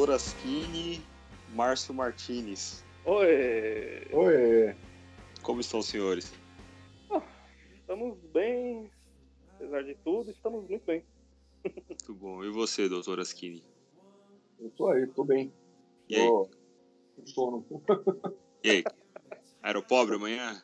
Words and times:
Doutor 0.00 0.14
Askini, 0.14 0.98
Márcio 1.54 1.92
Martinez. 1.92 2.82
Oi! 3.04 4.08
Oi! 4.10 4.74
Como 5.42 5.60
estão 5.60 5.80
os 5.80 5.88
senhores? 5.88 6.32
Ah, 7.10 7.22
estamos 7.78 8.16
bem, 8.32 8.90
apesar 9.56 9.84
de 9.84 9.94
tudo, 9.96 10.30
estamos 10.30 10.66
muito 10.66 10.86
bem. 10.86 11.04
Muito 11.86 12.14
bom. 12.14 12.42
E 12.42 12.48
você, 12.48 12.88
doutor 12.88 13.20
Askini? 13.20 13.62
Eu 14.58 14.70
tô 14.70 14.88
aí, 14.88 15.06
tô 15.08 15.22
bem. 15.22 15.52
E 16.08 16.16
aí? 16.16 16.26
Tô 16.26 16.48
com 17.16 17.26
sono. 17.26 17.66
E 18.64 18.70
aí? 18.70 18.84
Aeropobre 19.62 20.16
amanhã? 20.16 20.62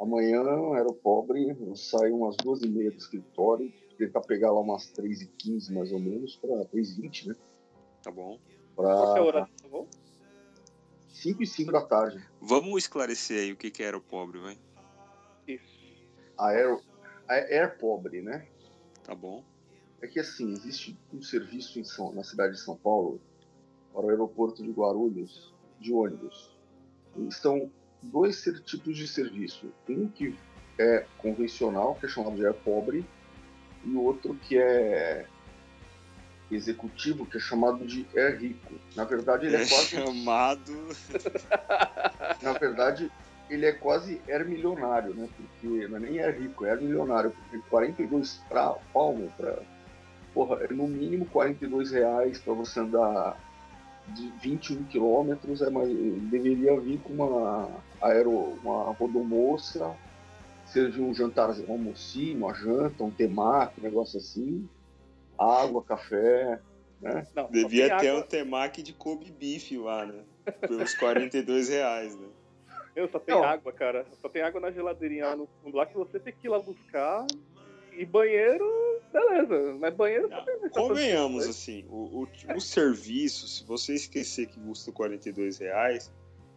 Amanhã 0.00 0.40
era 0.74 0.90
pobre, 0.90 1.50
eu 1.50 1.76
saio 1.76 2.16
umas 2.16 2.38
duas 2.38 2.62
e 2.62 2.68
meia 2.68 2.90
do 2.90 2.96
escritório, 2.96 3.70
tentar 3.98 4.22
pegar 4.22 4.52
lá 4.52 4.60
umas 4.60 4.90
3h15 4.94 5.70
mais 5.74 5.92
ou 5.92 6.00
menos, 6.00 6.36
para 6.36 6.64
3h20, 6.64 7.26
né? 7.26 7.36
Tá 8.02 8.10
bom. 8.10 8.38
Qual 8.74 9.12
que 9.12 9.18
é 9.18 9.22
o 9.22 9.24
Pra 9.24 9.24
horário? 9.24 9.54
Tá 9.62 9.68
bom? 9.68 9.86
5 11.08 11.42
e 11.42 11.46
5 11.46 11.70
da 11.70 11.82
tarde. 11.82 12.24
Vamos 12.40 12.82
esclarecer 12.82 13.42
aí 13.42 13.52
o 13.52 13.56
que 13.56 13.70
que 13.70 13.82
é 13.82 13.86
aeropobre, 13.86 14.40
vai? 14.40 14.58
Isso. 15.46 15.80
A 16.36 16.48
Air, 16.48 16.80
a 17.28 17.34
Air 17.34 17.78
Pobre, 17.78 18.22
né? 18.22 18.46
Tá 19.04 19.14
bom. 19.14 19.44
É 20.00 20.08
que 20.08 20.18
assim, 20.18 20.52
existe 20.52 20.98
um 21.12 21.22
serviço 21.22 21.78
em 21.78 21.84
São, 21.84 22.12
na 22.12 22.24
cidade 22.24 22.54
de 22.54 22.60
São 22.60 22.76
Paulo 22.76 23.20
para 23.92 24.04
o 24.04 24.10
aeroporto 24.10 24.62
de 24.62 24.70
Guarulhos 24.70 25.54
de 25.78 25.92
ônibus. 25.92 26.56
E 27.16 27.32
são 27.32 27.70
dois 28.02 28.42
tipos 28.64 28.96
de 28.96 29.06
serviço. 29.06 29.72
Um 29.88 30.08
que 30.08 30.36
é 30.78 31.06
convencional, 31.18 31.94
que 31.96 32.06
é 32.06 32.08
chamado 32.08 32.34
de 32.34 32.44
Air 32.44 32.54
Pobre, 32.64 33.06
e 33.84 33.94
outro 33.94 34.34
que 34.34 34.58
é 34.58 35.28
executivo, 36.54 37.26
que 37.26 37.36
é 37.36 37.40
chamado 37.40 37.84
de 37.84 38.06
Air 38.16 38.38
Rico. 38.40 38.74
Na 38.94 39.04
verdade, 39.04 39.46
ele 39.46 39.56
é 39.56 39.62
É 39.62 39.68
quase 39.68 39.86
chamado. 39.86 40.88
na 42.42 42.52
verdade, 42.52 43.10
ele 43.48 43.66
é 43.66 43.72
quase 43.72 44.20
Air 44.28 44.48
milionário, 44.48 45.14
né? 45.14 45.28
Porque 45.36 45.88
não 45.88 45.96
é 45.96 46.00
nem 46.00 46.20
Air 46.20 46.40
rico, 46.40 46.64
é 46.64 46.70
Air 46.70 46.82
milionário. 46.82 47.30
Porque 47.30 47.58
42 47.68 48.40
pra 48.48 48.74
palmo, 48.92 49.32
pra. 49.36 49.58
Porra, 50.32 50.64
é 50.64 50.72
no 50.72 50.88
mínimo 50.88 51.26
42 51.26 51.90
reais 51.90 52.38
pra 52.38 52.54
você 52.54 52.80
andar 52.80 53.36
de 54.08 54.32
21 54.42 54.84
quilômetros. 54.84 55.60
É 55.60 55.70
mais, 55.70 55.88
deveria 56.30 56.78
vir 56.80 56.98
com 57.00 57.12
uma 57.12 57.68
aero, 58.00 58.58
uma 58.62 58.92
rodomoça, 58.92 59.94
servir 60.66 61.02
um 61.02 61.14
jantar, 61.14 61.50
um 61.68 61.72
almocinho, 61.72 62.38
uma 62.38 62.54
janta, 62.54 63.04
um 63.04 63.10
temaki, 63.10 63.80
um 63.80 63.84
negócio 63.84 64.18
assim. 64.18 64.66
Água, 65.42 65.82
café, 65.82 66.60
né? 67.00 67.26
Não, 67.34 67.50
Devia 67.50 67.98
ter 67.98 68.08
água, 68.08 68.20
um 68.20 68.22
temaki 68.22 68.82
de 68.82 68.92
Kobe 68.92 69.30
Beef 69.30 69.72
lá, 69.72 70.06
né? 70.06 70.24
Pelos 70.60 70.94
42 70.94 71.68
reais, 71.68 72.16
né? 72.16 72.28
Meu, 72.94 73.08
só 73.08 73.18
tem 73.18 73.34
Não. 73.34 73.42
água, 73.42 73.72
cara. 73.72 74.06
Só 74.20 74.28
tem 74.28 74.42
água 74.42 74.60
na 74.60 74.70
geladeirinha 74.70 75.26
lá 75.28 75.36
no 75.36 75.48
fundo 75.62 75.76
lá 75.76 75.86
que 75.86 75.94
você 75.94 76.20
tem 76.20 76.32
que 76.32 76.46
ir 76.46 76.50
lá 76.50 76.58
buscar. 76.58 77.26
E 77.92 78.04
banheiro, 78.06 78.64
beleza. 79.12 79.76
Mas 79.78 79.94
banheiro 79.94 80.28
Não, 80.28 80.38
só 80.38 80.44
tem 80.44 80.70
Convenhamos, 80.70 81.48
assim, 81.48 81.84
o, 81.88 82.22
o, 82.22 82.28
o 82.56 82.60
serviço, 82.60 83.46
se 83.48 83.64
você 83.64 83.94
esquecer 83.94 84.46
que 84.46 84.60
custa 84.60 84.92
42 84.92 85.58
reais, 85.58 86.12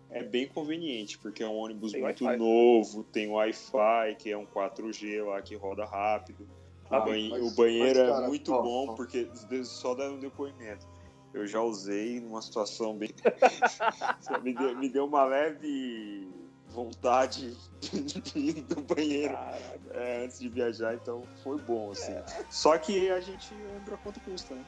é 0.09 0.23
bem 0.23 0.47
conveniente, 0.47 1.17
porque 1.17 1.43
é 1.43 1.47
um 1.47 1.55
ônibus 1.55 1.91
Tem 1.91 2.01
muito 2.01 2.23
novo, 2.37 3.03
tem 3.03 3.27
Wi-Fi, 3.27 4.15
que 4.17 4.31
é 4.31 4.37
um 4.37 4.45
4G 4.45 5.25
lá 5.25 5.41
que 5.41 5.55
roda 5.55 5.85
rápido. 5.85 6.47
Ah, 6.89 6.99
o, 6.99 7.05
banhe- 7.05 7.29
mas- 7.29 7.43
o 7.43 7.55
banheiro 7.55 7.99
mas, 7.99 8.09
cara, 8.09 8.25
é 8.25 8.27
muito 8.27 8.53
ó, 8.53 8.61
bom, 8.61 8.87
ó. 8.89 8.93
porque 8.93 9.29
só 9.63 9.95
dando 9.95 10.15
um 10.15 10.19
depoimento. 10.19 10.85
Eu 11.33 11.45
já 11.45 11.61
usei 11.61 12.21
numa 12.21 12.41
situação 12.41 12.95
bem. 12.97 13.09
me, 14.43 14.53
deu, 14.53 14.77
me 14.77 14.89
deu 14.89 15.05
uma 15.05 15.25
leve 15.25 16.29
vontade 16.67 17.55
de 17.81 18.39
ir 18.39 18.65
no 18.69 18.81
banheiro 18.83 19.37
é, 19.91 20.23
antes 20.23 20.39
de 20.39 20.49
viajar, 20.49 20.93
então 20.93 21.23
foi 21.43 21.57
bom, 21.59 21.91
assim. 21.91 22.15
Só 22.49 22.77
que 22.77 23.09
a 23.09 23.19
gente 23.19 23.53
lembra 23.53 23.97
quanto 23.97 24.19
custa, 24.21 24.55
né? 24.55 24.63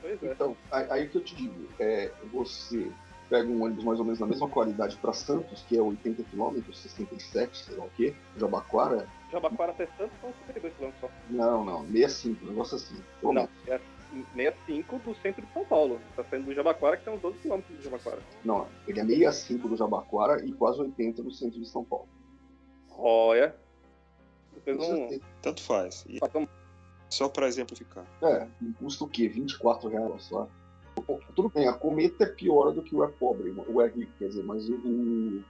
Pois 0.00 0.22
é. 0.22 0.32
Então, 0.32 0.56
aí, 0.70 0.86
aí 0.90 1.08
que 1.08 1.16
eu 1.16 1.24
te 1.24 1.34
digo, 1.34 1.68
é, 1.78 2.12
você 2.32 2.90
pega 3.28 3.48
um 3.48 3.62
ônibus 3.62 3.84
mais 3.84 3.98
ou 3.98 4.04
menos 4.04 4.18
na 4.18 4.26
mesma 4.26 4.48
qualidade 4.48 4.96
para 4.96 5.12
Santos, 5.12 5.62
que 5.68 5.76
é 5.76 5.82
80 5.82 6.24
km, 6.24 6.60
67, 6.72 7.64
sei 7.64 7.76
lá 7.76 7.84
o 7.84 7.90
quê, 7.90 8.14
Jabaquara, 8.36 9.08
Jabaquara 9.30 9.72
até 9.72 9.86
Santos 9.96 10.18
são 10.20 10.32
52 10.46 10.74
km 10.74 10.90
só. 11.00 11.10
não, 11.30 11.64
não, 11.64 11.86
65, 11.86 12.44
um 12.44 12.48
negócio 12.48 12.76
assim. 12.76 12.96
Pô, 13.20 13.32
Não, 13.32 13.48
é 13.66 13.80
65 14.34 14.98
do 14.98 15.14
centro 15.16 15.46
de 15.46 15.52
São 15.52 15.64
Paulo. 15.64 16.00
Tá 16.16 16.24
saindo 16.24 16.46
do 16.46 16.54
Jabaquara, 16.54 16.96
que 16.96 17.04
tem 17.04 17.14
uns 17.14 17.20
12 17.20 17.38
km 17.38 17.60
do 17.60 17.82
Jabaquara. 17.82 18.18
Não, 18.44 18.66
ele 18.86 19.00
é 19.00 19.04
65 19.04 19.68
do 19.68 19.76
Jabaquara 19.76 20.44
e 20.44 20.52
quase 20.52 20.80
80 20.80 21.22
do 21.22 21.30
centro 21.30 21.60
de 21.60 21.68
São 21.68 21.84
Paulo. 21.84 22.08
Olha. 22.96 23.54
Depois 24.54 24.78
um. 24.78 24.96
certeza. 24.96 25.22
Tanto 25.42 25.62
faz. 25.62 26.04
E 26.08 26.18
só 27.08 27.28
pra 27.28 27.48
exemplificar. 27.48 28.04
É, 28.22 28.46
custa 28.78 29.04
o 29.04 29.08
quê? 29.08 29.28
24 29.28 29.88
reais. 29.88 30.30
Pô, 31.06 31.20
Tudo 31.34 31.48
bem, 31.48 31.66
a 31.66 31.72
cometa 31.72 32.24
é 32.24 32.26
pior 32.26 32.72
do 32.72 32.82
que 32.82 32.94
o 32.94 33.02
é 33.02 33.08
pobre, 33.08 33.50
o 33.50 33.80
é 33.80 33.88
rico, 33.88 34.12
quer 34.18 34.28
dizer, 34.28 34.44
mas 34.44 34.68
o, 34.68 35.42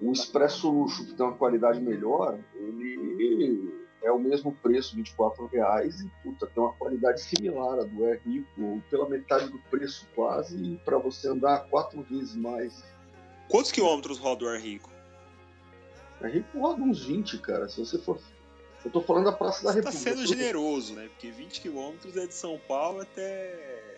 o, 0.00 0.12
expresso 0.12 0.70
luxo, 0.70 1.04
que 1.06 1.14
tem 1.14 1.24
uma 1.26 1.34
qualidade 1.36 1.80
melhor, 1.80 2.38
ele 2.54 3.84
é 4.02 4.10
o 4.12 4.18
mesmo 4.18 4.52
preço, 4.52 4.94
24 4.96 5.46
reais, 5.46 6.00
e 6.00 6.10
puta, 6.22 6.46
tem 6.46 6.62
uma 6.62 6.72
qualidade 6.74 7.22
similar 7.22 7.78
à 7.78 7.84
do 7.84 8.06
é 8.06 8.16
rico, 8.18 8.82
pela 8.90 9.08
metade 9.08 9.48
do 9.48 9.58
preço 9.70 10.06
quase, 10.14 10.56
e 10.62 10.76
para 10.78 10.98
você 10.98 11.28
andar 11.28 11.60
quatro 11.70 12.02
vezes 12.02 12.36
mais. 12.36 12.84
Quantos 13.48 13.72
quilômetros 13.72 14.18
roda 14.18 14.44
o 14.44 14.48
Ar 14.48 14.58
Rico? 14.60 14.90
É 16.20 16.28
rico 16.28 16.58
roda 16.58 16.82
uns 16.82 17.04
20, 17.04 17.38
cara, 17.38 17.68
se 17.68 17.78
você 17.80 17.98
for. 17.98 18.18
Eu 18.84 18.90
tô 18.90 19.00
falando 19.00 19.24
da 19.24 19.32
Praça 19.32 19.64
da 19.64 19.72
Você 19.72 19.80
tá 19.82 19.90
República. 19.90 20.16
sendo 20.16 20.26
generoso, 20.26 20.94
né? 20.94 21.08
Porque 21.08 21.30
20 21.30 21.60
quilômetros 21.62 22.16
é 22.18 22.26
de 22.26 22.34
São 22.34 22.58
Paulo 22.68 23.00
até, 23.00 23.94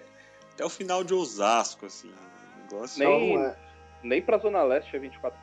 até 0.52 0.64
o 0.64 0.68
final 0.68 1.02
de 1.02 1.12
Osasco, 1.12 1.86
assim. 1.86 2.08
O 2.08 2.62
negócio. 2.72 2.98
Nem- 3.00 3.34
Não, 3.34 3.42
não 3.42 3.48
é. 3.48 3.65
Nem 4.02 4.22
pra 4.22 4.38
Zona 4.38 4.62
Leste 4.62 4.94
é 4.94 4.98
24 4.98 5.38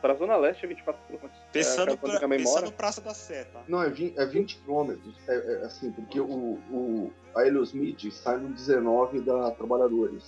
Pra 0.00 0.14
Zona 0.14 0.36
Leste 0.36 0.64
é 0.64 0.68
24 0.68 1.02
km. 1.06 1.28
Pensando, 1.52 1.92
é, 1.92 1.96
pra, 1.96 2.28
pensando 2.28 2.72
Praça 2.72 3.00
da 3.00 3.14
Sé, 3.14 3.44
tá? 3.44 3.62
Não, 3.66 3.82
é 3.82 3.88
20, 3.88 4.18
é 4.18 4.26
20 4.26 4.58
quilômetros. 4.58 5.14
É, 5.26 5.34
é 5.34 5.64
assim, 5.64 5.90
porque 5.90 6.20
o, 6.20 6.58
o, 6.70 7.12
a 7.34 7.40
Aerosmith 7.40 8.10
sai 8.12 8.36
no 8.36 8.50
19 8.50 9.20
da 9.20 9.50
Trabalhadores. 9.52 10.24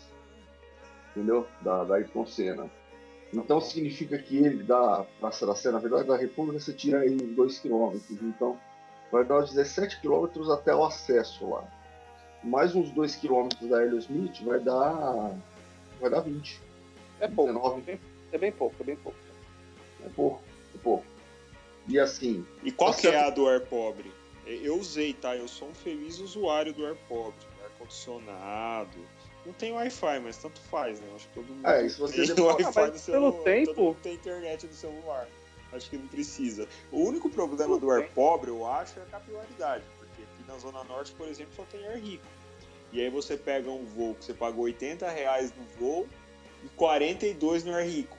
Entendeu? 1.10 1.46
Da, 1.60 1.84
da 1.84 1.96
Ayrton 1.96 2.26
Senna. 2.26 2.70
Então 3.32 3.60
significa 3.60 4.18
que 4.18 4.36
ele 4.36 4.62
da 4.62 5.06
Praça 5.20 5.46
da 5.46 5.54
Sé, 5.54 5.70
na 5.70 5.78
verdade, 5.78 6.08
da 6.08 6.16
República, 6.16 6.58
você 6.58 6.72
tira 6.72 7.00
aí 7.00 7.16
2 7.16 7.58
quilômetros. 7.60 8.10
Então 8.22 8.58
vai 9.10 9.24
dar 9.24 9.38
uns 9.38 9.50
17 9.50 10.00
quilômetros 10.00 10.50
até 10.50 10.74
o 10.74 10.84
acesso 10.84 11.48
lá. 11.48 11.64
Mais 12.42 12.74
uns 12.74 12.90
2 12.90 13.16
quilômetros 13.16 13.68
da 13.70 13.78
Aerosmith 13.78 14.42
vai 14.42 14.58
dar. 14.58 15.32
vai 16.00 16.10
dar 16.10 16.20
20. 16.20 16.71
É 17.22 17.28
pouco. 17.28 17.52
19. 17.52 18.00
É 18.32 18.38
bem 18.38 18.52
pouco, 18.52 18.76
é 18.80 18.84
bem 18.84 18.96
pouco. 18.96 19.18
É 20.04 20.08
pouco, 20.08 20.42
é 20.74 20.78
pouco. 20.82 21.04
E 21.88 21.98
assim, 21.98 22.46
E 22.62 22.70
qual 22.70 22.92
que 22.94 23.06
é 23.06 23.18
a 23.18 23.30
do 23.30 23.46
Ar 23.48 23.60
Pobre? 23.60 24.10
Eu 24.46 24.76
usei, 24.78 25.12
tá? 25.14 25.36
Eu 25.36 25.46
sou 25.48 25.68
um 25.68 25.74
feliz 25.74 26.18
usuário 26.18 26.72
do 26.72 26.84
Ar 26.86 26.94
Pobre. 27.08 27.34
Ar-condicionado. 27.64 28.98
Não 29.44 29.52
tem 29.52 29.72
Wi-Fi, 29.72 30.20
mas 30.20 30.36
tanto 30.36 30.60
faz, 30.62 31.00
né? 31.00 31.06
Acho 31.16 31.26
que 31.28 31.34
todo 31.34 31.46
mundo 31.46 31.66
É, 31.66 31.84
e 31.84 31.90
se 31.90 31.98
você 31.98 32.24
tem 32.26 32.34
demora- 32.34 32.54
Wi-Fi 32.64 32.68
Ah, 32.78 32.82
mas 32.82 32.92
no 32.92 32.98
celular. 32.98 33.32
pelo 33.32 33.44
tempo- 33.44 33.74
Todo 33.74 33.84
mundo 33.84 33.96
tem 34.02 34.14
internet 34.14 34.66
no 34.66 34.72
celular. 34.72 35.28
Acho 35.72 35.90
que 35.90 35.96
não 35.96 36.06
precisa. 36.06 36.68
O 36.92 37.00
único 37.00 37.30
problema 37.30 37.78
do 37.78 37.90
Ar. 37.90 38.06
Pobre, 38.08 38.50
eu 38.50 38.66
acho, 38.66 38.98
é 39.00 39.02
a 39.02 39.06
capilaridade. 39.06 39.84
Porque 39.98 40.22
aqui 40.22 40.44
na 40.46 40.58
Zona 40.58 40.84
Norte, 40.84 41.12
por 41.12 41.26
exemplo, 41.26 41.52
só 41.56 41.64
tem 41.64 41.84
Ar 41.88 41.96
Rico. 41.96 42.24
E 42.92 43.00
aí 43.00 43.08
você 43.08 43.36
pega 43.36 43.70
um 43.70 43.84
voo 43.86 44.14
que 44.14 44.24
você 44.26 44.34
pagou 44.34 44.64
80 44.64 45.08
reais 45.08 45.52
no 45.56 45.64
voo 45.78 46.06
e 46.64 46.68
42 46.70 47.64
no 47.64 47.74
Ar 47.74 47.84
Rico. 47.84 48.16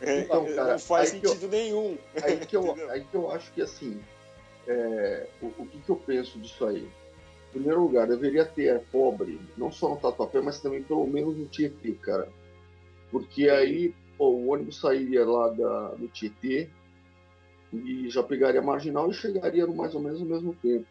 É, 0.00 0.20
Então, 0.20 0.44
cara, 0.54 0.72
não 0.72 0.78
faz 0.78 1.10
que 1.12 1.24
eu- 1.24 1.30
sentido 1.30 1.48
nenhum. 1.50 1.96
aí 2.22 2.36
que 2.44 2.56
eu, 2.56 2.90
aí 2.90 3.04
que 3.04 3.14
eu 3.14 3.30
acho 3.30 3.50
que 3.52 3.62
assim, 3.62 4.00
é, 4.66 5.26
o, 5.40 5.46
o 5.46 5.66
que, 5.66 5.78
que 5.80 5.88
eu 5.90 5.96
penso 5.96 6.38
disso 6.38 6.66
aí? 6.66 6.82
Em 7.48 7.52
primeiro 7.52 7.80
lugar, 7.80 8.06
deveria 8.06 8.44
ter 8.44 8.80
pobre, 8.92 9.40
não 9.56 9.72
só 9.72 9.88
no 9.88 9.96
Tatuapé, 9.96 10.40
mas 10.42 10.60
também 10.60 10.82
pelo 10.82 11.06
menos 11.06 11.36
no 11.36 11.46
Tietê, 11.46 11.92
cara. 11.92 12.28
Porque 13.10 13.48
aí 13.48 13.94
pô, 14.18 14.28
o 14.28 14.48
ônibus 14.48 14.78
sairia 14.80 15.24
lá 15.24 15.48
da, 15.48 15.88
do 15.94 16.08
Tietê 16.08 16.68
e 17.72 18.08
já 18.10 18.22
pegaria 18.22 18.60
a 18.60 18.64
marginal 18.64 19.10
e 19.10 19.14
chegaria 19.14 19.66
no 19.66 19.74
mais 19.74 19.94
ou 19.94 20.00
menos 20.00 20.20
no 20.20 20.26
mesmo 20.26 20.54
tempo. 20.54 20.84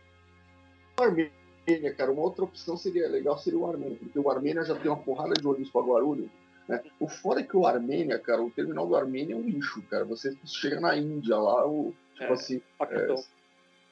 O 1.00 1.04
Armênia, 1.04 1.94
cara, 1.96 2.12
uma 2.12 2.22
outra 2.24 2.44
opção 2.44 2.76
seria 2.78 3.08
legal 3.08 3.38
seria 3.38 3.60
o 3.60 3.70
Armênia, 3.70 3.98
porque 4.00 4.18
o 4.18 4.30
Armênia 4.32 4.64
já 4.64 4.74
tem 4.76 4.90
uma 4.90 4.98
porrada 4.98 5.34
de 5.36 5.46
ônibus 5.48 5.70
para 5.70 5.82
Guarulhos. 5.86 6.30
Né? 6.68 6.82
O 7.00 7.08
fora 7.08 7.42
é 7.42 7.44
que 7.44 7.56
o 7.56 7.66
Armênia, 7.66 8.18
cara, 8.20 8.42
o 8.42 8.50
terminal 8.50 8.88
do 8.88 8.96
Armênia 8.96 9.34
é 9.34 9.38
um 9.38 9.42
lixo, 9.42 9.82
cara. 9.84 10.04
Você 10.06 10.36
chega 10.46 10.80
na 10.80 10.98
Índia 10.98 11.38
lá, 11.38 11.66
o, 11.68 11.94
tipo 12.14 12.24
É. 12.26 12.34
assim, 12.34 12.62
Paquistão. 12.78 13.24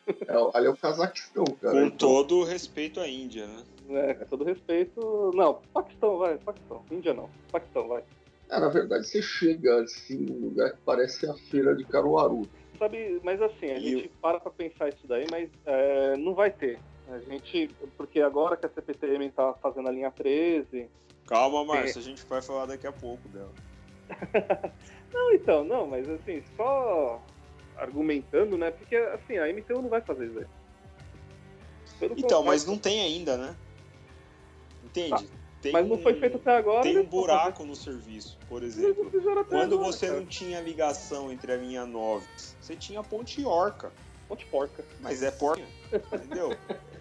é, 0.07 0.57
ali 0.57 0.67
é 0.67 0.69
o 0.69 0.77
Cazaquistão, 0.77 1.45
cara. 1.61 1.73
Com 1.73 1.85
Então, 1.85 1.97
todo 1.97 2.37
o 2.39 2.43
respeito 2.43 2.99
à 2.99 3.07
Índia, 3.07 3.45
né? 3.47 3.63
É, 3.89 4.13
com 4.15 4.25
todo 4.25 4.43
respeito. 4.43 5.31
Não, 5.35 5.61
Paquistão, 5.73 6.17
vai, 6.17 6.37
Paquistão. 6.37 6.83
Índia 6.91 7.13
não. 7.13 7.29
Paquistão, 7.51 7.87
vai. 7.87 8.03
É, 8.49 8.59
na 8.59 8.69
verdade, 8.69 9.07
você 9.07 9.21
chega 9.21 9.81
assim 9.83 10.17
num 10.17 10.47
lugar 10.49 10.71
que 10.71 10.77
parece 10.85 11.29
a 11.29 11.33
feira 11.35 11.75
de 11.75 11.85
Caruaru. 11.85 12.47
Sabe, 12.79 13.19
mas 13.23 13.41
assim, 13.41 13.67
a 13.67 13.77
E 13.77 13.89
gente 13.91 14.07
para 14.21 14.39
pra 14.39 14.51
pensar 14.51 14.89
isso 14.89 15.05
daí, 15.07 15.25
mas 15.31 15.49
é, 15.65 16.17
não 16.17 16.33
vai 16.33 16.51
ter. 16.51 16.79
A 17.13 17.19
gente, 17.19 17.69
porque 17.95 18.19
agora 18.21 18.57
que 18.57 18.65
a 18.65 18.69
CPTM 18.69 19.29
tá 19.29 19.53
fazendo 19.61 19.87
a 19.87 19.91
linha 19.91 20.09
13. 20.09 20.89
Calma, 21.27 21.63
Márcio, 21.63 21.99
a 21.99 22.03
gente 22.03 22.25
vai 22.25 22.41
falar 22.41 22.65
daqui 22.65 22.87
a 22.87 22.91
pouco 22.91 23.27
dela. 23.29 23.51
Não, 25.13 25.31
então, 25.31 25.63
não, 25.63 25.85
mas 25.85 26.09
assim, 26.09 26.43
só 26.57 27.21
argumentando, 27.77 28.57
né? 28.57 28.71
Porque 28.71 28.95
assim, 28.95 29.37
a 29.37 29.45
MTU 29.53 29.79
não 29.81 29.89
vai 29.89 30.01
fazer 30.01 30.25
isso 30.25 30.39
aí. 30.39 30.45
Pelo 31.99 32.13
Então, 32.13 32.21
contrário, 32.21 32.45
mas 32.47 32.65
não 32.65 32.77
tem 32.79 32.99
ainda, 33.01 33.37
né? 33.37 33.55
Entende? 34.83 35.29
Tem 35.61 35.71
mas 35.71 35.87
não 35.87 35.97
foi 35.99 36.19
feito 36.19 36.37
até 36.37 36.57
agora. 36.57 36.81
Tem 36.81 36.97
um 36.97 37.05
buraco 37.05 37.63
no 37.63 37.75
serviço, 37.75 38.37
por 38.49 38.63
exemplo. 38.63 39.09
Quando 39.47 39.75
agora, 39.75 39.91
você 39.91 40.07
cara. 40.07 40.19
não 40.19 40.25
tinha 40.25 40.59
ligação 40.59 41.31
entre 41.31 41.53
a 41.53 41.57
linha 41.57 41.85
9, 41.85 42.27
você 42.59 42.75
tinha 42.75 42.99
a 42.99 43.03
ponte 43.03 43.41
Yorca. 43.41 43.91
Ponte 44.27 44.45
porca. 44.47 44.83
Mas 44.99 45.21
é 45.21 45.31
porca, 45.31 45.63
entendeu? 45.91 46.57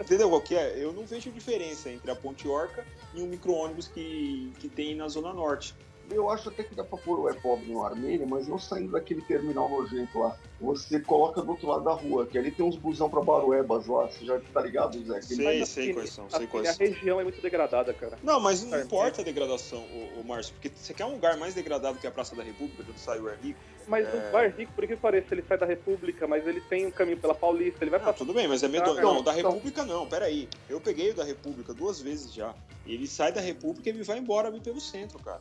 Entendeu 0.00 0.28
qual 0.28 0.40
que 0.40 0.54
é? 0.54 0.74
Eu 0.76 0.92
não 0.92 1.06
vejo 1.06 1.30
diferença 1.30 1.90
entre 1.90 2.10
a 2.10 2.14
ponte 2.14 2.46
Yorca 2.46 2.86
e 3.14 3.20
um 3.20 3.26
micro-ônibus 3.26 3.88
que, 3.88 4.52
que 4.58 4.68
tem 4.68 4.94
na 4.94 5.08
Zona 5.08 5.32
Norte. 5.32 5.74
Eu 6.10 6.30
acho 6.30 6.48
até 6.48 6.62
que 6.62 6.74
dá 6.74 6.84
pra 6.84 6.96
pôr 6.98 7.18
o 7.18 7.28
E-Pobre 7.28 7.66
no 7.66 7.82
Armênia, 7.84 8.26
mas 8.26 8.46
não 8.46 8.58
saindo 8.58 8.92
daquele 8.92 9.20
terminal 9.22 9.68
nojento 9.68 10.18
lá. 10.18 10.36
Você 10.60 11.00
coloca 11.00 11.42
do 11.42 11.50
outro 11.50 11.66
lado 11.68 11.84
da 11.84 11.92
rua, 11.92 12.26
que 12.26 12.38
ali 12.38 12.50
tem 12.50 12.64
uns 12.64 12.76
busão 12.76 13.10
pra 13.10 13.20
Baruebas 13.20 13.86
lá. 13.86 14.06
Você 14.06 14.24
já 14.24 14.38
tá 14.52 14.60
ligado, 14.62 14.98
Zé? 15.04 15.16
Aquele- 15.18 15.34
Sei, 15.36 15.44
Mas, 15.60 15.68
sei 15.68 15.84
assim, 15.84 15.94
quais 15.94 16.10
são, 16.10 16.30
sei 16.30 16.38
assim, 16.38 16.46
quais 16.46 16.68
a 16.68 16.72
região 16.72 17.20
é 17.20 17.24
muito 17.24 17.42
degradada, 17.42 17.92
cara. 17.92 18.18
Não, 18.22 18.40
mas 18.40 18.62
não 18.64 18.78
É, 18.78 18.82
importa 18.82 19.20
a 19.20 19.24
degradação, 19.24 19.80
o, 20.18 20.22
Márcio, 20.24 20.54
porque 20.54 20.70
você 20.74 20.94
quer 20.94 21.04
um 21.04 21.12
lugar 21.12 21.36
mais 21.36 21.54
degradado 21.54 21.98
que 21.98 22.06
a 22.06 22.10
Praça 22.10 22.34
da 22.36 22.42
República, 22.42 22.82
quando 22.84 22.98
sai 22.98 23.18
o 23.20 23.28
Air 23.28 23.38
Rico? 23.42 23.58
Mas 23.88 24.06
É. 24.06 24.28
o 24.28 24.32
Bar 24.32 24.52
Rico, 24.56 24.72
por 24.72 24.86
que 24.86 24.96
pareça, 24.96 25.32
ele 25.34 25.44
sai 25.46 25.58
da 25.58 25.66
República, 25.66 26.26
mas 26.26 26.46
ele 26.46 26.60
tem 26.62 26.86
um 26.86 26.90
caminho 26.90 27.18
pela 27.18 27.34
Paulista, 27.34 27.84
ele 27.84 27.90
vai 27.90 28.00
Ah, 28.00 28.04
passar. 28.04 28.18
tudo 28.18 28.32
bem, 28.34 28.48
mas 28.48 28.62
é 28.62 28.68
medonho. 28.68 28.98
Ah, 28.98 29.02
não, 29.02 29.14
não, 29.16 29.22
da 29.22 29.38
então- 29.38 29.50
República 29.52 29.84
não, 29.84 30.06
peraí. 30.08 30.48
Eu 30.68 30.80
peguei 30.80 31.10
o 31.10 31.14
da 31.14 31.22
República 31.24 31.72
duas 31.74 32.00
vezes 32.00 32.32
já. 32.32 32.54
Ele 32.84 33.06
sai 33.06 33.30
da 33.32 33.40
República 33.40 33.88
e 33.88 33.92
ele 33.92 34.02
vai 34.02 34.18
embora 34.18 34.48
ali 34.48 34.60
pelo 34.60 34.80
centro, 34.80 35.18
cara. 35.20 35.40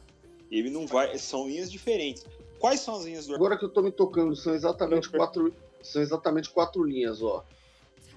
Ele 0.57 0.69
não 0.69 0.87
vai. 0.87 1.17
São 1.17 1.47
linhas 1.47 1.71
diferentes. 1.71 2.25
Quais 2.59 2.79
são 2.79 2.95
as 2.95 3.03
linhas 3.03 3.27
do 3.27 3.35
Agora 3.35 3.57
que 3.57 3.65
eu 3.65 3.69
tô 3.69 3.81
me 3.81 3.91
tocando, 3.91 4.35
são 4.35 4.55
exatamente 4.55 5.09
quatro, 5.09 5.53
são 5.81 6.01
exatamente 6.01 6.49
quatro 6.49 6.83
linhas, 6.83 7.21
ó. 7.21 7.43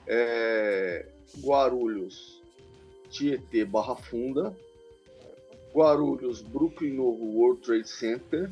É, 0.06 1.06
Guarulhos, 1.40 2.40
Tietê, 3.10 3.64
Barra 3.64 3.96
Funda. 3.96 4.56
Guarulhos, 5.74 6.40
Brooklyn 6.40 6.94
Novo, 6.94 7.24
World 7.24 7.60
Trade 7.60 7.88
Center. 7.88 8.50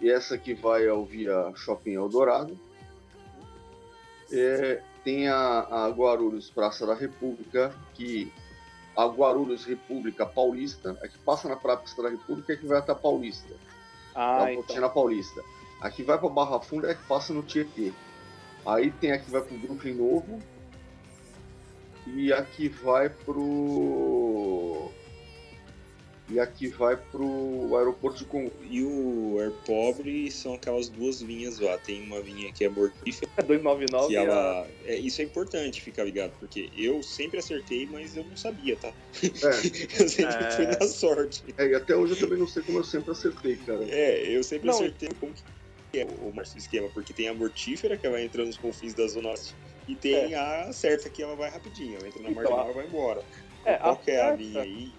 E 0.00 0.10
essa 0.10 0.36
que 0.36 0.54
vai 0.54 0.88
ao 0.88 1.04
via 1.04 1.52
Shopping 1.54 1.92
Eldorado. 1.92 2.58
É, 4.32 4.82
tem 5.04 5.28
a, 5.28 5.66
a 5.70 5.88
Guarulhos 5.90 6.50
Praça 6.50 6.86
da 6.86 6.94
República, 6.94 7.74
que 7.94 8.32
a 8.96 9.06
Guarulhos 9.06 9.64
República 9.64 10.26
Paulista, 10.26 10.98
a 11.02 11.08
que 11.08 11.18
passa 11.18 11.48
na 11.48 11.56
Praça 11.56 12.02
da 12.02 12.10
República 12.10 12.52
é 12.52 12.56
que 12.56 12.66
vai 12.66 12.78
até 12.78 12.92
a 12.92 12.94
Paulista. 12.94 13.54
Ah, 14.14 14.50
é 14.50 14.54
então. 14.54 14.80
na 14.80 14.88
Paulista. 14.88 15.42
A 15.80 15.90
que 15.90 16.02
vai 16.02 16.18
para 16.18 16.28
Barra 16.28 16.60
Funda 16.60 16.88
é 16.88 16.92
a 16.92 16.94
que 16.94 17.04
passa 17.06 17.32
no 17.32 17.42
Tietê. 17.42 17.92
Aí 18.64 18.90
tem 18.90 19.12
a 19.12 19.18
que 19.18 19.30
vai 19.30 19.40
pro 19.42 19.58
Brooklyn 19.58 19.94
Novo 19.94 20.38
e 22.06 22.32
a 22.32 22.42
que 22.42 22.68
vai 22.68 23.08
pro 23.08 24.21
e 26.32 26.40
a 26.40 26.46
que 26.46 26.68
vai 26.68 26.96
pro 26.96 27.76
aeroporto 27.76 28.18
de 28.20 28.24
Congonhas. 28.24 28.52
E 28.62 28.82
o 28.82 29.38
Air 29.38 29.52
Pobre 29.66 30.30
são 30.30 30.54
aquelas 30.54 30.88
duas 30.88 31.20
linhas 31.20 31.58
lá. 31.58 31.76
Tem 31.78 32.02
uma 32.02 32.18
linha 32.20 32.50
que 32.52 32.64
é 32.64 32.68
mortífera, 32.68 33.30
299 33.46 34.06
que 34.08 34.12
e 34.14 34.16
a- 34.16 34.22
ela. 34.22 34.70
É, 34.84 34.96
isso 34.96 35.20
é 35.20 35.24
importante 35.24 35.80
ficar 35.82 36.04
ligado, 36.04 36.32
porque 36.38 36.70
eu 36.74 37.02
sempre 37.02 37.38
acertei, 37.38 37.86
mas 37.86 38.16
eu 38.16 38.24
não 38.24 38.36
sabia, 38.36 38.76
tá? 38.76 38.92
É, 39.22 39.22
Eu 40.02 40.08
sempre 40.08 40.44
É. 40.44 40.50
fui 40.52 40.66
na 40.66 40.80
sorte. 40.88 41.44
é, 41.58 41.66
e 41.68 41.74
até 41.74 41.94
hoje 41.94 42.14
eu 42.14 42.18
também 42.18 42.38
não 42.38 42.46
sei 42.46 42.62
como 42.62 42.78
eu 42.78 42.84
sempre 42.84 43.10
acertei, 43.10 43.56
cara. 43.56 43.84
É, 43.90 44.34
eu 44.36 44.42
sempre 44.42 44.68
Não. 44.68 44.74
acertei 44.74 45.08
como 45.20 45.34
que 45.34 45.42
é 46.00 46.06
o 46.06 46.32
Márcio 46.32 46.56
esquema, 46.58 46.88
porque 46.88 47.12
tem 47.12 47.28
a 47.28 47.34
mortífera 47.34 47.98
que 47.98 48.06
ela 48.06 48.20
entra 48.22 48.44
nos 48.44 48.56
confins 48.56 48.94
da 48.94 49.06
Zona 49.06 49.28
Oeste 49.28 49.54
e 49.86 49.94
tem 49.94 50.34
a 50.34 50.72
certa 50.72 51.10
que 51.10 51.22
ela 51.22 51.36
vai 51.36 51.50
rapidinho, 51.50 51.98
ela 51.98 52.08
entra 52.08 52.22
na 52.22 52.30
Então, 52.30 52.42
marginal 52.42 52.66
a- 52.68 52.70
e 52.70 52.74
vai 52.74 52.86
embora. 52.86 53.22
É, 53.64 53.76
Qual 53.76 53.96
que 53.98 54.10
é 54.10 54.20
a 54.22 54.34
linha 54.34 54.62
aí? 54.62 54.92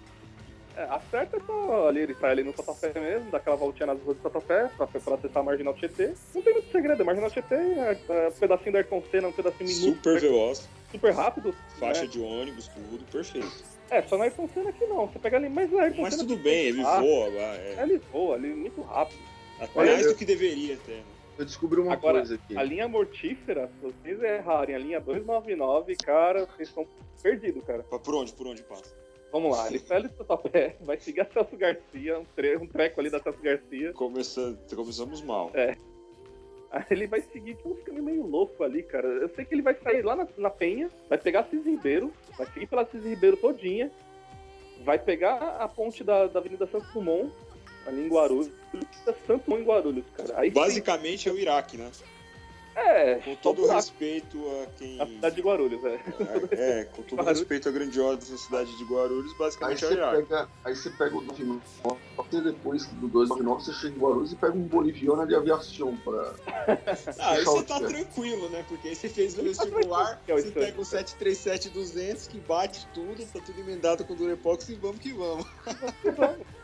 É, 0.76 0.82
a 0.82 1.00
certa 1.10 1.36
é 1.36 1.40
só 1.40 1.88
ali, 1.88 2.00
ele 2.00 2.14
sai 2.14 2.32
ali 2.32 2.42
no 2.42 2.52
Tatuapé 2.52 2.92
mesmo, 2.98 3.30
dá 3.30 3.38
aquela 3.38 3.54
voltinha 3.56 3.86
nas 3.86 4.00
ruas 4.02 4.16
do 4.16 4.22
Tatuapé, 4.22 4.68
pra, 4.76 4.86
pra 4.88 5.14
acessar 5.14 5.38
a 5.40 5.42
Marginal 5.44 5.74
Tietê. 5.74 6.12
Não 6.34 6.42
tem 6.42 6.52
muito 6.52 6.72
segredo, 6.72 7.00
a 7.00 7.04
Marginal 7.04 7.30
Tietê 7.30 7.54
é, 7.54 7.98
é 8.08 8.28
um 8.28 8.32
pedacinho 8.32 8.72
da 8.72 8.78
Ayrton 8.80 9.02
Senna, 9.10 9.28
um 9.28 9.32
pedacinho 9.32 9.68
minúsculo, 9.68 9.94
Super 9.94 10.20
veloz, 10.20 10.68
super 10.90 11.12
rápido. 11.14 11.54
faixa 11.78 12.02
né? 12.02 12.06
de 12.08 12.20
ônibus, 12.20 12.68
tudo, 12.68 13.04
perfeito. 13.10 13.74
É, 13.90 14.02
só 14.02 14.18
na 14.18 14.24
Ayrton 14.24 14.48
Senna 14.52 14.70
aqui 14.70 14.84
não, 14.86 15.06
você 15.06 15.18
pega 15.20 15.36
ali, 15.36 15.48
mas 15.48 15.70
na 15.70 15.82
Ayrton 15.82 16.02
Mas 16.02 16.14
Senna... 16.14 16.26
tudo 16.28 16.42
bem, 16.42 16.66
ele 16.66 16.82
Ah, 16.82 17.00
voa 17.00 17.26
lá, 17.28 17.54
é. 17.56 17.78
Ele 17.82 17.98
voa 18.12 18.34
ali, 18.34 18.48
muito 18.48 18.80
rápido. 18.82 19.20
Até 19.60 19.78
Olha, 19.78 19.92
mais 19.92 20.06
eu- 20.06 20.12
do 20.12 20.18
que 20.18 20.24
deveria 20.24 20.76
ter, 20.78 20.96
né? 20.96 21.04
Eu 21.38 21.44
descobri 21.44 21.80
uma 21.80 21.92
Agora, 21.92 22.18
coisa 22.18 22.34
aqui. 22.36 22.56
A 22.56 22.62
linha 22.62 22.86
mortífera, 22.88 23.68
se 23.68 23.80
vocês 23.92 24.22
errarem 24.22 24.74
a 24.74 24.78
linha 24.78 25.00
299, 25.00 25.96
cara, 25.96 26.46
vocês 26.46 26.68
estão 26.68 26.86
perdidos, 27.22 27.62
cara. 27.64 27.82
Por 27.82 28.14
onde? 28.14 28.32
Por 28.32 28.46
onde 28.46 28.62
passa? 28.62 28.94
Vamos 29.34 29.50
lá, 29.50 29.66
ele 29.66 29.80
sai 29.80 30.00
do 30.00 30.08
Tatuapé, 30.10 30.76
vai 30.82 30.96
seguir 30.96 31.22
a 31.22 31.24
Celso 31.24 31.56
Garcia, 31.56 32.20
um, 32.20 32.24
tre 32.36 32.56
um 32.56 32.68
treco 32.68 33.00
ali 33.00 33.10
da 33.10 33.18
Celso 33.18 33.42
Garcia. 33.42 33.92
Começando, 33.92 34.56
começamos 34.76 35.22
mal. 35.22 35.50
É. 35.54 35.76
Aí 36.70 36.84
ele 36.92 37.08
vai 37.08 37.20
seguir 37.20 37.56
tipo, 37.56 37.70
uns 37.70 37.82
caminhos 37.82 38.04
meio 38.04 38.24
louco 38.24 38.62
ali, 38.62 38.84
cara. 38.84 39.08
Eu 39.08 39.28
sei 39.30 39.44
que 39.44 39.52
ele 39.52 39.62
vai 39.62 39.74
sair 39.74 40.02
lá 40.02 40.14
na, 40.14 40.28
na 40.38 40.50
Penha, 40.50 40.88
vai 41.08 41.18
pegar 41.18 41.48
Cis 41.50 41.66
Ribeiro, 41.66 42.12
vai 42.38 42.46
seguir 42.52 42.68
pela 42.68 42.86
Cis 42.86 43.02
Ribeiro 43.02 43.36
todinha, 43.36 43.90
vai 44.84 45.00
pegar 45.00 45.56
a 45.58 45.66
ponte 45.66 46.04
da, 46.04 46.28
da 46.28 46.38
Avenida 46.38 46.68
Santos 46.68 46.92
Dumont, 46.92 47.32
ali 47.88 48.06
em 48.06 48.08
Guarulhos, 48.08 48.52
Santos 49.26 49.44
Dumont 49.46 49.62
em 49.62 49.66
Guarulhos, 49.66 50.04
cara. 50.16 50.38
Aí 50.38 50.48
Basicamente 50.52 51.28
é 51.28 51.32
o 51.32 51.36
Iraque, 51.36 51.76
né? 51.76 51.90
É, 52.76 53.14
Com 53.24 53.34
todo 53.36 53.66
respeito 53.66 54.38
a 54.62 54.66
quem. 54.78 55.00
a 55.00 55.06
cidade 55.06 55.36
de 55.36 55.42
Guarulhos, 55.42 55.84
é. 55.84 56.00
É, 56.52 56.84
com 56.84 57.02
todo 57.02 57.18
Guarulhos. 57.18 57.38
respeito 57.40 57.68
à 57.68 57.72
grandiosa 57.72 58.36
cidade 58.36 58.76
de 58.76 58.84
Guarulhos, 58.84 59.32
Aí 59.32 59.38
basicamente 59.38 59.84
é 59.84 59.86
o 59.86 59.90
você, 59.90 59.96
Iraque. 59.96 60.22
pega, 60.22 60.48
aí 60.64 60.76
você 60.76 60.90
pega 60.90 61.16
o 61.16 61.20
299, 61.20 62.00
e 62.32 62.40
depois 62.40 62.86
do 62.86 63.08
299 63.08 63.64
você 63.64 63.72
chega 63.72 63.96
em 63.96 63.98
Guarulhos 64.00 64.32
e 64.32 64.36
pega 64.36 64.52
um 64.54 64.62
boliviano 64.62 65.26
de 65.26 65.34
aviação 65.34 65.96
pra. 65.98 66.34
Ah, 67.18 67.32
aí 67.32 67.42
o 67.42 67.44
você 67.44 67.62
tá 67.64 67.78
tranquilo, 67.80 68.48
né? 68.50 68.64
Porque 68.68 68.88
aí 68.88 68.94
você 68.96 69.08
fez 69.08 69.38
o 69.38 69.42
vestibular, 69.44 70.20
é 70.26 70.34
o 70.34 70.38
você 70.38 70.50
pega 70.50 70.80
o 70.80 70.84
737-200 70.84 72.28
que 72.28 72.38
bate 72.40 72.86
tudo, 72.92 73.24
tá 73.32 73.40
tudo 73.44 73.60
emendado 73.60 74.04
com 74.04 74.14
Durepox 74.14 74.68
e 74.68 74.74
vamos 74.74 74.98
que 74.98 75.12
vamos. 75.12 75.46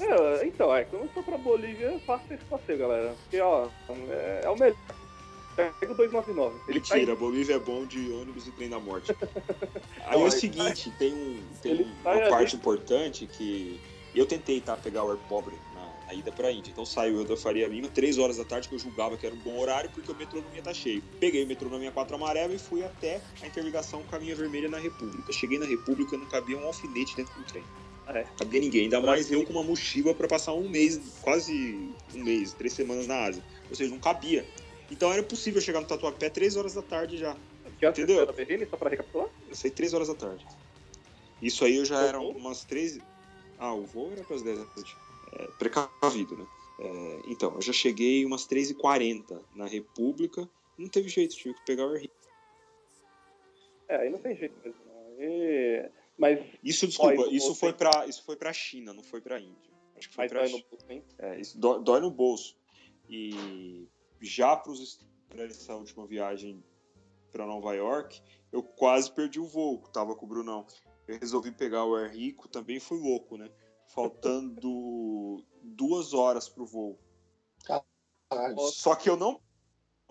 É, 0.00 0.46
então, 0.46 0.72
é, 0.74 0.84
quando 0.84 1.02
eu 1.02 1.08
for 1.08 1.24
pra 1.24 1.36
Bolívia, 1.36 1.98
faça 2.06 2.32
esse 2.32 2.44
passeio, 2.44 2.78
galera. 2.78 3.16
Porque, 3.22 3.40
ó, 3.40 3.66
é, 4.10 4.42
é 4.44 4.48
o 4.48 4.56
melhor. 4.56 4.76
Pega 5.80 5.92
o 5.92 5.96
299. 5.96 6.56
Ele 6.68 6.80
tá 6.80 6.94
Mentira, 6.94 7.12
a 7.12 7.16
Bolívia 7.16 7.54
é 7.54 7.58
bom 7.58 7.84
de 7.84 8.10
ônibus 8.12 8.46
e 8.46 8.52
trem 8.52 8.68
da 8.68 8.78
morte. 8.78 9.12
Aí 10.06 10.20
é 10.20 10.24
o 10.24 10.30
seguinte, 10.30 10.92
tem, 10.98 11.12
um, 11.12 11.42
tem 11.60 11.72
uma 12.02 12.10
ali- 12.12 12.28
parte 12.30 12.54
importante 12.54 13.26
que 13.26 13.80
eu 14.14 14.24
tentei 14.24 14.60
tá, 14.60 14.76
pegar 14.76 15.04
o 15.04 15.10
Air 15.10 15.18
Pobre 15.28 15.56
na, 15.74 16.06
na 16.06 16.14
ida 16.14 16.30
pra 16.30 16.52
Índia. 16.52 16.70
Então 16.70 16.86
saiu 16.86 17.18
eu 17.18 17.24
da 17.24 17.36
Faria 17.36 17.66
Lima, 17.66 17.88
3 17.88 18.18
horas 18.18 18.36
da 18.36 18.44
tarde, 18.44 18.68
que 18.68 18.74
eu 18.74 18.78
julgava 18.78 19.16
que 19.16 19.26
era 19.26 19.34
um 19.34 19.38
bom 19.38 19.58
horário, 19.58 19.90
porque 19.90 20.10
o 20.10 20.14
metrô 20.14 20.40
não 20.40 20.52
ia 20.52 20.60
estar 20.60 20.72
cheio. 20.74 21.02
Peguei 21.18 21.44
o 21.44 21.46
metrô 21.46 21.68
na 21.68 21.78
minha 21.78 21.90
4 21.92 22.14
amarela 22.14 22.54
e 22.54 22.58
fui 22.58 22.84
até 22.84 23.20
a 23.42 23.46
interligação 23.46 24.02
com 24.04 24.14
a 24.14 24.18
linha 24.18 24.36
vermelha 24.36 24.68
na 24.68 24.78
República. 24.78 25.32
Cheguei 25.32 25.58
na 25.58 25.66
República, 25.66 26.16
não 26.16 26.26
cabia 26.26 26.56
um 26.56 26.66
alfinete 26.66 27.16
dentro 27.16 27.34
do 27.34 27.44
trem. 27.44 27.64
É. 28.06 28.24
Cabia 28.38 28.60
ninguém, 28.60 28.84
ainda 28.84 29.00
mais 29.02 29.30
eu 29.30 29.44
com 29.44 29.52
uma 29.52 29.62
mochila 29.62 30.14
pra 30.14 30.26
passar 30.26 30.54
um 30.54 30.66
mês, 30.68 30.98
quase 31.20 31.90
um 32.14 32.24
mês, 32.24 32.54
três 32.54 32.72
semanas 32.72 33.06
na 33.06 33.16
Ásia. 33.24 33.42
Ou 33.68 33.76
seja, 33.76 33.90
não 33.90 33.98
cabia. 33.98 34.46
Então 34.90 35.12
era 35.12 35.22
possível 35.22 35.60
chegar 35.60 35.80
no 35.80 35.86
Tatuapé 35.86 36.30
3 36.30 36.56
horas 36.56 36.74
da 36.74 36.82
tarde 36.82 37.18
já. 37.18 37.36
Que 37.78 37.86
antes 37.86 38.02
Entendeu? 38.02 38.24
da 38.26 38.32
Berrine, 38.32 38.66
só 38.66 38.76
pra 38.76 38.88
recapitular? 38.90 39.28
Eu 39.48 39.54
saí 39.54 39.70
3 39.70 39.92
horas 39.94 40.08
da 40.08 40.14
tarde. 40.14 40.46
Isso 41.40 41.64
aí 41.64 41.76
eu 41.76 41.84
já 41.84 42.00
O 42.02 42.06
era 42.06 42.18
voo? 42.18 42.32
umas 42.36 42.64
3. 42.64 42.98
Ah, 43.58 43.72
o 43.74 43.84
voo 43.86 44.10
era 44.12 44.24
pras 44.24 44.42
10 44.42 44.58
da 44.58 44.64
noite. 44.74 44.96
É, 45.32 45.46
precavido, 45.58 46.36
né? 46.36 46.46
É, 46.80 47.20
então, 47.26 47.54
eu 47.54 47.60
já 47.62 47.72
cheguei 47.72 48.24
umas 48.24 48.46
3h40 48.46 49.40
na 49.54 49.66
República. 49.66 50.48
Não 50.76 50.88
teve 50.88 51.08
jeito, 51.08 51.34
tive 51.36 51.54
que 51.54 51.64
pegar 51.66 51.86
o 51.86 51.92
Air. 51.92 52.10
É, 53.88 53.96
aí 53.96 54.10
não 54.10 54.18
tem 54.18 54.36
jeito 54.36 54.54
mesmo. 54.64 54.80
não. 54.86 54.98
Aí- 55.18 55.90
Mas, 56.16 56.44
Isso, 56.64 56.86
desculpa, 56.86 57.14
Dói 57.14 57.28
isso, 57.30 57.46
bolso, 57.46 57.60
foi 57.60 57.68
hein? 57.68 57.74
pra, 57.78 58.06
isso 58.08 58.24
foi 58.24 58.36
pra 58.36 58.52
China, 58.52 58.92
não 58.92 59.02
foi 59.04 59.20
pra 59.20 59.38
Índia. 59.38 59.70
Acho 59.96 60.08
que 60.08 60.14
foi 60.16 60.24
mas 60.24 60.32
pra 60.32 60.40
vai 60.40 60.48
China. 60.48 60.64
no 60.64 60.70
bolso, 60.70 60.92
hein? 60.92 61.02
É, 61.18 61.40
isso 61.40 61.58
dói, 61.58 61.80
dói 61.82 62.00
no 62.00 62.10
bolso. 62.10 62.56
E 63.08 63.86
já 64.20 64.56
pros 64.56 65.06
essa 65.30 65.74
última 65.74 66.06
viagem 66.06 66.64
para 67.30 67.46
Nova 67.46 67.74
York, 67.74 68.22
eu 68.50 68.62
quase 68.62 69.12
perdi 69.12 69.38
o 69.38 69.46
voo, 69.46 69.78
tava 69.92 70.16
com 70.16 70.24
o 70.24 70.28
Brunão. 70.28 70.66
Eu 71.06 71.18
resolvi 71.18 71.52
pegar 71.52 71.84
o 71.84 71.94
Air 71.94 72.12
Rico, 72.12 72.48
também 72.48 72.80
fui 72.80 72.98
louco, 72.98 73.36
né? 73.36 73.50
Faltando 73.88 75.44
duas 75.62 76.14
horas 76.14 76.48
pro 76.48 76.66
voo. 76.66 76.98
Caralho. 77.64 78.58
Só 78.58 78.94
que 78.94 79.08
eu 79.08 79.16
não 79.16 79.40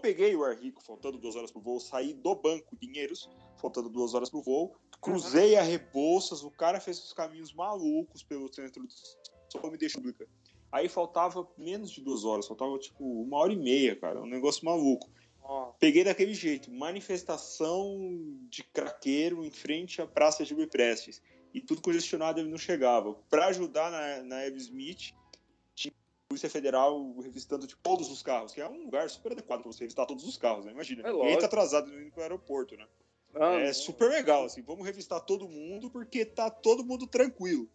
peguei 0.02 0.36
o 0.36 0.44
Air 0.44 0.60
Rico, 0.60 0.84
faltando 0.84 1.18
duas 1.18 1.36
horas 1.36 1.52
pro 1.52 1.62
voo, 1.62 1.80
saí 1.80 2.14
do 2.14 2.36
banco 2.36 2.78
Dinheiros, 2.78 3.30
faltando 3.58 3.90
duas 3.90 4.14
horas 4.14 4.30
pro 4.30 4.42
voo, 4.42 4.76
cruzei 5.02 5.56
a 5.56 5.62
Rebouças, 5.62 6.44
o 6.44 6.52
cara 6.52 6.80
fez 6.80 7.00
os 7.00 7.14
caminhos 7.14 7.54
malucos 7.54 8.24
pelo 8.24 8.52
centro 8.54 8.84
do 8.84 8.94
só 9.50 9.72
me 9.72 9.78
deixou 9.78 10.02
pública. 10.02 10.28
Aí 10.72 10.90
faltava 10.90 11.48
menos 11.58 11.92
de 11.92 12.02
duas 12.02 12.26
horas, 12.26 12.48
faltava 12.48 12.78
tipo 12.78 13.04
uma 13.04 13.38
hora 13.38 13.54
e 13.54 13.56
meia, 13.56 13.96
cara, 13.96 14.22
um 14.22 14.28
negócio 14.28 14.66
maluco. 14.66 15.10
Peguei 15.80 16.04
daquele 16.04 16.34
jeito, 16.34 16.70
manifestação 16.72 17.98
de 18.50 18.64
craqueiro 18.64 19.46
em 19.46 19.52
frente 19.52 20.02
à 20.02 20.08
Praça 20.08 20.44
de 20.44 20.68
Prestes. 20.68 21.22
E 21.54 21.62
tudo 21.62 21.82
congestionado 21.82 22.40
ele 22.40 22.50
não 22.50 22.58
chegava. 22.58 23.14
Pra 23.30 23.48
ajudar 23.48 23.90
na, 23.90 24.24
na 24.24 24.44
Eve 24.44 24.58
Smith, 24.58 25.14
tinha 25.74 25.94
a 25.94 26.28
Polícia 26.28 26.50
Federal 26.50 27.16
revistando 27.22 27.66
tipo, 27.66 27.82
todos 27.82 28.12
os 28.12 28.22
carros, 28.22 28.54
que 28.54 28.60
é 28.60 28.68
um 28.68 28.84
lugar 28.84 29.10
super 29.10 29.32
adequado 29.32 29.62
pra 29.62 29.72
você 29.72 29.80
revistar 29.80 30.06
todos 30.06 30.26
os 30.28 30.38
carros, 30.38 30.66
né? 30.66 30.72
Imagina, 30.74 31.08
É 31.08 31.12
lógico. 31.12 31.40
tá 31.40 31.46
atrasado 31.46 31.90
indo 31.98 32.12
pro 32.12 32.22
aeroporto, 32.22 32.76
né? 32.76 32.86
ah, 33.36 33.54
é 33.54 33.72
super 33.72 34.10
legal, 34.10 34.46
assim, 34.46 34.62
vamos 34.62 34.86
revistar 34.86 35.22
todo 35.22 35.48
mundo 35.48 35.90
porque 35.90 36.26
tá 36.26 36.50
todo 36.50 36.84
mundo 36.84 37.08
tranquilo. 37.08 37.70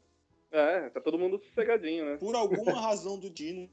É, 0.52 0.90
tá 0.90 1.00
todo 1.00 1.18
mundo 1.18 1.38
sossegadinho, 1.38 2.04
né? 2.04 2.16
Por 2.18 2.34
alguma 2.36 2.72
razão 2.78 3.18
do 3.18 3.30
Dino, 3.30 3.68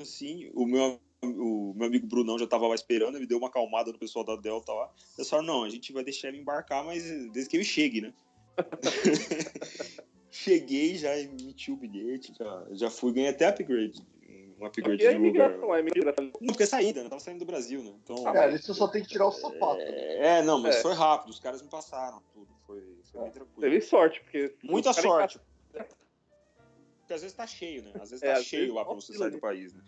assim, 0.00 0.50
o 0.54 0.64
meu, 0.66 0.98
o 1.22 1.74
meu 1.76 1.86
amigo 1.86 2.06
Brunão 2.06 2.38
já 2.38 2.46
tava 2.46 2.66
lá 2.66 2.74
esperando, 2.74 3.16
ele 3.16 3.26
deu 3.26 3.38
uma 3.38 3.48
acalmada 3.48 3.92
no 3.92 3.98
pessoal 3.98 4.24
da 4.24 4.36
Delta 4.36 4.72
lá. 4.72 4.90
Eles 5.18 5.28
falaram, 5.28 5.46
não, 5.48 5.64
a 5.64 5.68
gente 5.70 5.92
vai 5.92 6.02
deixar 6.02 6.28
ele 6.28 6.38
embarcar, 6.38 6.84
mas 6.84 7.04
desde 7.30 7.50
que 7.50 7.56
ele 7.56 7.64
chegue, 7.64 8.00
né? 8.00 8.14
Cheguei, 10.30 10.96
já 10.96 11.16
emiti 11.18 11.70
o 11.72 11.76
bilhete, 11.76 12.32
já, 12.38 12.66
já 12.72 12.90
fui, 12.90 13.12
ganhei 13.12 13.30
até 13.30 13.46
upgrade. 13.46 14.00
Um 14.60 14.66
upgrade 14.66 14.98
de 14.98 15.04
lugar. 15.06 15.20
imigração, 15.20 15.72
a 15.72 15.80
imigração. 15.80 16.24
Não, 16.40 16.48
porque 16.48 16.64
é 16.64 16.66
saída, 16.66 17.02
né? 17.02 17.08
Tava 17.08 17.20
saindo 17.20 17.38
do 17.40 17.44
Brasil, 17.44 17.82
né? 17.82 17.92
Então, 18.02 18.26
Ah, 18.26 18.34
É, 18.36 18.38
ali 18.44 18.58
você 18.58 18.74
só 18.74 18.88
tem 18.88 19.02
que 19.02 19.08
tirar 19.08 19.26
o 19.26 19.32
sapato. 19.32 19.80
é, 19.80 20.42
não, 20.42 20.60
mas 20.60 20.76
É. 20.76 20.82
foi 20.82 20.94
rápido, 20.94 21.30
os 21.30 21.38
caras 21.38 21.62
me 21.62 21.68
passaram 21.68 22.20
tudo, 22.34 22.48
foi, 22.66 22.82
foi 23.10 23.22
bem 23.22 23.30
tranquilo. 23.30 23.60
Teve 23.60 23.80
sorte, 23.80 24.20
porque. 24.20 24.54
Muita 24.62 24.92
sorte. 24.92 25.40
Porque 25.84 27.14
às 27.14 27.22
vezes 27.22 27.36
tá 27.36 27.46
cheio, 27.46 27.82
né? 27.82 27.92
Às 28.00 28.10
vezes 28.10 28.22
É, 28.22 28.34
tá 28.34 28.42
cheio 28.42 28.74
lá 28.74 28.84
pra 28.84 28.94
você 28.94 29.12
oscila 29.12 29.26
sair 29.26 29.30
do 29.32 29.40
país, 29.40 29.72
né? 29.72 29.82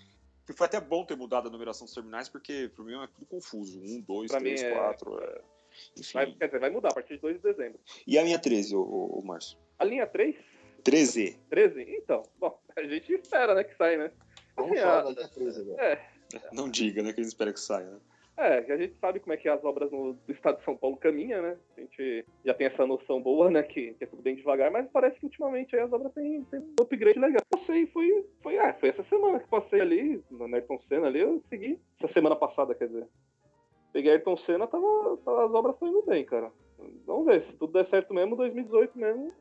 E 0.48 0.52
foi 0.52 0.66
até 0.66 0.80
bom 0.80 1.04
ter 1.04 1.16
mudado 1.16 1.48
a 1.48 1.50
numeração 1.50 1.84
dos 1.84 1.94
terminais, 1.94 2.28
porque 2.28 2.70
pro 2.74 2.84
mim 2.84 2.94
é 3.00 3.06
tudo 3.06 3.26
confuso. 3.26 3.78
Um, 3.80 4.00
dois, 4.00 4.30
Pra 4.30 4.40
três, 4.40 4.60
mim 4.62 4.68
é- 4.68 4.72
quatro. 4.74 5.22
é. 5.22 5.40
Enfim. 5.96 6.12
Vai, 6.14 6.32
quer 6.32 6.46
dizer, 6.46 6.58
vai 6.58 6.70
mudar 6.70 6.88
a 6.88 6.94
partir 6.94 7.14
de 7.14 7.20
2 7.20 7.36
de 7.36 7.42
dezembro. 7.42 7.78
E 8.06 8.18
a 8.18 8.24
minha 8.24 8.38
13, 8.38 8.74
ô, 8.74 8.82
ô, 8.82 9.22
Márcio? 9.22 9.56
A 9.78 9.84
linha 9.84 10.06
3, 10.06 10.34
13. 10.82 11.38
13? 11.48 11.82
Então, 11.88 12.22
bom, 12.38 12.58
a 12.74 12.82
gente 12.82 13.12
espera, 13.12 13.54
né, 13.54 13.62
que 13.62 13.76
sai, 13.76 13.96
né? 13.96 14.10
Vamos 14.56 14.72
Assim, 14.72 14.80
falar 14.82 15.02
da 15.02 15.10
linha 15.10 15.28
13 15.28 15.60
agora. 15.60 15.82
É, 15.84 16.10
Não 16.52 16.68
diga, 16.68 17.02
né? 17.02 17.12
Que 17.12 17.20
a 17.20 17.22
gente 17.22 17.32
espera 17.32 17.52
que 17.52 17.60
saia, 17.60 17.88
né? 17.88 18.00
É, 18.40 18.72
a 18.72 18.76
gente 18.76 18.94
sabe 19.00 19.20
como 19.20 19.32
é 19.32 19.36
que 19.36 19.48
as 19.48 19.62
obras 19.64 19.90
no 19.90 20.14
do 20.14 20.32
estado 20.32 20.58
de 20.58 20.64
São 20.64 20.76
Paulo 20.76 20.96
caminham, 20.96 21.42
né? 21.42 21.56
A 21.76 21.80
gente 21.80 22.24
já 22.44 22.54
tem 22.54 22.66
essa 22.66 22.86
noção 22.86 23.20
boa, 23.22 23.50
né, 23.50 23.62
que, 23.62 23.94
que 23.94 24.04
é 24.04 24.06
tudo 24.06 24.22
bem 24.22 24.34
devagar, 24.34 24.70
mas 24.70 24.88
parece 24.90 25.18
que 25.18 25.26
ultimamente 25.26 25.76
as 25.76 25.92
obras 25.92 26.12
têm, 26.12 26.42
têm 26.44 26.60
um 26.60 26.74
upgrade 26.80 27.18
legal. 27.18 27.42
Passei, 27.50 27.86
foi, 27.88 28.26
foi, 28.42 28.58
ah, 28.58 28.74
foi 28.74 28.88
essa 28.88 29.04
semana 29.04 29.40
que 29.40 29.48
passei 29.48 29.80
ali, 29.80 30.22
no 30.30 30.44
Ayrton 30.54 30.78
Senna 30.88 31.06
ali, 31.06 31.20
eu 31.20 31.42
segui. 31.48 31.78
Essa 32.02 32.12
semana 32.12 32.34
passada, 32.36 32.74
quer 32.74 32.88
dizer. 32.88 33.06
Peguei 33.92 34.12
Ayrton 34.12 34.36
Senna, 34.38 34.66
tava, 34.66 35.16
tava- 35.24 35.46
as 35.46 35.52
obras 35.52 35.74
estão 35.74 35.88
indo 35.88 36.02
bem, 36.02 36.24
cara. 36.24 36.50
Vamos 37.06 37.26
ver, 37.26 37.42
se 37.44 37.52
tudo 37.56 37.72
der 37.74 37.86
certo 37.90 38.14
mesmo, 38.14 38.36
2018 38.36 38.96
mesmo, 38.98 39.32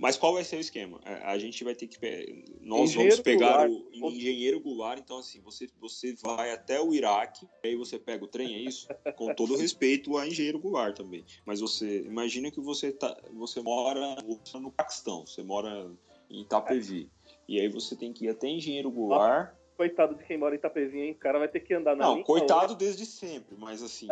Mas 0.00 0.16
qual 0.16 0.32
vai 0.32 0.42
ser 0.42 0.56
o 0.56 0.60
esquema? 0.60 0.98
A 1.04 1.32
a 1.32 1.38
gente 1.38 1.62
vai 1.62 1.74
ter 1.74 1.86
que. 1.86 2.44
Nós 2.62 2.90
Engenheiro 2.90 3.16
vamos 3.16 3.20
pegar 3.20 3.68
Goulart. 3.68 4.02
o 4.02 4.10
engenheiro 4.10 4.58
Goulart. 4.58 4.98
Então, 4.98 5.18
assim, 5.18 5.40
você, 5.42 5.68
você 5.78 6.14
vai 6.14 6.50
até 6.50 6.80
o 6.80 6.94
Iraque, 6.94 7.46
aí 7.62 7.76
você 7.76 7.98
pega 7.98 8.24
o 8.24 8.28
trem, 8.28 8.54
é 8.54 8.58
isso? 8.58 8.88
Com 9.16 9.34
todo 9.34 9.56
respeito 9.56 10.16
a 10.16 10.26
engenheiro 10.26 10.58
Goulart 10.58 10.96
também. 10.96 11.24
Mas 11.44 11.60
você 11.60 12.00
imagina 12.00 12.50
que 12.50 12.60
você, 12.60 12.90
tá, 12.90 13.14
você 13.34 13.60
mora 13.60 14.16
no 14.54 14.72
Paquistão, 14.72 15.26
você 15.26 15.42
mora 15.42 15.90
em 16.30 16.40
Itapevi. 16.40 17.10
E 17.46 17.60
aí 17.60 17.68
você 17.68 17.94
tem 17.94 18.10
que 18.12 18.24
ir 18.24 18.30
até 18.30 18.48
engenheiro 18.48 18.90
Goulart. 18.90 19.54
coitado 19.76 20.14
de 20.14 20.24
quem 20.24 20.38
mora 20.38 20.54
em 20.54 20.58
Itapezinha, 20.58 21.04
hein? 21.04 21.12
O 21.12 21.18
cara 21.18 21.38
vai 21.38 21.48
ter 21.48 21.60
que 21.60 21.74
andar 21.74 21.94
na 21.94 22.06
Não, 22.06 22.22
coitado 22.22 22.74
desde 22.74 23.04
sempre, 23.04 23.54
mas 23.58 23.82
assim, 23.82 24.08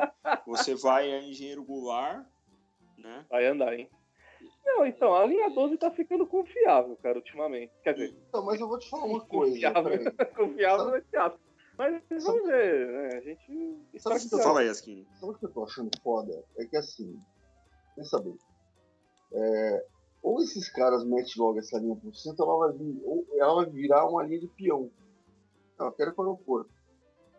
você 0.46 0.74
vai 0.74 1.10
a 1.12 1.22
engenheiro 1.22 1.64
Goulart, 1.64 2.26
né? 2.98 3.24
Vai 3.30 3.46
andar, 3.46 3.78
hein? 3.78 3.88
Não, 4.68 4.86
então, 4.86 5.14
a 5.14 5.24
linha 5.24 5.48
12 5.48 5.78
tá 5.78 5.90
ficando 5.90 6.26
confiável, 6.26 6.94
cara, 7.02 7.16
ultimamente. 7.16 7.72
Quer 7.82 7.94
dizer, 7.94 8.14
Então, 8.28 8.44
mas 8.44 8.60
eu 8.60 8.68
vou 8.68 8.78
te 8.78 8.88
falar 8.90 9.06
uma 9.06 9.24
coisa. 9.24 9.54
confiável, 10.36 10.94
é 10.94 11.00
fiasco. 11.00 11.40
Mas 11.76 12.02
vamos 12.24 12.46
ver, 12.46 12.88
né? 12.88 13.16
A 13.16 13.20
gente 13.20 13.78
espera 13.94 14.16
que 14.16 14.22
Sabe 14.22 14.36
dê. 14.36 14.42
Fala 14.42 14.60
aí, 14.60 14.68
Askin. 14.68 15.06
Sabe 15.18 15.32
o 15.32 15.34
que 15.38 15.46
eu 15.46 15.52
tô 15.52 15.64
achando 15.64 15.90
foda? 16.02 16.44
É 16.58 16.66
que 16.66 16.76
assim, 16.76 17.18
pensa 17.96 18.20
bem. 18.20 18.36
É, 19.32 19.86
ou 20.22 20.38
esses 20.40 20.68
caras 20.68 21.04
metem 21.04 21.32
logo 21.38 21.58
essa 21.58 21.78
linha 21.78 21.96
por 21.96 22.14
cento, 22.14 22.42
ela 22.42 22.58
vai 22.58 22.72
vir, 22.72 23.00
ou 23.04 23.26
ela 23.36 23.54
vai 23.56 23.70
virar 23.70 24.06
uma 24.06 24.22
linha 24.24 24.40
de 24.40 24.48
peão. 24.48 24.90
Não, 25.78 25.86
eu 25.86 25.92
quero 25.92 26.10
ir 26.10 26.14
para 26.14 26.24
o 26.24 26.28
aeroporto. 26.28 26.70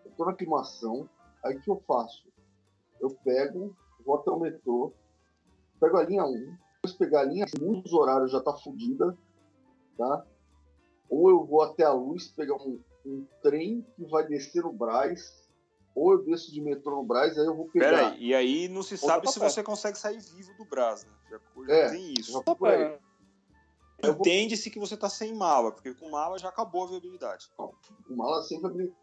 Eu 0.06 0.12
tô 0.12 0.26
na 0.26 0.32
aclimação, 0.32 1.10
aí 1.44 1.56
o 1.58 1.62
que 1.62 1.70
eu 1.70 1.84
faço? 1.86 2.28
Eu 3.00 3.10
pego, 3.24 3.76
vou 4.06 4.16
até 4.16 4.32
o 4.32 4.40
metrô, 4.40 4.94
pego 5.80 5.98
a 5.98 6.04
linha 6.04 6.24
1, 6.24 6.30
depois 6.30 6.60
pegar 6.93 7.22
a 7.22 7.24
linha, 7.25 7.46
muitos 7.60 7.93
horários 7.93 8.31
já 8.31 8.41
tá 8.41 8.53
fodida, 8.53 9.17
tá? 9.98 10.25
Ou 11.10 11.29
eu 11.29 11.43
vou 11.46 11.62
até 11.63 11.84
a 11.84 11.93
luz, 11.93 12.27
pegar 12.27 12.55
um, 12.55 12.79
um 13.05 13.25
trem 13.41 13.86
que 13.96 14.05
vai 14.05 14.27
descer 14.27 14.63
no 14.63 14.72
Brás, 14.72 15.48
ou 15.96 16.13
eu 16.13 16.24
desço 16.24 16.51
de 16.51 16.62
metrô 16.62 16.98
no 16.98 17.03
Brás, 17.03 17.38
aí 17.38 17.46
eu 17.46 17.55
vou 17.55 17.67
pegar. 17.69 17.86
Pera 17.89 18.08
aí, 18.12 18.25
e 18.27 18.34
aí 18.36 18.67
não 18.67 18.84
se 18.84 18.98
sabe 18.98 19.27
se 19.27 19.36
papel. 19.36 19.50
você 19.50 19.63
consegue 19.63 19.98
sair 19.98 20.19
vivo 20.19 20.53
do 20.58 20.65
Brás, 20.65 21.03
né? 21.03 21.12
Já, 21.29 21.39
já 21.67 21.74
É, 21.74 21.89
tem 21.89 22.13
isso. 22.17 22.31
Já 22.31 22.41
tô 22.43 22.55
por 22.55 22.69
aí. 22.69 22.98
Entende-se 24.01 24.69
que 24.69 24.79
você 24.79 24.96
tá 24.96 25.10
sem 25.10 25.34
mala, 25.34 25.74
porque 25.74 25.93
com 25.93 26.10
mala 26.10 26.38
já 26.39 26.48
acabou 26.48 26.86
a 26.86 26.88
viabilidade. 26.88 27.50
com 27.58 27.74
mala 28.15 28.41
sempre 28.43 28.67
abrir. 28.67 28.93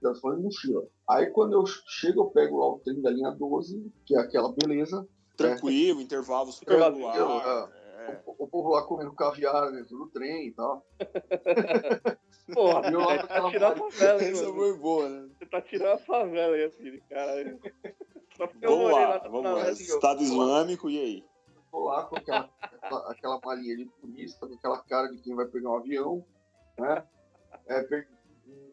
Telefone 0.00 0.40
e 0.40 0.42
mochila. 0.42 0.86
Aí 1.08 1.30
quando 1.30 1.54
eu 1.54 1.64
chego, 1.66 2.22
eu 2.22 2.26
pego 2.26 2.58
lá 2.58 2.74
o 2.74 2.78
trem 2.80 3.00
da 3.00 3.10
linha 3.10 3.30
12, 3.30 3.90
que 4.04 4.14
é 4.14 4.20
aquela 4.20 4.52
beleza. 4.52 5.08
Tranquilo, 5.36 6.00
intervalo 6.00 6.52
super 6.52 6.78
regular. 6.78 7.16
É. 7.16 8.20
O, 8.26 8.44
o 8.44 8.48
povo 8.48 8.70
lá 8.70 8.82
comendo 8.82 9.12
caviar 9.12 9.72
dentro 9.72 9.96
do 9.96 10.06
trem 10.08 10.48
e 10.48 10.52
tal. 10.52 10.86
Porra, 12.52 12.90
eu 12.90 13.00
lá 13.00 13.26
tá 13.26 13.50
tirando 13.50 13.72
a 13.72 13.76
favela, 13.76 14.22
hein, 14.22 14.30
Essa 14.32 14.52
foi 14.52 14.76
boa, 14.76 15.08
né? 15.08 15.28
Você 15.38 15.46
tá 15.46 15.62
tirando 15.62 15.94
a 15.94 15.98
favela 15.98 16.54
aí, 16.54 16.64
assim, 16.64 17.00
cara. 17.08 17.58
Só 18.36 18.46
porque 18.46 18.66
eu 18.66 18.70
Vamos 18.70 18.90
morei 18.90 19.06
lá, 19.06 19.18
na 19.18 19.28
vamos 19.28 19.44
lá. 19.44 19.56
favela. 19.56 19.72
Estado 19.72 20.22
Islâmico, 20.22 20.90
e 20.90 20.98
aí? 20.98 21.24
Tô 21.70 21.84
lá 21.84 22.04
com 22.04 22.16
aquela, 22.16 22.50
aquela, 23.08 23.40
malinha 23.42 23.76
de 23.76 23.86
turista, 23.86 24.46
com 24.46 24.54
aquela 24.54 24.78
cara 24.82 25.08
de 25.08 25.22
quem 25.22 25.34
vai 25.34 25.46
pegar 25.46 25.70
um 25.70 25.76
avião, 25.78 26.24
né? 26.78 27.04
É, 27.66 28.06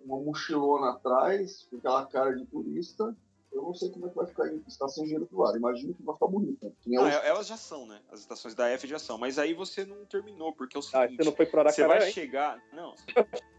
uma 0.04 0.20
mochilona 0.20 0.92
atrás, 0.92 1.68
com 1.70 1.78
aquela 1.78 2.06
cara 2.08 2.36
de 2.36 2.46
turista. 2.46 3.16
Eu 3.52 3.62
não 3.64 3.74
sei 3.74 3.90
como 3.92 4.06
é 4.06 4.10
que 4.10 4.16
vai 4.16 4.26
ficar 4.28 4.48
em 4.48 4.64
estação 4.68 5.04
Engenheiro 5.04 5.28
do 5.30 5.44
Ar. 5.46 5.56
Imagino 5.56 5.94
que 5.94 6.02
vai 6.04 6.14
ficar 6.16 6.28
bonita. 6.28 6.72
Que 6.82 6.90
nem 6.90 6.98
Não, 7.00 7.08
os- 7.08 7.14
é- 7.14 7.28
elas 7.28 7.48
já 7.48 7.58
são, 7.58 7.86
né? 7.86 8.02
As 8.12 8.20
estações 8.22 8.56
da 8.56 8.68
F 8.70 8.88
já 8.88 8.98
são. 8.98 9.18
Mas 9.18 9.38
aí 9.38 9.54
você 9.54 9.86
não 9.86 10.06
terminou, 10.06 10.54
porque 10.54 10.78
é 10.78 10.80
o 10.80 10.84
Ah, 10.94 11.02
seguinte. 11.04 11.18
você 11.18 11.30
não 11.30 11.36
foi 11.36 11.46
pro 11.46 11.64
Você 11.64 11.86
vai 11.86 12.06
hein? 12.08 12.14
chegar. 12.14 12.62
Não. 12.74 12.96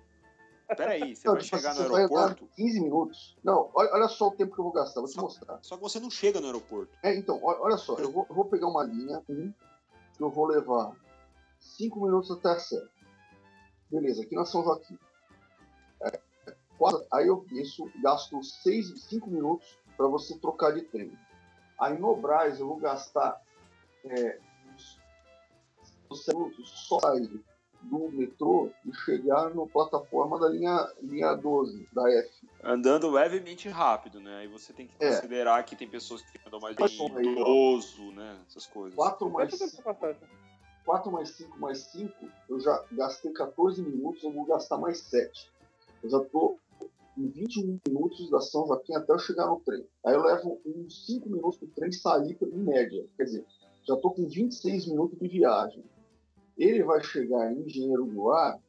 Peraí, 0.76 1.14
você 1.14 1.28
Não, 1.28 1.34
vai 1.34 1.42
tipo 1.42 1.56
chegar 1.56 1.72
assim, 1.72 1.86
no 1.86 1.94
aeroporto. 1.94 2.48
15 2.56 2.80
minutos. 2.80 3.36
Não, 3.44 3.70
olha, 3.74 3.90
olha 3.92 4.08
só 4.08 4.28
o 4.28 4.30
tempo 4.30 4.54
que 4.54 4.60
eu 4.60 4.64
vou 4.64 4.72
gastar, 4.72 5.00
vou 5.00 5.08
te 5.10 5.14
Só- 5.14 5.20
mostrar. 5.20 5.58
Só 5.62 5.76
que 5.76 5.82
você 5.82 6.00
não 6.00 6.10
chega 6.10 6.40
no 6.40 6.46
aeroporto. 6.46 6.96
É, 7.02 7.14
então, 7.14 7.38
olha, 7.42 7.60
olha 7.60 7.76
só, 7.76 7.98
eu 7.98 8.10
vou, 8.10 8.24
eu 8.28 8.34
vou 8.34 8.46
pegar 8.46 8.68
uma 8.68 8.82
linha, 8.84 9.22
um, 9.28 9.52
que 10.16 10.22
eu 10.22 10.30
vou 10.30 10.46
levar 10.46 10.96
5 11.60 12.00
minutos 12.02 12.30
até 12.30 12.48
a 12.52 12.58
Sé. 12.58 12.82
Beleza, 13.90 14.22
aqui 14.22 14.34
nós 14.34 14.48
São 14.48 14.64
Joaquim. 14.64 14.98
É, 16.04 16.18
quatro- 16.78 17.04
aí 17.12 17.26
eu 17.26 17.44
isso, 17.50 17.90
gasto 18.02 18.42
5 18.42 19.28
minutos 19.28 19.78
para 20.02 20.08
você 20.10 20.36
trocar 20.36 20.72
de 20.72 20.82
trem. 20.82 21.16
Aí 21.78 21.96
no 21.96 22.16
Brás 22.16 22.58
eu 22.58 22.66
vou 22.66 22.76
gastar 22.76 23.40
é, 24.04 24.38
uns- 24.74 24.98
uns 26.10 26.26
minutos 26.26 26.68
só 26.88 26.98
sair 26.98 27.40
do 27.82 28.10
metrô 28.10 28.70
e 28.84 28.92
chegar 28.92 29.54
na 29.54 29.64
plataforma 29.66 30.40
da 30.40 30.48
linha, 30.48 30.92
linha 31.00 31.34
12, 31.34 31.88
da 31.92 32.10
F. 32.10 32.30
Andando 32.64 33.08
levemente 33.10 33.68
rápido, 33.68 34.20
né? 34.20 34.38
Aí 34.38 34.48
você 34.48 34.72
tem 34.72 34.88
que 34.88 34.94
É. 34.98 35.08
considerar 35.14 35.62
que 35.64 35.76
tem 35.76 35.88
pessoas 35.88 36.22
que 36.22 36.36
andam 36.46 36.58
mais 36.58 36.76
idoso, 36.76 38.10
né? 38.12 38.40
Essas 38.48 38.66
coisas. 38.66 38.96
4 38.96 39.30
mais 39.30 39.50
Quanto 39.50 39.58
tempo 39.60 39.70
você 39.70 39.82
passagem? 39.82 40.20
4 40.84 41.12
mais 41.12 41.28
5 41.30 41.58
mais 41.60 41.78
5, 41.92 42.12
eu 42.48 42.58
já 42.58 42.84
gastei 42.90 43.32
14 43.32 43.80
minutos, 43.82 44.22
eu 44.24 44.32
vou 44.32 44.44
gastar 44.46 44.76
mais 44.78 44.98
7. 44.98 45.48
Eu 46.02 46.10
já 46.10 46.18
tô 46.24 46.58
em 47.16 47.28
21 47.28 47.78
minutos 47.86 48.30
da 48.30 48.40
São 48.40 48.66
Joaquim 48.66 48.94
até 48.94 49.12
eu 49.12 49.18
chegar 49.18 49.46
no 49.46 49.60
trem. 49.60 49.86
Aí 50.04 50.14
eu 50.14 50.22
levo 50.22 50.60
uns 50.64 51.06
5 51.06 51.28
minutos 51.28 51.58
para 51.58 51.68
o 51.68 51.70
trem 51.70 51.92
sair 51.92 52.38
em 52.40 52.58
média. 52.58 53.06
Quer 53.16 53.24
dizer, 53.24 53.46
já 53.86 53.94
estou 53.94 54.12
com 54.12 54.26
26 54.26 54.86
minutos 54.88 55.18
de 55.18 55.28
viagem. 55.28 55.84
Ele 56.56 56.82
vai 56.84 57.02
chegar 57.02 57.52
em 57.52 57.60
Engenheiro 57.60 58.06
Goulart 58.06 58.60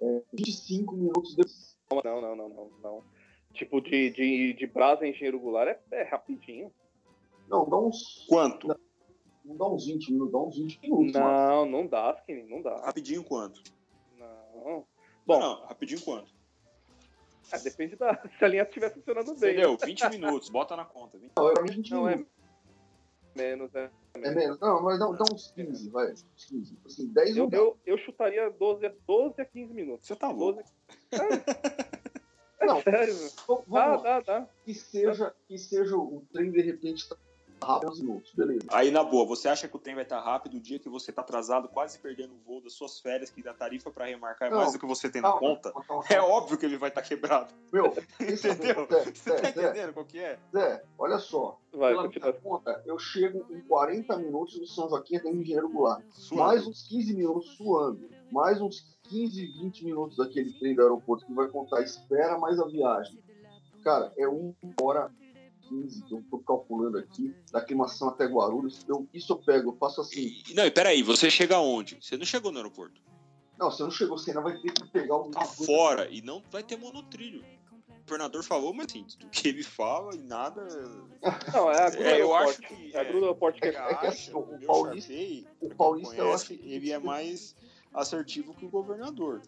é, 0.00 0.22
25 0.32 0.96
minutos 0.96 1.34
depois. 1.34 1.76
Não, 2.04 2.20
não, 2.20 2.36
não, 2.36 2.48
não, 2.48 2.70
não. 2.82 3.04
Tipo, 3.52 3.80
de, 3.80 4.10
de, 4.10 4.52
de 4.54 4.66
Brasa 4.66 5.06
em 5.06 5.10
Engenheiro 5.10 5.38
Goulart 5.38 5.68
é, 5.68 6.00
é 6.00 6.02
rapidinho. 6.02 6.72
Não, 7.48 7.68
dá 7.68 7.78
uns. 7.78 8.26
Quanto? 8.28 8.66
Não, 8.66 8.76
não 9.44 9.56
dá 9.56 9.68
uns 9.68 9.86
20 9.86 10.12
minutos, 10.12 10.32
dá 10.32 10.38
uns 10.38 10.56
20 10.56 10.80
minutos. 10.80 11.12
Não, 11.12 11.22
mano. 11.22 11.70
não 11.70 11.86
dá, 11.86 12.16
Skinny, 12.20 12.42
não 12.48 12.62
dá. 12.62 12.76
Rapidinho 12.84 13.22
quanto? 13.22 13.62
Não. 14.18 14.84
Bom, 15.26 15.40
não, 15.40 15.60
não 15.60 15.66
rapidinho 15.66 16.00
quanto? 16.00 16.33
É, 17.52 17.58
depende 17.58 17.96
da. 17.96 18.14
Se 18.38 18.44
a 18.44 18.48
linha 18.48 18.62
estiver 18.62 18.92
funcionando 18.92 19.34
bem. 19.38 19.52
Entendeu? 19.52 19.76
20 19.82 20.08
minutos, 20.10 20.48
bota 20.48 20.76
na 20.76 20.84
conta. 20.84 21.18
20. 21.18 21.32
Não, 21.36 21.50
é 21.50 21.54
20 21.62 21.90
não, 21.90 22.04
minutos. 22.04 22.26
É 23.34 23.38
menos, 23.38 23.74
é. 23.74 23.90
É 24.14 24.30
menos. 24.30 24.60
Não, 24.60 24.82
mas 24.82 24.98
dá, 24.98 25.06
dá 25.06 25.24
uns 25.32 25.50
15, 25.52 25.90
vai. 25.90 26.12
Uns 26.12 26.44
15. 26.46 26.78
Assim, 26.86 27.12
10 27.12 27.36
eu, 27.36 27.48
eu, 27.50 27.78
eu 27.84 27.98
chutaria 27.98 28.48
12, 28.50 28.88
12 29.06 29.40
a 29.40 29.44
15 29.44 29.74
minutos. 29.74 30.06
Você 30.06 30.16
tá 30.16 30.30
louco. 30.30 30.62
12... 31.10 31.24
É, 32.60 32.66
não, 32.66 32.80
sério, 32.80 33.14
vamos 33.46 33.64
dá, 33.68 33.96
dá, 33.96 34.20
dá. 34.20 34.48
Que 34.64 34.72
seja, 34.72 35.34
que 35.46 35.58
seja 35.58 35.96
o 35.96 36.24
trem 36.32 36.50
de 36.50 36.62
repente 36.62 37.08
tá 37.08 37.16
rápido 37.62 37.94
minutos, 37.96 38.32
beleza. 38.34 38.66
Aí, 38.70 38.90
na 38.90 39.02
boa, 39.04 39.26
você 39.26 39.48
acha 39.48 39.66
que 39.68 39.76
o 39.76 39.78
trem 39.78 39.94
vai 39.94 40.04
estar 40.04 40.20
rápido 40.20 40.56
o 40.56 40.60
dia 40.60 40.78
que 40.78 40.88
você 40.88 41.12
tá 41.12 41.22
atrasado, 41.22 41.68
quase 41.68 41.98
perdendo 41.98 42.34
o 42.34 42.38
voo 42.46 42.60
das 42.60 42.72
suas 42.74 42.98
férias, 43.00 43.30
que 43.30 43.42
da 43.42 43.54
tarifa 43.54 43.90
para 43.90 44.06
remarcar 44.06 44.48
é 44.48 44.50
Não, 44.50 44.58
mais 44.58 44.72
do 44.72 44.78
que 44.78 44.86
você 44.86 45.08
tem 45.10 45.22
na 45.22 45.32
conta? 45.32 45.70
calma, 45.72 45.86
calma, 45.86 46.04
É 46.10 46.20
óbvio 46.20 46.58
que 46.58 46.66
ele 46.66 46.76
vai 46.76 46.88
estar 46.90 47.02
quebrado. 47.02 47.52
Meu, 47.72 47.86
Entendeu? 48.20 48.86
Zé, 48.90 49.04
Você 49.12 49.36
tá 49.40 49.48
entendendo 49.50 49.92
qual 49.92 50.04
que 50.06 50.18
é? 50.18 50.38
Zé, 50.52 50.82
olha 50.98 51.18
só. 51.18 51.58
Vai, 51.72 51.90
Pela 51.92 52.04
continua. 52.04 52.28
minha 52.30 52.40
conta, 52.42 52.82
eu 52.86 52.98
chego 52.98 53.44
em 53.50 53.60
40 53.62 54.16
minutos 54.18 54.58
no 54.58 54.66
São 54.66 54.88
Joaquim 54.88 55.16
até 55.16 55.28
Engenheiro 55.30 55.68
Goulart. 55.68 56.04
Suando. 56.10 56.44
Mais 56.44 56.66
uns 56.66 56.82
15 56.88 57.14
minutos 57.14 57.50
suando. 57.56 58.08
Mais 58.30 58.60
uns 58.60 58.94
15, 59.04 59.46
20 59.46 59.84
minutos 59.84 60.16
daquele 60.16 60.52
trem 60.58 60.74
do 60.74 60.82
aeroporto 60.82 61.26
que 61.26 61.32
vai 61.34 61.48
contar 61.48 61.82
espera 61.82 62.38
mais 62.38 62.58
a 62.58 62.66
viagem. 62.66 63.18
Cara, 63.82 64.12
é 64.16 64.26
1 64.26 64.54
hora 64.80 65.10
15 65.68 66.02
que 66.04 66.14
eu 66.14 66.24
tô 66.30 66.38
calculando 66.38 66.98
aqui, 66.98 67.34
da 67.50 67.58
aclimação 67.60 68.08
até 68.08 68.26
Guarulhos. 68.26 68.84
Eu, 68.88 69.06
isso 69.12 69.32
eu 69.32 69.38
pego, 69.38 69.70
eu 69.70 69.76
faço 69.76 70.00
assim. 70.00 70.20
E- 70.48 70.54
Não, 70.54 70.64
e 70.66 70.70
peraí, 70.70 71.02
você 71.02 71.30
chega 71.30 71.58
onde? 71.58 71.96
Você 72.00 72.16
não 72.16 72.24
chegou 72.24 72.50
no 72.52 72.58
aeroporto. 72.58 73.00
Não, 73.58 73.70
você 73.70 73.82
não 73.82 73.90
chegou, 73.90 74.18
você 74.18 74.30
ainda 74.30 74.42
vai 74.42 74.58
ter 74.60 74.72
que 74.72 74.84
pegar 74.90 75.16
o. 75.16 75.30
Tá 75.30 75.44
fora 75.44 76.08
e 76.10 76.20
não 76.22 76.42
vai 76.50 76.62
ter 76.62 76.76
monotrilho. 76.76 77.44
O 77.88 78.04
governador 78.06 78.42
falou, 78.44 78.74
mas 78.74 78.86
assim, 78.90 79.06
do 79.18 79.28
que 79.30 79.48
ele 79.48 79.62
fala 79.62 80.14
e 80.14 80.18
nada. 80.18 80.62
Não, 81.54 81.70
é 81.70 81.86
a 81.86 81.90
Gru 81.90 82.02
É, 82.02 82.20
eu 82.20 82.34
acho 82.34 82.60
que. 82.60 82.94
É 82.94 83.00
a 83.00 83.04
Gru 83.04 83.20
Aeroporte 83.20 83.60
que 83.60 83.68
É- 83.68 83.70
é 83.70 83.94
que 83.94 84.06
assim, 84.06 84.32
o 84.34 84.46
meu 84.58 84.66
Paulista- 84.66 85.12
o 85.60 85.74
Paulista, 85.74 86.10
quem 86.14 86.20
eu 86.20 86.26
conhece, 86.26 86.52
acho 86.52 86.60
que- 86.62 86.70
ele 86.70 86.92
é 86.92 86.98
mais 86.98 87.56
assertivo 87.94 88.52
que 88.54 88.66
o 88.66 88.68
governador. 88.68 89.40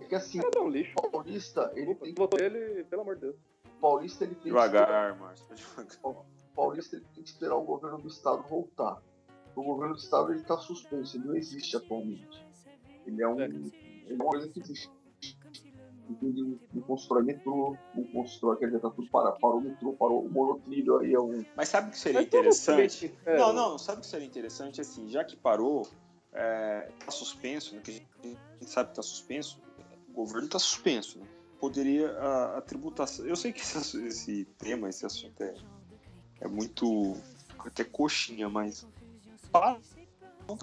É 0.00 0.04
que 0.04 0.14
assim, 0.14 0.38
É 0.38 0.60
um 0.60 0.68
lixo. 0.68 0.92
o 0.98 1.10
Paulista, 1.10 1.72
ele 1.74 1.94
tem, 1.96 2.14
Votou 2.14 2.38
ele, 2.38 2.84
pelo 2.84 3.02
amor 3.02 3.14
de 3.16 3.22
Deus. 3.22 3.36
O 3.82 3.90
Paulista, 3.90 4.24
ele 4.24 4.34
tem 4.34 4.42
que 4.44 4.48
Devagar, 4.50 5.18
Márcio, 5.18 5.44
devagar. 5.54 5.96
o 6.04 6.24
Paulista 6.54 6.96
ele 6.96 7.04
tem 7.14 7.24
que 7.24 7.28
esperar 7.30 7.56
o 7.56 7.64
governo 7.64 7.98
do 7.98 8.06
estado 8.06 8.42
voltar. 8.48 9.02
O 9.56 9.62
governo 9.62 9.94
do 9.94 10.00
estado 10.00 10.30
ele 10.30 10.40
está 10.40 10.56
suspenso, 10.56 11.16
ele 11.16 11.26
não 11.26 11.36
existe 11.36 11.76
atualmente. 11.76 12.46
Ele 13.04 13.20
é 13.22 13.28
um, 13.28 13.40
É. 13.40 13.46
é 14.08 14.14
uma 14.14 14.26
coisa 14.26 14.48
que 14.48 14.60
existe. 14.60 14.88
Ele 16.22 16.60
não 16.72 16.82
constrói 16.82 17.22
metrô, 17.22 17.76
não 17.94 18.04
constrói, 18.04 18.56
quer 18.58 18.66
dizer, 18.66 18.80
tá 18.80 18.90
tudo 18.90 19.08
parado. 19.10 19.38
Parou 19.40 19.58
o 19.58 19.60
metrô, 19.62 19.92
parou 19.94 20.24
o 20.24 20.30
monotrilho 20.30 20.98
aí 20.98 21.12
é 21.14 21.20
um. 21.20 21.44
Mas 21.56 21.68
sabe 21.68 21.88
o 21.88 21.90
que 21.90 21.98
seria 21.98 22.20
Mas 22.20 22.26
interessante? 22.28 23.18
é, 23.26 23.38
Não, 23.38 23.52
não, 23.52 23.78
sabe 23.78 23.98
o 23.98 24.00
que 24.02 24.06
seria 24.06 24.26
interessante? 24.26 24.80
Assim, 24.80 25.08
já 25.08 25.24
que 25.24 25.36
parou, 25.36 25.88
é, 26.32 26.88
tá 27.04 27.10
suspenso, 27.10 27.74
né, 27.74 27.80
que 27.82 27.90
a 27.90 27.94
gente, 27.94 28.08
a 28.22 28.26
gente 28.26 28.70
sabe 28.70 28.90
que 28.90 28.96
tá 28.96 29.02
suspenso, 29.02 29.60
o 30.08 30.12
governo 30.12 30.48
tá 30.48 30.58
suspenso, 30.58 31.18
né? 31.18 31.26
Poderia 31.62 32.10
a, 32.18 32.58
a 32.58 32.60
tributação. 32.60 33.24
Eu 33.24 33.36
sei 33.36 33.52
que 33.52 33.60
esse, 33.60 34.04
esse 34.04 34.44
tema, 34.58 34.88
esse 34.88 35.06
assunto 35.06 35.40
é, 35.44 35.54
é 36.40 36.48
muito 36.48 37.16
até 37.60 37.84
coxinha, 37.84 38.48
mas. 38.48 38.84
Para. 39.52 39.78
O 40.48 40.56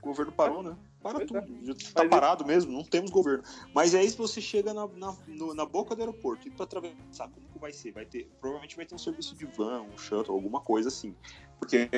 governo 0.00 0.30
parou, 0.30 0.62
né? 0.62 0.76
Para 1.02 1.18
Pois 1.18 1.32
é. 1.32 1.40
tudo. 1.40 1.66
Já 1.66 1.74
tá 1.92 2.02
Mas 2.04 2.08
parado 2.10 2.46
mesmo, 2.46 2.70
não 2.70 2.84
temos 2.84 3.10
governo. 3.10 3.42
Mas 3.74 3.92
aí 3.92 4.08
se 4.08 4.16
você 4.16 4.40
chega 4.40 4.72
na, 4.72 4.86
na, 4.86 5.16
no- 5.26 5.52
na 5.52 5.66
boca 5.66 5.96
do 5.96 6.02
aeroporto 6.02 6.46
e 6.46 6.50
para 6.52 6.62
atravessar, 6.62 7.28
como 7.28 7.44
que 7.52 7.58
vai 7.58 7.72
ser? 7.72 7.90
Vai 7.90 8.06
ter, 8.06 8.30
provavelmente 8.40 8.76
vai 8.76 8.86
ter 8.86 8.94
um 8.94 8.98
serviço 8.98 9.34
de 9.34 9.46
van, 9.46 9.82
um 9.82 9.98
shuttle, 9.98 10.32
alguma 10.32 10.60
coisa 10.60 10.90
assim. 10.90 11.12
Porque, 11.58 11.90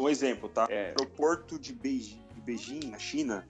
um 0.00 0.08
exemplo, 0.08 0.48
tá? 0.48 0.66
É, 0.68 0.86
aeroporto 0.88 1.56
de 1.56 1.72
Beijing, 1.72 2.20
de 2.34 2.40
Beijing, 2.40 2.80
na 2.90 2.98
China, 2.98 3.46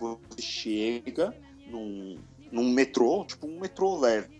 você 0.00 0.42
chega 0.42 1.32
num, 1.68 2.18
num 2.52 2.70
metrô, 2.72 3.24
tipo 3.24 3.46
um 3.46 3.58
metrô 3.58 3.98
leve, 3.98 4.38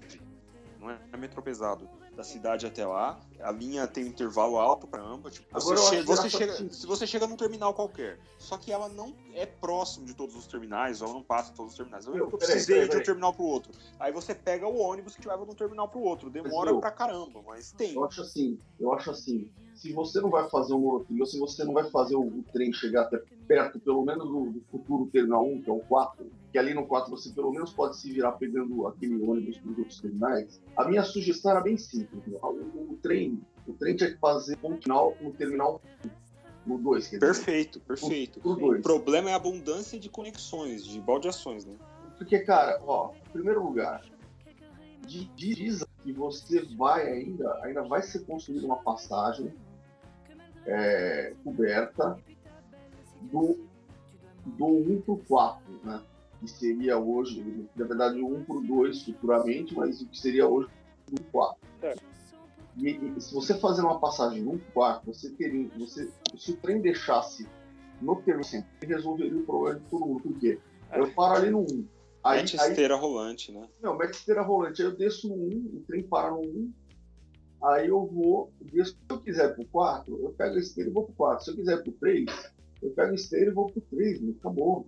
não 0.78 0.90
é 0.90 0.98
metrô 1.16 1.42
pesado, 1.42 1.88
da 2.14 2.22
cidade 2.22 2.66
até 2.66 2.86
lá. 2.86 3.18
A 3.40 3.50
linha 3.50 3.86
tem 3.86 4.04
um 4.04 4.08
intervalo 4.08 4.58
alto 4.58 4.86
pra 4.86 5.00
caramba. 5.00 5.30
Tipo, 5.30 5.46
você 5.50 5.72
Agora 5.72 5.80
che- 5.80 6.02
você 6.02 6.02
engraçado 6.02 6.30
chega, 6.30 6.52
assim. 6.52 6.70
se 6.70 6.86
você 6.86 7.06
chega 7.06 7.26
num 7.26 7.36
terminal 7.36 7.72
qualquer, 7.72 8.18
só 8.38 8.58
que 8.58 8.70
ela 8.70 8.88
não 8.88 9.14
é 9.32 9.46
próximo 9.46 10.04
de 10.04 10.12
todos 10.14 10.36
os 10.36 10.46
terminais, 10.46 11.00
ou 11.00 11.08
ela 11.08 11.16
não 11.16 11.22
passa 11.24 11.52
em 11.52 11.54
todos 11.54 11.72
os 11.72 11.76
terminais. 11.76 12.04
Eu, 12.06 12.14
eu 12.14 12.26
precisei 12.28 12.80
peraí, 12.80 12.90
de 12.90 12.96
um 12.98 13.02
terminal 13.02 13.32
pro 13.32 13.44
outro. 13.44 13.72
Aí 13.98 14.12
você 14.12 14.34
pega 14.34 14.68
o 14.68 14.76
ônibus 14.78 15.16
que 15.16 15.22
te 15.22 15.28
leva 15.28 15.44
de 15.46 15.50
um 15.52 15.54
terminal 15.54 15.88
pro 15.88 16.00
outro. 16.00 16.28
Demora 16.28 16.72
meu, 16.72 16.80
pra 16.80 16.90
caramba, 16.90 17.40
mas 17.46 17.72
tem. 17.72 17.94
Eu 17.94 18.04
acho 18.04 18.20
assim, 18.20 18.60
eu 18.78 18.92
acho 18.92 19.10
assim, 19.10 19.50
se 19.74 19.92
você 19.92 20.20
não 20.20 20.28
vai 20.30 20.48
fazer 20.50 20.74
um 20.74 20.80
monotrilho, 20.80 21.20
ou 21.20 21.26
se 21.26 21.38
você 21.38 21.64
não 21.64 21.72
vai 21.72 21.88
fazer 21.90 22.14
o, 22.16 22.20
o 22.26 22.44
trem 22.52 22.72
chegar 22.74 23.02
até 23.04 23.22
perto, 23.48 23.80
pelo 23.80 24.04
menos 24.04 24.24
do, 24.28 24.50
do 24.50 24.60
futuro 24.70 25.06
terminal 25.10 25.46
1, 25.46 25.62
que 25.62 25.70
é 25.70 25.72
o 25.72 25.80
4, 25.80 26.30
que 26.52 26.58
ali 26.58 26.74
no 26.74 26.86
4 26.86 27.10
você 27.10 27.30
pelo 27.30 27.50
menos 27.50 27.72
pode 27.72 27.96
se 27.96 28.12
virar 28.12 28.32
pegando 28.32 28.86
aquele 28.86 29.20
ônibus 29.22 29.56
dos 29.58 29.78
outros 29.78 30.00
terminais, 30.00 30.60
a 30.76 30.84
minha 30.86 31.02
sugestão 31.02 31.50
era 31.52 31.60
bem 31.62 31.78
simples. 31.78 32.24
né? 32.26 32.38
O, 32.42 32.92
o 32.92 32.98
trem, 33.02 33.40
o 33.66 33.72
trem 33.72 33.96
tinha 33.96 34.12
que 34.12 34.18
fazer 34.18 34.58
um 34.62 34.76
final 34.80 35.16
no 35.20 35.32
terminal 35.32 35.80
1, 36.04 36.10
no 36.66 36.78
2, 36.78 37.08
quer 37.08 37.16
dizer. 37.18 37.26
Perfeito, 37.26 37.80
perfeito. 37.80 38.40
Pro 38.40 38.50
O 38.52 38.56
dois. 38.56 38.82
problema 38.82 39.30
é 39.30 39.32
a 39.32 39.36
abundância 39.36 39.98
de 39.98 40.08
conexões, 40.10 40.84
de 40.84 41.00
baldeações, 41.00 41.64
né? 41.64 41.74
Porque, 42.18 42.38
cara, 42.40 42.78
ó, 42.86 43.12
em 43.28 43.32
primeiro 43.32 43.64
lugar, 43.64 44.02
di- 45.06 45.30
diz 45.34 45.82
que 46.04 46.12
você 46.12 46.62
vai 46.76 47.10
ainda, 47.10 47.50
ainda 47.64 47.82
vai 47.82 48.02
ser 48.02 48.20
construída 48.26 48.66
uma 48.66 48.76
passagem 48.76 49.52
é, 50.66 51.34
coberta 51.42 52.16
do, 53.22 53.58
do 54.44 54.66
1 54.66 55.00
pro 55.02 55.16
4, 55.28 55.62
né? 55.84 56.00
Que 56.42 56.50
seria 56.50 56.98
hoje, 56.98 57.68
na 57.76 57.86
verdade, 57.86 58.20
o 58.20 58.26
1 58.26 58.44
pro 58.44 58.60
2 58.60 59.04
futuramente, 59.04 59.76
mas 59.76 60.00
o 60.00 60.08
que 60.08 60.18
seria 60.18 60.48
hoje 60.48 60.68
o 61.08 61.12
1 61.12 61.14
pro 61.14 61.24
4. 61.30 61.56
Certo. 61.80 62.02
E, 62.76 62.88
e 62.90 63.20
se 63.20 63.32
você 63.32 63.54
fazer 63.54 63.82
uma 63.82 64.00
passagem 64.00 64.42
no 64.42 64.58
4, 64.74 65.12
você 65.12 65.30
teria. 65.30 65.68
Você, 65.78 66.10
se 66.36 66.50
o 66.50 66.56
trem 66.56 66.80
deixasse 66.80 67.46
no 68.00 68.16
terminal 68.16 68.42
centro, 68.42 68.68
ele 68.82 68.94
resolveria 68.94 69.38
o 69.38 69.44
problema 69.44 69.78
de 69.78 69.86
todo 69.86 70.06
mundo. 70.06 70.20
Por 70.22 70.38
quê? 70.40 70.58
Eu 70.92 71.12
paro 71.12 71.36
ali 71.36 71.50
no 71.50 71.60
1. 71.60 71.86
Aí, 72.24 72.40
Mete 72.40 72.60
aí, 72.60 72.70
esteira 72.70 72.96
rolante, 72.96 73.52
né? 73.52 73.68
não, 73.80 73.96
mete 73.96 74.14
esteira 74.14 74.42
rolante. 74.42 74.82
Aí 74.82 74.88
eu 74.88 74.96
desço 74.96 75.28
no 75.28 75.34
1, 75.34 75.48
o 75.76 75.84
trem 75.86 76.02
para 76.02 76.30
no 76.30 76.40
1. 76.40 76.72
Aí 77.64 77.88
eu 77.88 78.04
vou, 78.06 78.52
desço. 78.60 78.92
Se 78.94 78.98
eu 79.08 79.20
quiser 79.20 79.50
ir 79.50 79.54
pro 79.54 79.64
4, 79.66 80.20
eu 80.20 80.30
pego 80.30 80.56
a 80.56 80.58
esteira 80.58 80.90
e 80.90 80.92
vou 80.92 81.04
pro 81.04 81.14
4. 81.14 81.44
Se 81.44 81.50
eu 81.50 81.56
quiser 81.56 81.78
ir 81.78 81.82
pro 81.82 81.92
3, 81.92 82.26
eu 82.82 82.90
pego 82.90 83.12
a 83.12 83.14
esteira 83.14 83.50
e 83.50 83.54
vou 83.54 83.66
pro 83.70 83.80
3, 83.80 84.20
né? 84.20 84.34
acabou. 84.38 84.86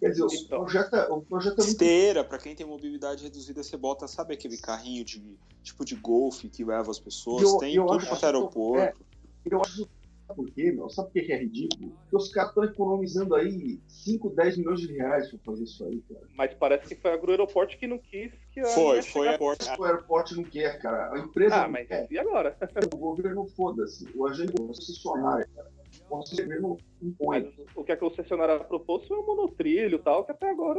Quer 0.00 0.10
dizer, 0.10 0.22
o 0.22 0.28
Então. 0.32 0.60
projeto, 0.60 0.96
é- 0.96 1.08
o 1.12 1.20
projeto 1.20 1.52
é 1.52 1.56
muito. 1.58 1.68
Esteira, 1.68 2.24
pra 2.24 2.38
quem 2.38 2.54
tem 2.56 2.66
mobilidade 2.66 3.22
reduzida, 3.22 3.62
você 3.62 3.76
bota, 3.76 4.08
sabe 4.08 4.32
aquele 4.34 4.56
carrinho 4.56 5.04
de 5.04 5.22
tipo 5.62 5.84
de 5.84 5.94
golfe 5.94 6.48
que 6.48 6.64
leva 6.64 6.90
as 6.90 6.98
pessoas? 6.98 7.42
Eu- 7.42 7.58
tem 7.58 7.74
eu 7.74 7.84
tudo 7.86 8.06
quanto 8.06 8.22
é 8.22 8.26
aeroporto. 8.26 8.96
Eu 9.44 9.60
acho 9.60 9.88
sabe 10.26 10.36
por 10.36 10.50
quê, 10.52 10.72
meu? 10.72 10.88
Sabe 10.88 11.10
por 11.10 11.22
que 11.22 11.32
é 11.32 11.36
ridículo? 11.38 11.90
Porque 11.90 12.16
os 12.16 12.32
caras 12.32 12.50
estão 12.50 12.64
economizando 12.64 13.34
aí 13.34 13.78
5, 13.88 14.30
10 14.30 14.56
milhões 14.56 14.80
de 14.80 14.86
reais 14.92 15.28
pra 15.28 15.38
fazer 15.44 15.64
isso 15.64 15.84
aí, 15.84 16.00
cara. 16.08 16.26
Mas 16.34 16.54
parece 16.54 16.94
que 16.94 17.00
foi 17.00 17.12
a 17.12 17.16
Gru 17.18 17.32
Aeroporte 17.32 17.76
que 17.76 17.86
não 17.86 17.98
quis 17.98 18.32
que 18.52 18.60
a 18.60 18.64
Foi, 18.66 19.02
foi 19.02 19.28
a 19.28 19.36
porta. 19.36 19.74
O 19.78 19.84
aeroporto 19.84 20.34
não 20.36 20.44
quer, 20.44 20.80
cara. 20.80 21.12
A 21.14 21.18
empresa 21.18 21.56
Ah, 21.56 21.62
não 21.64 21.72
mas 21.72 21.86
quer. 21.88 22.06
e 22.10 22.18
agora? 22.18 22.56
O 22.94 22.96
governo 22.96 23.44
foda-se. 23.54 24.08
O 24.14 24.26
agente 24.26 24.52
concessionário. 24.52 25.46
cara. 25.54 25.70
Você 26.18 26.44
mesmo 26.44 26.78
impõe. 27.02 27.52
Mas 27.56 27.66
o 27.76 27.84
que 27.84 27.92
a 27.92 27.96
concessionária 27.96 28.58
propôs 28.60 29.06
foi 29.06 29.18
um 29.18 29.26
monotrilho 29.26 29.96
e 29.96 30.02
tal, 30.02 30.24
que 30.24 30.32
até 30.32 30.50
agora 30.50 30.78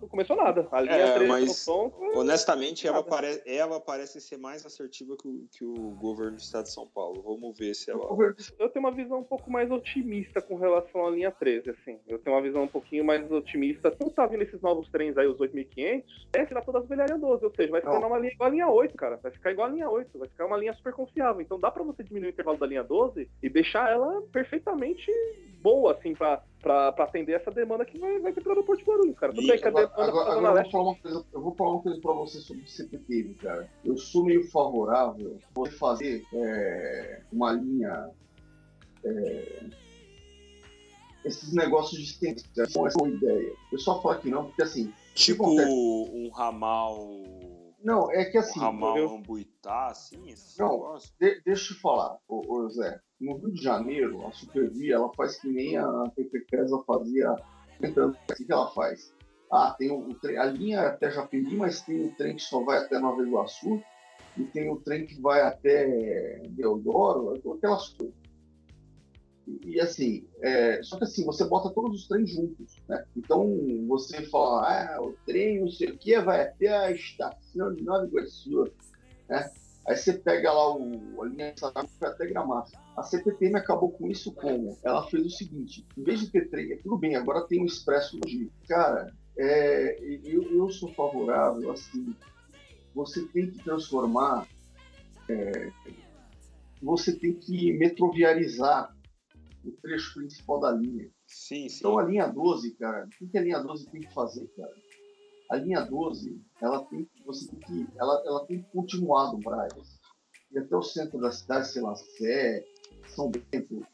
não 0.00 0.08
começou 0.08 0.36
nada. 0.36 0.68
A 0.70 0.80
linha 0.80 0.94
é, 0.94 1.14
3 1.14 1.28
mas, 1.28 1.56
som, 1.56 1.92
honestamente, 2.14 2.86
ela, 2.86 3.02
pare, 3.02 3.42
ela 3.44 3.80
parece 3.80 4.20
ser 4.20 4.36
mais 4.36 4.64
assertiva 4.64 5.16
que 5.16 5.26
o, 5.26 5.46
que 5.50 5.64
o 5.64 5.90
governo 5.96 6.36
do 6.36 6.40
estado 6.40 6.64
de 6.64 6.72
São 6.72 6.86
Paulo. 6.86 7.22
Vamos 7.22 7.58
ver 7.58 7.74
se 7.74 7.90
ela. 7.90 8.06
Eu 8.58 8.68
tenho 8.68 8.84
uma 8.84 8.92
visão 8.92 9.18
um 9.18 9.24
pouco 9.24 9.50
mais 9.50 9.70
otimista 9.70 10.40
com 10.40 10.56
relação 10.56 11.06
à 11.06 11.10
linha 11.10 11.30
13, 11.30 11.70
assim. 11.70 11.98
Eu 12.06 12.18
tenho 12.18 12.36
uma 12.36 12.42
visão 12.42 12.62
um 12.62 12.68
pouquinho 12.68 13.04
mais 13.04 13.30
otimista. 13.30 13.90
Como 13.90 14.10
tá 14.10 14.26
vindo 14.26 14.42
esses 14.42 14.60
novos 14.60 14.88
trens 14.90 15.16
aí, 15.16 15.26
os 15.26 15.40
8500, 15.40 16.28
é 16.34 16.46
tirar 16.46 16.62
todas 16.62 16.82
as 16.82 16.88
velharias 16.88 17.20
12, 17.20 17.44
ou 17.44 17.54
seja, 17.54 17.70
vai 17.70 17.80
ficar 17.80 17.98
uma 17.98 18.18
linha 18.18 18.32
igual 18.32 18.48
a 18.48 18.52
linha 18.52 18.68
8, 18.68 18.96
cara. 18.96 19.16
Vai 19.16 19.32
ficar 19.32 19.50
igual 19.50 19.68
a 19.68 19.70
linha 19.70 19.90
8, 19.90 20.18
vai 20.18 20.28
ficar 20.28 20.46
uma 20.46 20.56
linha 20.56 20.72
super 20.74 20.92
confiável. 20.92 21.40
Então 21.40 21.58
dá 21.58 21.70
pra 21.70 21.82
você 21.82 22.02
diminuir 22.02 22.28
o 22.28 22.32
intervalo 22.32 22.58
da 22.58 22.66
linha 22.66 22.84
12 22.84 23.28
e 23.42 23.48
deixar 23.48 23.90
ela 23.90 24.22
perfeitamente 24.58 25.10
boa, 25.62 25.92
assim, 25.92 26.14
pra, 26.14 26.42
pra, 26.62 26.92
pra 26.92 27.04
atender 27.04 27.32
essa 27.32 27.50
demanda 27.50 27.84
que 27.84 27.98
vai, 27.98 28.18
vai 28.20 28.32
ter 28.32 28.40
pro 28.40 28.52
aeroporto 28.52 28.82
de 28.82 28.88
Guarulhos, 28.88 29.18
cara. 29.18 29.32
Tudo 29.32 29.46
bem 29.46 29.58
que 29.58 29.66
a 29.66 29.70
demanda 29.70 29.92
agora, 29.94 30.26
tá 30.26 30.32
agora 30.32 30.58
eu, 30.58 30.62
vou 30.62 30.70
falar 30.70 30.84
uma 30.84 30.94
coisa, 30.96 31.26
eu 31.32 31.40
vou 31.40 31.54
falar 31.54 31.70
uma 31.72 31.82
coisa 31.82 32.00
pra 32.00 32.12
você 32.12 32.38
sobre 32.38 32.62
o 32.62 32.68
CPTM, 32.68 33.34
cara. 33.34 33.68
Eu 33.84 33.96
sou 33.96 34.24
meio 34.24 34.48
favorável 34.50 35.38
a 35.42 35.54
você 35.54 35.72
fazer 35.72 36.24
é, 36.32 37.22
uma 37.32 37.52
linha. 37.52 38.10
É, 39.04 39.64
esses 41.24 41.52
negócios 41.52 42.00
de 42.00 42.06
extensão, 42.06 42.86
essa 42.86 42.98
é 42.98 43.02
uma 43.02 43.14
ideia. 43.14 43.52
Eu 43.72 43.78
só 43.78 44.00
falo 44.00 44.18
que 44.20 44.30
não, 44.30 44.46
porque 44.46 44.62
assim. 44.62 44.92
Tipo 45.14 45.48
um 45.48 46.30
ramal 46.30 46.96
não, 47.82 48.10
é 48.10 48.24
que 48.24 48.38
assim. 48.38 48.60
Ambuitá, 48.62 49.86
assim, 49.86 50.30
esse 50.30 50.58
Não, 50.58 50.96
de, 51.20 51.40
deixa 51.42 51.72
eu 51.72 51.76
te 51.76 51.80
falar, 51.80 52.18
ô, 52.28 52.42
ô, 52.46 52.68
Zé. 52.68 53.00
No 53.20 53.36
Rio 53.36 53.52
de 53.52 53.62
Janeiro, 53.62 54.26
a 54.26 54.32
Supervia, 54.32 54.94
ela 54.94 55.12
faz 55.14 55.40
que 55.40 55.48
nem 55.48 55.76
a 55.76 56.04
PPPesa 56.14 56.82
fazia. 56.86 57.34
Então, 57.82 58.10
o 58.10 58.34
que 58.34 58.52
ela 58.52 58.70
faz? 58.70 59.12
Ah, 59.50 59.74
tem 59.78 59.90
o, 59.90 60.08
o 60.08 60.40
a 60.40 60.44
linha 60.44 60.82
até 60.82 61.10
Japeri, 61.10 61.56
mas 61.56 61.80
tem 61.82 62.06
o 62.06 62.14
trem 62.14 62.36
que 62.36 62.42
só 62.42 62.62
vai 62.64 62.78
até 62.78 62.98
Nova 62.98 63.22
Iguaçu, 63.22 63.82
e 64.36 64.44
tem 64.44 64.70
o 64.70 64.76
trem 64.76 65.06
que 65.06 65.20
vai 65.20 65.40
até 65.40 66.42
Deodoro, 66.50 67.34
aquelas 67.54 67.88
coisas. 67.90 68.27
E, 69.64 69.80
assim, 69.80 70.26
é, 70.40 70.82
só 70.82 70.98
que 70.98 71.04
assim, 71.04 71.24
você 71.24 71.44
bota 71.44 71.70
todos 71.70 72.02
os 72.02 72.08
trens 72.08 72.30
juntos, 72.30 72.76
né? 72.88 73.04
Então 73.16 73.46
você 73.86 74.22
fala, 74.22 74.68
ah, 74.68 75.02
o 75.02 75.14
trem, 75.24 75.60
não 75.60 75.70
sei 75.70 75.90
o 75.90 75.98
que, 75.98 76.18
vai 76.20 76.42
até 76.42 76.68
a 76.68 76.90
estação 76.90 77.74
de 77.74 77.82
Nova 77.82 78.06
Iguaçu, 78.06 78.70
né? 79.28 79.50
Aí 79.86 79.96
você 79.96 80.12
pega 80.12 80.52
lá 80.52 80.76
o, 80.76 81.22
a 81.22 81.26
linha 81.26 81.54
de 81.54 81.62
vai 81.62 82.10
até 82.10 82.26
Gramado. 82.26 82.70
A 82.94 83.02
CPTM 83.02 83.56
acabou 83.56 83.90
com 83.90 84.06
isso 84.06 84.32
como? 84.32 84.76
Ela 84.82 85.06
fez 85.08 85.24
o 85.24 85.30
seguinte, 85.30 85.86
em 85.96 86.02
vez 86.02 86.20
de 86.20 86.30
ter 86.30 86.50
trem, 86.50 86.76
tudo 86.78 86.98
bem, 86.98 87.16
agora 87.16 87.46
tem 87.46 87.62
o 87.62 87.66
Expresso 87.66 88.18
Logístico. 88.22 88.52
Cara, 88.68 89.10
é, 89.38 89.96
eu, 90.24 90.42
eu 90.42 90.68
sou 90.68 90.92
favorável, 90.92 91.72
assim, 91.72 92.14
você 92.94 93.24
tem 93.28 93.50
que 93.50 93.64
transformar, 93.64 94.46
é, 95.28 95.70
você 96.82 97.16
tem 97.16 97.32
que 97.32 97.72
metroviarizar 97.72 98.94
o 99.68 99.76
trecho 99.80 100.14
principal 100.14 100.60
da 100.60 100.72
linha. 100.72 101.10
Sim, 101.26 101.68
sim. 101.68 101.78
Então 101.78 101.98
a 101.98 102.02
linha 102.02 102.26
12, 102.26 102.74
cara, 102.76 103.08
o 103.20 103.28
que 103.28 103.38
a 103.38 103.42
linha 103.42 103.60
12 103.60 103.90
tem 103.90 104.00
que 104.00 104.12
fazer, 104.12 104.46
cara? 104.56 104.74
A 105.50 105.56
linha 105.56 105.80
12, 105.80 106.40
ela 106.60 106.84
tem, 106.86 107.08
você 107.24 107.48
tem 107.48 107.60
que, 107.60 107.86
ela, 107.98 108.22
ela 108.26 108.46
tem 108.46 108.62
que 108.62 108.70
continuar 108.70 109.30
do 109.30 109.38
Braz. 109.38 109.98
E 110.50 110.58
até 110.58 110.76
o 110.76 110.82
centro 110.82 111.20
da 111.20 111.30
cidade, 111.30 111.68
sei 111.68 111.82
lá, 111.82 111.94
Sé, 111.94 112.64
São 113.08 113.30
Bento, 113.30 113.86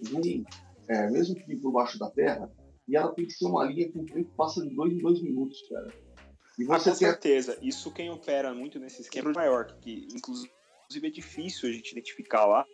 Jum, 0.00 0.44
é, 0.88 1.10
mesmo 1.10 1.34
que 1.34 1.56
por 1.56 1.72
baixo 1.72 1.98
da 1.98 2.10
terra, 2.10 2.50
e 2.86 2.96
ela 2.96 3.12
tem 3.14 3.26
que 3.26 3.32
ser 3.32 3.46
uma 3.46 3.64
linha 3.64 3.90
com 3.92 4.04
trem 4.04 4.24
que 4.24 4.34
passa 4.34 4.62
de 4.62 4.74
dois 4.74 4.92
em 4.92 4.98
dois 4.98 5.20
minutos, 5.22 5.60
cara. 5.68 5.92
E 6.58 6.64
ah, 6.64 6.66
você 6.66 6.90
ah, 6.90 6.92
com 6.92 6.98
tem... 6.98 7.08
certeza. 7.08 7.58
Isso 7.60 7.92
quem 7.92 8.10
opera 8.10 8.54
muito 8.54 8.78
nesse 8.78 9.02
esquema 9.02 9.30
é 9.30 9.34
Nova 9.34 9.46
York, 9.46 9.74
que 9.80 10.08
inclusive 10.14 10.50
é 11.04 11.10
difícil 11.10 11.68
a 11.68 11.72
gente 11.72 11.92
identificar 11.92 12.46
lá 12.46 12.66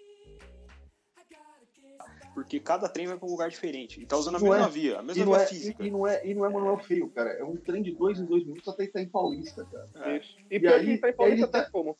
porque 2.34 2.58
cada 2.58 2.88
trem 2.88 3.06
vai 3.06 3.16
para 3.16 3.26
um 3.26 3.30
lugar 3.30 3.48
diferente. 3.48 4.02
E 4.02 4.06
tá 4.06 4.16
usando 4.16 4.36
a 4.36 4.40
mesma 4.40 4.66
é, 4.66 4.68
via, 4.68 4.98
a 4.98 5.02
mesma 5.02 5.24
via 5.24 5.36
é, 5.36 5.46
física. 5.46 5.86
E, 5.86 5.90
não 5.90 6.06
é, 6.06 6.26
e 6.26 6.34
não 6.34 6.44
é 6.44 6.50
Manuel 6.50 6.78
Feio, 6.78 7.08
cara. 7.08 7.30
É 7.30 7.44
um 7.44 7.56
trem 7.56 7.82
de 7.82 7.92
dois 7.92 8.18
em 8.18 8.24
dois 8.24 8.44
minutos 8.44 8.66
até 8.66 8.84
Itaim 8.84 9.08
Paulista, 9.08 9.64
cara. 9.64 9.88
É. 10.10 10.20
E, 10.50 10.58
e 10.58 10.66
aí, 10.66 10.94
Itaim 10.94 11.12
Paulista 11.12 11.46
tá 11.46 11.70
como? 11.70 11.96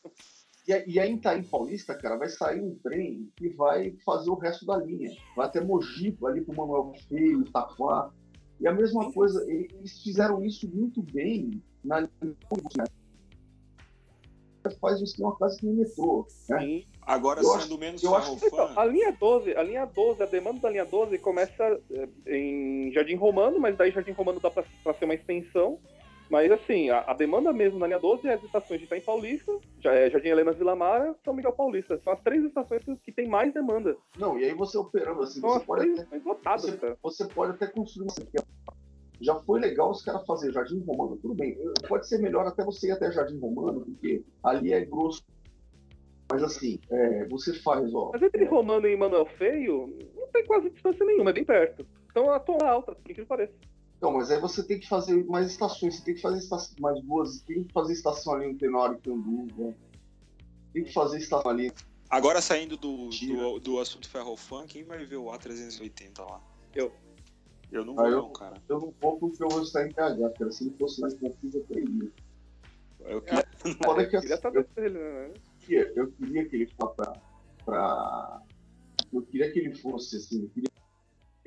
E, 0.67 0.71
e 0.87 0.99
aí 0.99 1.09
em 1.09 1.15
Itaim 1.15 1.43
Paulista, 1.43 1.95
cara, 1.95 2.17
vai 2.17 2.27
sair 2.27 2.61
um 2.61 2.75
trem 2.83 3.31
que 3.37 3.49
vai 3.49 3.95
fazer 4.05 4.29
o 4.29 4.35
resto 4.35 4.65
da 4.65 4.77
linha. 4.77 5.15
Vai 5.37 5.45
até 5.45 5.61
Mogi, 5.61 6.15
ali 6.25 6.41
pro 6.41 6.55
Manuel 6.55 6.93
Feio, 7.07 7.41
Itaquá. 7.41 8.11
E 8.59 8.67
a 8.67 8.73
mesma 8.73 9.11
coisa, 9.13 9.43
eles 9.49 10.01
fizeram 10.03 10.43
isso 10.43 10.69
muito 10.69 11.01
bem 11.01 11.63
na 11.83 12.01
linha 12.01 12.85
faz 14.79 14.99
um 14.99 15.03
esquema 15.03 15.35
quase 15.35 15.59
que 15.59 15.65
nem 15.65 15.75
metrô. 15.75 16.27
Né? 16.49 16.83
Agora, 17.05 17.39
eu 17.39 17.45
sendo 17.45 17.57
acho, 17.57 17.77
menos 17.77 18.03
eu 18.03 18.15
acho, 18.15 18.33
então, 18.43 18.71
a 18.75 18.85
linha 18.85 19.11
12, 19.11 19.55
a 19.55 19.61
linha 19.61 19.85
12, 19.85 20.23
a 20.23 20.25
demanda 20.25 20.59
da 20.61 20.69
linha 20.69 20.85
12 20.85 21.17
começa 21.19 21.79
eh, 21.91 22.09
em 22.25 22.91
Jardim 22.91 23.15
Romano, 23.15 23.59
mas 23.59 23.77
daí 23.77 23.91
Jardim 23.91 24.11
Romano 24.11 24.39
dá 24.39 24.49
para 24.49 24.63
ser 24.93 25.05
uma 25.05 25.13
extensão. 25.13 25.79
Mas 26.29 26.51
assim, 26.51 26.89
a, 26.89 27.01
a, 27.01 27.13
demanda 27.13 27.53
mesmo 27.53 27.77
na 27.77 27.85
linha 27.85 27.99
12 27.99 28.27
é 28.27 28.33
as 28.33 28.43
estações 28.43 28.79
de 28.79 28.85
Itaim 28.87 29.01
Paulista, 29.01 29.51
é, 29.83 30.09
Jardim 30.09 30.29
Helena 30.29 30.51
Vila 30.51 30.75
Mara, 30.75 31.15
São 31.23 31.35
Miguel 31.35 31.53
Paulista. 31.53 31.99
São 32.03 32.13
as 32.13 32.21
três 32.21 32.43
estações 32.43 32.81
que 33.03 33.11
tem 33.11 33.27
mais 33.27 33.53
demanda. 33.53 33.95
Não, 34.17 34.39
e 34.39 34.43
aí 34.43 34.53
você 34.55 34.75
operando 34.75 35.21
assim, 35.21 35.39
São 35.39 35.51
você 35.51 35.65
pode, 35.65 35.91
até, 35.91 36.57
você, 36.57 36.97
você, 37.03 37.25
pode 37.25 37.51
até 37.51 37.67
construir 37.67 38.07
uma 38.07 38.15
já 39.21 39.35
foi 39.41 39.59
legal 39.59 39.91
os 39.91 40.03
caras 40.03 40.25
fazer 40.25 40.51
Jardim 40.51 40.83
Romano, 40.85 41.17
tudo 41.17 41.33
bem. 41.33 41.57
Pode 41.87 42.07
ser 42.07 42.17
melhor 42.19 42.45
até 42.45 42.63
você 42.63 42.87
ir 42.87 42.91
até 42.91 43.11
Jardim 43.11 43.39
Romano, 43.39 43.81
porque 43.81 44.23
ali 44.43 44.73
é 44.73 44.83
grosso. 44.83 45.23
Mas 46.29 46.43
assim, 46.43 46.79
é, 46.89 47.25
você 47.25 47.53
faz, 47.53 47.93
ó. 47.93 48.11
Mas 48.13 48.21
entre 48.21 48.43
é... 48.43 48.47
Romano 48.47 48.87
e 48.87 48.95
Manuel 48.95 49.25
Feio, 49.37 49.95
não 50.15 50.27
tem 50.27 50.45
quase 50.45 50.69
distância 50.69 51.05
nenhuma, 51.05 51.29
é 51.29 51.33
bem 51.33 51.45
perto. 51.45 51.85
Então 52.09 52.31
a 52.31 52.39
torre 52.39 52.63
é 52.63 52.67
alta, 52.67 52.95
por 52.95 53.13
que 53.13 53.25
pareça. 53.25 53.53
Então, 53.97 54.11
mas 54.11 54.29
aí 54.31 54.39
você 54.39 54.63
tem 54.63 54.79
que 54.79 54.87
fazer 54.87 55.23
mais 55.25 55.47
estações, 55.47 55.95
você 55.95 56.03
tem 56.03 56.15
que 56.15 56.21
fazer 56.21 56.39
estações 56.39 56.75
mais 56.79 57.01
duas, 57.01 57.41
tem 57.41 57.63
que 57.63 57.73
fazer 57.73 57.93
estação 57.93 58.33
ali 58.33 58.51
no 58.51 58.57
Tenório 58.57 58.97
e 58.97 59.01
Candu, 59.01 59.47
né? 59.57 59.73
Tem 60.73 60.83
que 60.83 60.93
fazer 60.93 61.17
estação 61.17 61.49
ali. 61.49 61.71
Agora 62.09 62.41
saindo 62.41 62.77
do, 62.77 63.09
do, 63.09 63.59
do 63.59 63.79
assunto 63.79 64.09
ferrofan, 64.09 64.65
quem 64.67 64.83
vai 64.83 65.03
ver 65.05 65.15
o 65.15 65.25
A380 65.25 66.19
lá? 66.19 66.41
Eu. 66.73 66.91
Eu 67.71 67.83
não 67.83 67.95
vou, 67.95 68.05
ah, 68.05 68.09
eu, 68.09 68.21
não, 68.21 68.31
cara. 68.31 68.61
Eu 68.69 68.79
não 68.79 68.93
vou 69.01 69.17
porque 69.17 69.43
eu 69.43 69.49
vou 69.49 69.63
estar 69.63 69.85
em 69.85 69.91
KH, 69.91 70.37
cara. 70.37 70.51
Se 70.51 70.65
ele 70.65 70.75
fosse 70.77 71.01
mais 71.01 71.13
confuso, 71.15 71.57
eu 71.57 71.63
teria. 71.63 72.11
Eu 73.05 73.21
queria. 73.21 73.47
Foda 73.83 74.03
é, 74.03 74.05
que 74.05 74.15
assim, 74.17 74.29
eu, 74.53 74.67
ele, 74.77 74.99
né? 74.99 75.33
Eu, 75.73 75.93
eu 75.95 76.11
queria 76.11 76.47
que 76.47 76.55
ele 76.55 76.67
fosse 76.67 76.95
pra, 76.95 77.13
pra. 77.65 78.41
Eu 79.13 79.21
queria 79.23 79.51
que 79.51 79.59
ele 79.59 79.75
fosse 79.75 80.17
assim. 80.17 80.43
Eu 80.43 80.49
queria 80.49 80.69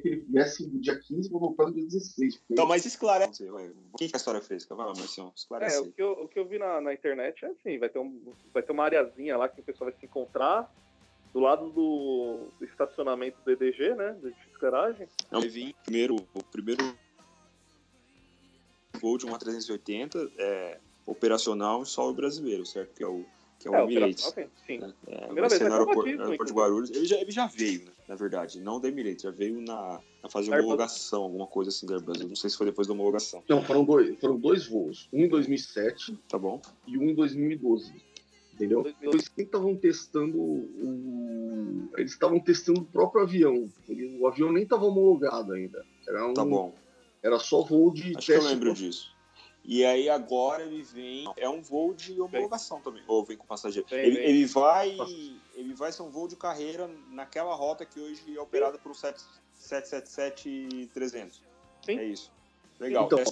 que 0.01 0.09
ele 0.09 0.25
viesse 0.29 0.67
no 0.67 0.81
dia 0.81 0.99
15 0.99 1.29
e 1.29 1.33
voltar 1.33 1.67
no 1.67 1.75
dia 1.75 1.85
16. 1.85 2.41
Então, 2.51 2.67
mas 2.67 2.85
esclarece. 2.87 3.49
O 3.49 3.97
que, 3.97 4.09
que 4.09 4.17
a 4.17 4.19
história 4.19 4.41
fez? 4.41 4.65
Vai 4.67 4.79
lá, 4.79 4.95
Marcião. 4.95 5.33
Esclarece. 5.35 5.77
É, 5.77 5.81
o 5.81 5.93
que, 5.93 6.03
eu, 6.03 6.13
o 6.13 6.29
que 6.29 6.39
eu 6.39 6.47
vi 6.47 6.59
na, 6.59 6.81
na 6.81 6.95
internet 6.95 7.45
é 7.45 7.49
assim: 7.49 7.79
vai 7.79 7.89
ter, 7.89 7.99
um, 7.99 8.33
vai 8.53 8.63
ter 8.63 8.73
uma 8.73 8.85
areazinha 8.85 9.37
lá 9.37 9.49
que 9.49 9.61
o 9.61 9.65
pessoal 9.65 9.91
vai 9.91 9.99
se 9.99 10.07
encontrar 10.07 10.73
do 11.33 11.41
lado 11.41 11.71
do, 11.71 12.49
do 12.59 12.65
estacionamento 12.65 13.39
do 13.45 13.51
EDG, 13.51 13.95
né? 13.95 14.17
De 14.23 14.35
garagem. 14.61 15.09
Não, 15.31 15.43
eu 15.43 15.51
vim 15.51 15.75
primeiro, 15.85 16.17
o 16.35 16.43
primeiro 16.45 16.97
voo 19.01 19.19
de 19.19 19.27
uma 19.27 19.39
380 19.39 20.33
é 20.39 20.79
operacional 21.07 21.83
em 21.83 21.85
solo 21.85 22.13
brasileiro, 22.13 22.67
certo? 22.67 22.95
Que 22.95 23.03
é 23.03 23.07
o 23.07 23.25
que 23.59 23.69
é 23.69 23.71
o 23.71 23.75
é, 23.75 23.83
Emirates. 23.85 24.35
Sim. 24.67 24.79
Né? 24.79 24.93
É, 25.07 25.35
vai 25.35 25.51
ser 25.51 25.69
no 25.69 25.73
aeroporto, 25.73 26.09
aeroporto 26.09 26.45
de 26.47 26.53
Guarulhos. 26.53 26.91
Ele 26.91 27.07
já, 27.07 27.17
ele 27.17 27.31
já 27.31 27.47
veio, 27.47 27.85
né? 27.85 27.93
na 28.07 28.15
verdade. 28.15 28.61
Não 28.61 28.81
da 28.81 28.89
Emirates, 28.89 29.23
já 29.23 29.31
veio 29.31 29.61
na, 29.61 30.01
na 30.23 30.29
fase 30.29 30.49
de 30.49 30.55
homologação, 30.55 31.23
alguma 31.23 31.47
coisa 31.47 31.71
assim 31.71 31.87
da 31.87 31.95
Airbus. 31.95 32.21
Não 32.21 32.37
sei 32.37 32.51
se 32.51 32.57
foi 32.57 32.67
depois 32.67 32.87
da 32.87 32.95
homologação. 32.95 33.43
Não, 33.49 33.63
foram 33.63 33.85
dois, 33.85 34.19
foram 34.21 34.39
dois 34.39 34.67
voos. 34.67 35.09
Um 35.13 35.25
em 35.25 35.29
2007 35.29 36.19
tá 36.29 36.39
bom. 36.39 36.61
e 36.87 36.97
um 36.97 37.11
em 37.11 37.15
2012 37.15 38.09
entendeu? 38.55 38.93
Eles 39.01 39.31
estavam 39.39 39.77
testando 39.77 40.37
o... 40.37 41.89
eles 41.97 42.11
estavam 42.11 42.41
testando 42.41 42.81
o 42.81 42.85
próprio 42.85 43.23
avião. 43.23 43.69
o 44.19 44.27
avião 44.27 44.53
nem 44.53 44.65
estava 44.65 44.85
homologado 44.85 45.53
ainda. 45.53 45.85
Era 46.07 46.27
um... 46.27 46.35
Tá 46.35 46.45
bom. 46.45 46.75
Era 47.23 47.39
só 47.39 47.63
voo 47.63 47.93
de 47.93 48.17
Acho 48.17 48.27
teste. 48.27 48.33
que 48.33 48.33
eu 48.33 48.43
lembro 48.43 48.75
disso. 48.75 49.17
E 49.71 49.85
aí 49.85 50.09
agora 50.09 50.63
ele 50.63 50.83
vem. 50.83 51.31
É 51.37 51.47
um 51.47 51.61
voo 51.61 51.93
de 51.93 52.19
homologação 52.19 52.81
também. 52.81 53.03
Ou 53.07 53.23
vem 53.23 53.37
com 53.37 53.47
passageiro. 53.47 53.87
Vem, 53.87 53.99
ele, 53.99 54.17
vem. 54.17 54.25
ele, 54.25 54.47
vai. 54.47 54.97
Ele 55.55 55.75
vai 55.75 55.93
ser 55.93 56.01
um 56.01 56.09
voo 56.09 56.27
de 56.27 56.37
carreira 56.37 56.89
naquela 57.11 57.55
rota 57.55 57.85
que 57.85 58.01
hoje 58.01 58.35
é 58.35 58.41
operada 58.41 58.79
por 58.79 58.93
777-300. 58.93 61.43
É 61.87 62.03
isso. 62.03 62.33
Legal. 62.81 63.05
Então, 63.05 63.23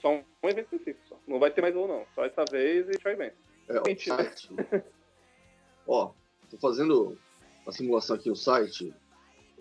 só 0.00 0.14
um 0.14 0.24
evento 0.48 0.74
específico. 0.74 1.06
Só. 1.06 1.18
Não 1.28 1.38
vai 1.38 1.50
ter 1.50 1.60
mais 1.60 1.74
voo, 1.74 1.86
não. 1.86 2.06
Só 2.14 2.24
essa 2.24 2.46
vez 2.50 2.88
e 2.88 2.92
tchau 2.92 3.14
bem. 3.14 3.30
É, 3.68 3.78
o 3.78 3.84
site. 4.00 4.48
Ó, 5.86 6.12
tô 6.50 6.56
fazendo 6.56 7.18
a 7.66 7.72
simulação 7.72 8.16
aqui, 8.16 8.30
o 8.30 8.36
site. 8.36 8.90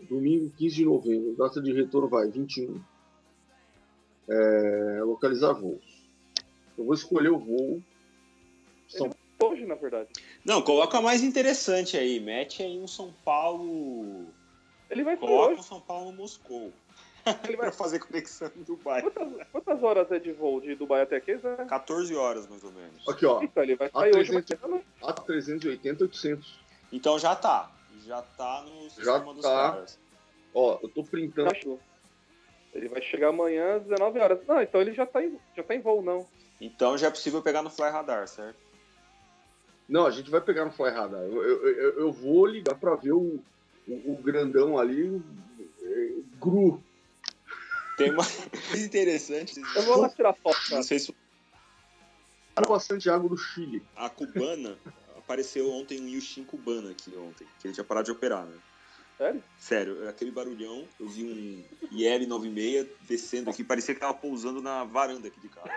domingo 0.10 0.50
15 0.52 0.74
de 0.74 0.86
novembro. 0.86 1.36
Data 1.36 1.62
de 1.62 1.74
retorno 1.74 2.08
vai 2.08 2.30
21. 2.30 2.82
É, 4.34 5.04
localizar 5.04 5.52
voos. 5.54 5.84
Eu 6.78 6.86
vou 6.86 6.94
escolher 6.94 7.30
o 7.30 7.38
voo. 7.38 7.82
São 8.88 9.10
Hoje, 9.44 9.66
na 9.66 9.76
verdade. 9.76 10.08
Não, 10.46 10.62
coloca 10.62 11.02
mais 11.02 11.24
interessante 11.24 11.98
aí. 11.98 12.20
Mete 12.20 12.62
aí 12.62 12.80
um 12.80 12.88
São 12.88 13.12
Paulo. 13.26 14.28
Ele 14.90 15.04
vai 15.04 15.18
Coloca 15.18 15.50
um 15.50 15.54
hoje. 15.56 15.64
São 15.64 15.82
Paulo 15.82 16.14
Moscou. 16.14 16.72
Ele 17.44 17.58
pra 17.58 17.68
vai... 17.70 17.72
fazer 17.72 18.00
conexão 18.00 18.52
em 18.56 18.62
Dubai. 18.62 19.02
quantas, 19.02 19.48
quantas 19.52 19.84
horas 19.84 20.12
é 20.12 20.20
de 20.20 20.32
voo 20.32 20.62
de 20.62 20.76
Dubai 20.76 21.02
até 21.02 21.16
aqui? 21.16 21.36
Zé? 21.38 21.56
14 21.66 22.16
horas, 22.16 22.48
mais 22.48 22.64
ou 22.64 22.72
menos. 22.72 23.08
Aqui, 23.08 23.26
ó. 23.26 23.42
Então, 23.42 23.64
ele 23.64 23.76
vai 23.76 23.90
A 23.94 24.00
sair 24.00 24.16
hoje. 24.16 24.42
300. 24.44 24.70
mas- 24.70 24.84
A380, 25.02 26.02
800. 26.02 26.60
Então 26.94 27.18
já 27.18 27.36
tá. 27.36 27.72
Já 28.06 28.22
tá 28.22 28.64
no 28.64 28.90
sistema 28.90 29.34
dos 29.34 29.42
tá. 29.44 29.72
caras. 29.72 30.00
Ó, 30.54 30.80
eu 30.84 30.90
tô 30.90 31.04
printando. 31.04 31.50
Achou. 31.52 31.80
Ele 32.74 32.88
vai 32.88 33.02
chegar 33.02 33.30
amanhã 33.30 33.76
às 33.78 33.84
19 33.84 34.20
horas. 34.20 34.40
Não, 34.48 34.62
então 34.62 34.80
ele 34.82 34.94
já 34.94 35.06
tá 35.06 35.24
em, 35.24 35.38
já 35.56 35.64
tá 35.64 35.76
em 35.76 35.82
voo, 35.82 36.02
não. 36.02 36.26
Então 36.60 36.98
já 36.98 37.08
é 37.08 37.12
possível 37.12 37.42
pegar 37.42 37.62
no 37.62 37.70
Fly 37.70 37.90
Radar, 37.90 38.28
certo? 38.28 38.58
Não, 39.90 40.06
a 40.06 40.12
gente 40.12 40.30
vai 40.32 40.40
pegar 40.40 40.64
no 40.64 40.72
Fly 40.72 40.90
Radar. 40.90 41.22
Eu, 41.22 41.44
eu, 41.44 41.68
eu- 41.68 42.00
eu 42.00 42.12
vou 42.12 42.46
ligar 42.46 42.76
pra 42.76 42.96
ver 42.96 43.12
o, 43.12 43.44
o, 43.88 44.14
o 44.14 44.22
grandão 44.22 44.78
ali. 44.78 45.22
é, 45.82 46.12
Gru. 46.40 46.82
Tem 47.98 48.10
uma 48.12 48.24
coisa 48.70 48.86
interessante. 48.86 49.60
Eu 49.76 49.82
vou 49.84 49.98
lá 50.00 50.08
tirar 50.10 50.34
foto, 50.34 50.58
cara. 50.64 50.76
Não 50.78 50.84
sei 50.84 50.98
se 51.00 51.14
Para 52.56 52.80
Santiago 52.80 53.28
do 53.28 53.38
Chile. 53.38 53.84
a 53.96 54.10
cubana 54.10 54.78
apareceu 55.18 55.70
ontem 55.72 56.00
um 56.02 56.08
Yushin 56.08 56.46
cubana 56.46 56.92
aqui 56.92 57.14
ontem, 57.18 57.46
que 57.60 57.68
ele 57.68 57.74
tinha 57.74 57.84
parado 57.84 58.06
de 58.06 58.12
operar, 58.12 58.46
né? 58.46 58.58
Sério? 59.22 59.44
Sério, 59.60 60.10
aquele 60.10 60.32
barulhão, 60.32 60.88
eu 61.00 61.08
vi 61.08 61.24
um 61.24 61.64
IL 61.92 62.28
96 62.28 62.88
descendo 63.08 63.52
aqui, 63.52 63.64
parecia 63.64 63.94
que 63.94 64.00
tava 64.00 64.16
pousando 64.16 64.64
na 64.64 64.84
varanda 64.84 65.28
aqui 65.28 65.40
de 65.40 65.48
casa. 65.48 65.70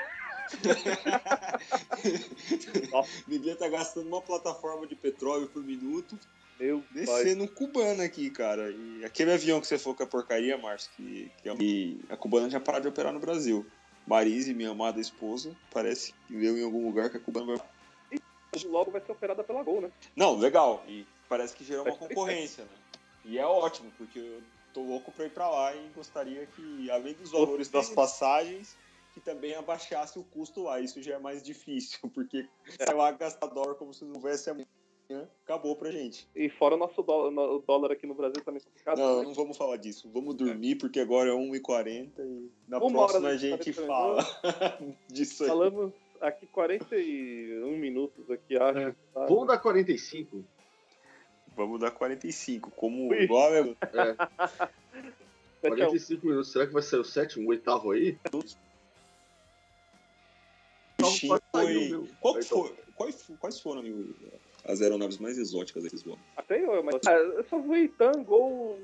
Devia 3.28 3.52
estar 3.52 3.68
gastando 3.68 4.08
uma 4.08 4.22
plataforma 4.22 4.86
de 4.86 4.96
petróleo 4.96 5.46
por 5.48 5.62
minuto, 5.62 6.18
Meu 6.58 6.80
pai. 6.80 6.88
descendo 7.04 7.44
um 7.44 7.46
cubano 7.46 8.00
aqui, 8.02 8.30
cara. 8.30 8.70
E 8.70 9.04
aquele 9.04 9.32
avião 9.32 9.60
que 9.60 9.66
você 9.66 9.76
falou 9.76 9.94
que 9.94 10.02
é 10.02 10.06
porcaria, 10.06 10.56
Márcio, 10.56 10.90
que, 10.96 11.30
que 11.42 11.48
é 11.50 11.52
um- 11.52 11.58
e 11.60 12.00
a 12.08 12.16
cubana 12.16 12.48
já 12.48 12.58
parou 12.58 12.80
de 12.80 12.88
operar 12.88 13.12
no 13.12 13.20
Brasil. 13.20 13.66
Marise, 14.06 14.54
minha 14.54 14.70
amada 14.70 14.98
esposa, 14.98 15.54
parece 15.70 16.14
que 16.26 16.34
leu 16.34 16.56
em 16.56 16.64
algum 16.64 16.86
lugar 16.86 17.10
que 17.10 17.18
a 17.18 17.20
cubana 17.20 17.58
vai 17.58 17.66
Logo 18.64 18.90
vai 18.90 19.02
ser 19.02 19.12
operada 19.12 19.44
pela 19.44 19.62
Gol, 19.62 19.82
né? 19.82 19.90
Não, 20.16 20.38
legal. 20.38 20.82
E 20.88 21.04
parece 21.28 21.54
que 21.54 21.62
gerou 21.64 21.84
uma 21.84 21.94
concorrência, 21.96 22.64
né? 22.64 22.70
E 23.24 23.38
é 23.38 23.46
ótimo, 23.46 23.90
porque 23.96 24.18
eu 24.18 24.42
tô 24.72 24.82
louco 24.82 25.12
pra 25.12 25.26
ir 25.26 25.30
pra 25.30 25.48
lá 25.48 25.74
e 25.74 25.88
gostaria 25.94 26.46
que, 26.46 26.90
além 26.90 27.14
dos 27.14 27.30
valores 27.30 27.68
das 27.68 27.88
passagens, 27.90 28.76
que 29.14 29.20
também 29.20 29.54
abaixasse 29.54 30.18
o 30.18 30.24
custo 30.24 30.64
lá. 30.64 30.80
Isso 30.80 31.00
já 31.00 31.14
é 31.14 31.18
mais 31.18 31.42
difícil, 31.42 31.98
porque 32.12 32.46
sei 32.68 32.94
lá, 32.94 33.12
gastar 33.12 33.46
dólar 33.46 33.76
como 33.76 33.94
se 33.94 34.04
não 34.04 34.16
houvesse 34.16 34.50
amanhã, 34.50 34.66
acabou 35.44 35.76
pra 35.76 35.92
gente. 35.92 36.28
E 36.34 36.50
fora 36.50 36.74
o 36.74 36.78
nosso 36.78 37.00
dólar, 37.02 37.32
o 37.32 37.60
dólar 37.60 37.92
aqui 37.92 38.06
no 38.06 38.14
Brasil 38.14 38.42
também 38.44 38.60
é 38.60 38.64
complicado. 38.64 38.98
Não, 38.98 39.18
né? 39.20 39.24
não 39.24 39.34
vamos 39.34 39.56
falar 39.56 39.76
disso. 39.76 40.10
Vamos 40.12 40.34
dormir, 40.34 40.74
porque 40.74 40.98
agora 40.98 41.30
é 41.30 41.32
1h40 41.32 42.10
e 42.18 42.50
na 42.66 42.78
Uma 42.78 42.90
próxima 42.90 43.28
a 43.28 43.36
gente 43.36 43.72
40 43.72 43.86
fala 43.86 44.26
disso 45.08 45.44
aí. 45.44 45.48
Falamos 45.48 45.92
aqui 46.20 46.46
41 46.48 47.78
minutos 47.78 48.28
aqui, 48.30 48.56
acho. 48.56 48.78
É. 48.78 48.94
tá? 49.12 49.26
Vamos 49.26 49.46
dar 49.46 49.58
45. 49.58 50.44
Vamos 51.56 51.80
dar 51.80 51.90
45. 51.90 52.70
Como 52.72 53.08
Ui. 53.10 53.22
igual 53.22 53.54
é 53.54 53.60
É, 53.60 53.64
Sete 55.60 55.82
a 55.82 55.86
um. 55.86 55.90
45 55.90 56.26
minutos. 56.26 56.52
Será 56.52 56.66
que 56.66 56.72
vai 56.72 56.82
ser 56.82 56.96
o 56.96 57.04
sétimo, 57.04 57.46
o 57.46 57.50
oitavo 57.50 57.92
aí? 57.92 58.18
foi. 61.54 62.08
Qual 62.20 62.42
foi- 62.42 62.76
quais, 62.94 63.26
quais 63.38 63.60
foram 63.60 63.80
amigo, 63.80 64.14
as 64.64 64.80
aeronaves 64.80 65.18
mais 65.18 65.38
exóticas 65.38 65.82
desses 65.82 66.02
voos? 66.02 66.18
Até 66.36 66.62
eu, 66.62 66.82
mas. 66.82 66.96
Ah, 67.06 67.12
eu 67.12 67.44
só 67.48 67.62
fui 67.62 67.88
Tango. 67.88 68.78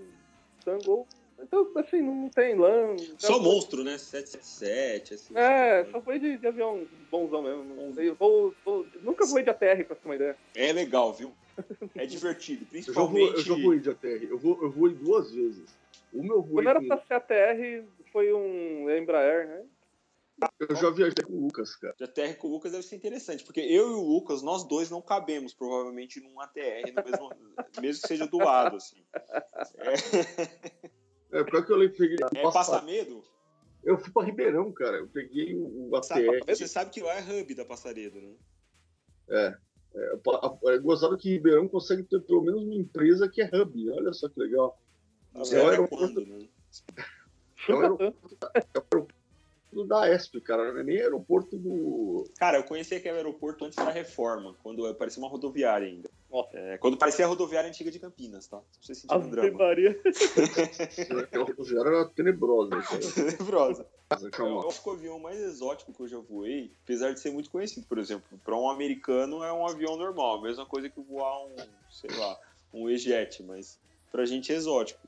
Tango. 0.64 1.06
Então, 1.42 1.72
assim, 1.76 2.02
não 2.02 2.28
tem 2.28 2.54
lã. 2.54 2.94
Só 3.18 3.34
já- 3.34 3.38
monstro, 3.38 3.82
né? 3.82 3.96
777, 3.96 5.14
assim. 5.14 5.34
É, 5.34 5.86
só 5.90 6.02
foi 6.02 6.18
de, 6.18 6.36
de 6.36 6.46
avião 6.46 6.86
bonzão 7.10 7.42
mesmo. 7.42 7.64
Não 7.64 8.14
vou, 8.16 8.54
vou- 8.62 8.86
nunca 9.02 9.24
voei 9.24 9.42
de 9.42 9.48
ATR, 9.50 9.84
pra 9.84 9.96
ter 9.96 10.04
uma 10.06 10.16
ideia. 10.16 10.36
É 10.54 10.70
legal, 10.72 11.14
viu? 11.14 11.32
É 11.94 12.06
divertido, 12.06 12.66
Eu 12.72 12.82
já, 12.82 12.92
vou, 12.92 13.08
principalmente. 13.10 13.32
eu 13.36 13.42
já 13.42 13.54
voei 13.54 13.78
de 13.80 13.90
ATR. 13.90 14.24
Eu 14.28 14.38
vou, 14.38 14.62
eu 14.62 14.70
voei 14.70 14.94
duas 14.94 15.30
vezes. 15.32 15.68
Uma 16.12 16.34
eu 16.34 16.42
voei 16.42 16.64
Quando 16.64 16.68
era 16.68 16.80
com, 16.80 16.86
pra 16.88 17.00
ser 17.06 17.14
ATR, 17.14 17.84
foi 18.12 18.32
um 18.32 18.90
Embraer, 18.90 19.48
né? 19.48 19.64
Eu 20.58 20.74
já 20.74 20.88
viajei 20.90 21.22
com 21.24 21.34
o 21.34 21.40
Lucas, 21.42 21.76
cara. 21.76 21.94
De 21.98 22.04
ATR 22.04 22.36
com 22.38 22.48
o 22.48 22.50
Lucas 22.52 22.72
deve 22.72 22.82
ser 22.84 22.96
interessante, 22.96 23.44
porque 23.44 23.60
eu 23.60 23.90
e 23.90 23.94
o 23.94 24.00
Lucas, 24.00 24.42
nós 24.42 24.64
dois 24.66 24.88
não 24.90 25.02
cabemos, 25.02 25.52
provavelmente, 25.52 26.18
num 26.20 26.40
ATR, 26.40 26.92
no 26.94 27.04
mesmo, 27.04 27.30
mesmo 27.80 28.02
que 28.02 28.08
seja 28.08 28.26
do 28.26 28.38
lado, 28.38 28.76
assim. 28.76 29.02
É, 29.76 31.40
É, 31.40 31.44
pior 31.44 31.64
que 31.64 31.70
eu 31.72 31.76
lembro, 31.76 31.96
peguei. 31.96 32.16
é 32.34 32.42
Nossa, 32.42 32.58
passa 32.58 32.82
medo? 32.82 33.22
Eu 33.84 33.96
fui 33.98 34.10
pra 34.12 34.24
Ribeirão, 34.24 34.72
cara. 34.72 34.96
Eu 34.98 35.08
peguei 35.08 35.54
o, 35.54 35.90
o 35.94 36.02
Sabe, 36.02 36.28
ATR. 36.28 36.56
você 36.56 36.66
sabe 36.66 36.90
que 36.90 37.00
lá 37.00 37.14
é 37.14 37.20
hub 37.40 37.54
da 37.54 37.64
Passaredo, 37.64 38.20
né? 38.20 38.34
É, 39.28 39.56
é, 39.94 40.78
gozado 40.78 41.16
que 41.18 41.30
Ribeirão 41.30 41.68
consegue 41.68 42.02
ter 42.04 42.20
pelo 42.20 42.42
menos 42.42 42.62
uma 42.62 42.74
empresa 42.74 43.28
que 43.28 43.42
é 43.42 43.50
hub. 43.52 43.90
Olha 43.90 44.12
só 44.12 44.28
que 44.28 44.38
legal. 44.40 44.80
Não 45.34 45.42
É 45.42 45.44
sei 45.44 45.60
aeroporto. 45.60 46.14
quando, 46.14 46.26
né? 46.26 46.48
Chupa 47.56 47.88
Não, 47.88 47.96
tanto. 47.96 49.08
Do 49.72 49.84
da 49.84 50.12
ESP, 50.12 50.40
cara. 50.40 50.72
Não 50.72 50.80
é 50.80 50.82
nem 50.82 50.98
aeroporto 50.98 51.56
do. 51.56 52.24
Cara, 52.38 52.58
eu 52.58 52.64
conheci 52.64 52.94
aquele 52.94 53.18
aeroporto 53.18 53.64
antes 53.64 53.76
da 53.76 53.90
reforma, 53.90 54.56
quando 54.62 54.92
parecia 54.94 55.22
uma 55.22 55.28
rodoviária 55.28 55.86
ainda. 55.86 56.10
Nossa. 56.30 56.56
É, 56.56 56.78
quando 56.78 56.96
parecia 56.96 57.24
a 57.24 57.28
rodoviária 57.28 57.68
antiga 57.68 57.90
de 57.90 57.98
Campinas, 57.98 58.46
tá? 58.46 58.58
Pra 58.58 58.66
você 58.80 58.94
sentir 58.94 59.14
um 59.14 59.30
drama. 59.30 59.58
Maria. 59.58 60.00
Aquela 61.22 61.44
rodoviária 61.44 61.88
era 61.88 62.04
tenebrosa. 62.08 62.70
Cara. 62.82 63.12
Tenebrosa. 63.14 63.86
Acho 64.10 64.82
que 64.82 64.88
o 64.88 64.92
avião 64.92 65.20
mais 65.20 65.38
exótico 65.38 65.92
que 65.92 66.00
eu 66.02 66.08
já 66.08 66.18
voei, 66.18 66.72
apesar 66.82 67.12
de 67.12 67.20
ser 67.20 67.30
muito 67.30 67.48
conhecido, 67.48 67.86
por 67.86 67.98
exemplo, 67.98 68.40
para 68.44 68.56
um 68.56 68.68
americano 68.68 69.44
é 69.44 69.52
um 69.52 69.64
avião 69.64 69.96
normal, 69.96 70.38
a 70.38 70.42
mesma 70.42 70.66
coisa 70.66 70.88
que 70.88 71.00
voar 71.00 71.44
um, 71.44 71.54
sei 71.88 72.10
lá, 72.16 72.36
um 72.74 72.90
E-Jet, 72.90 73.40
mas 73.44 73.78
pra 74.10 74.26
gente 74.26 74.52
é 74.52 74.56
exótico. 74.56 75.00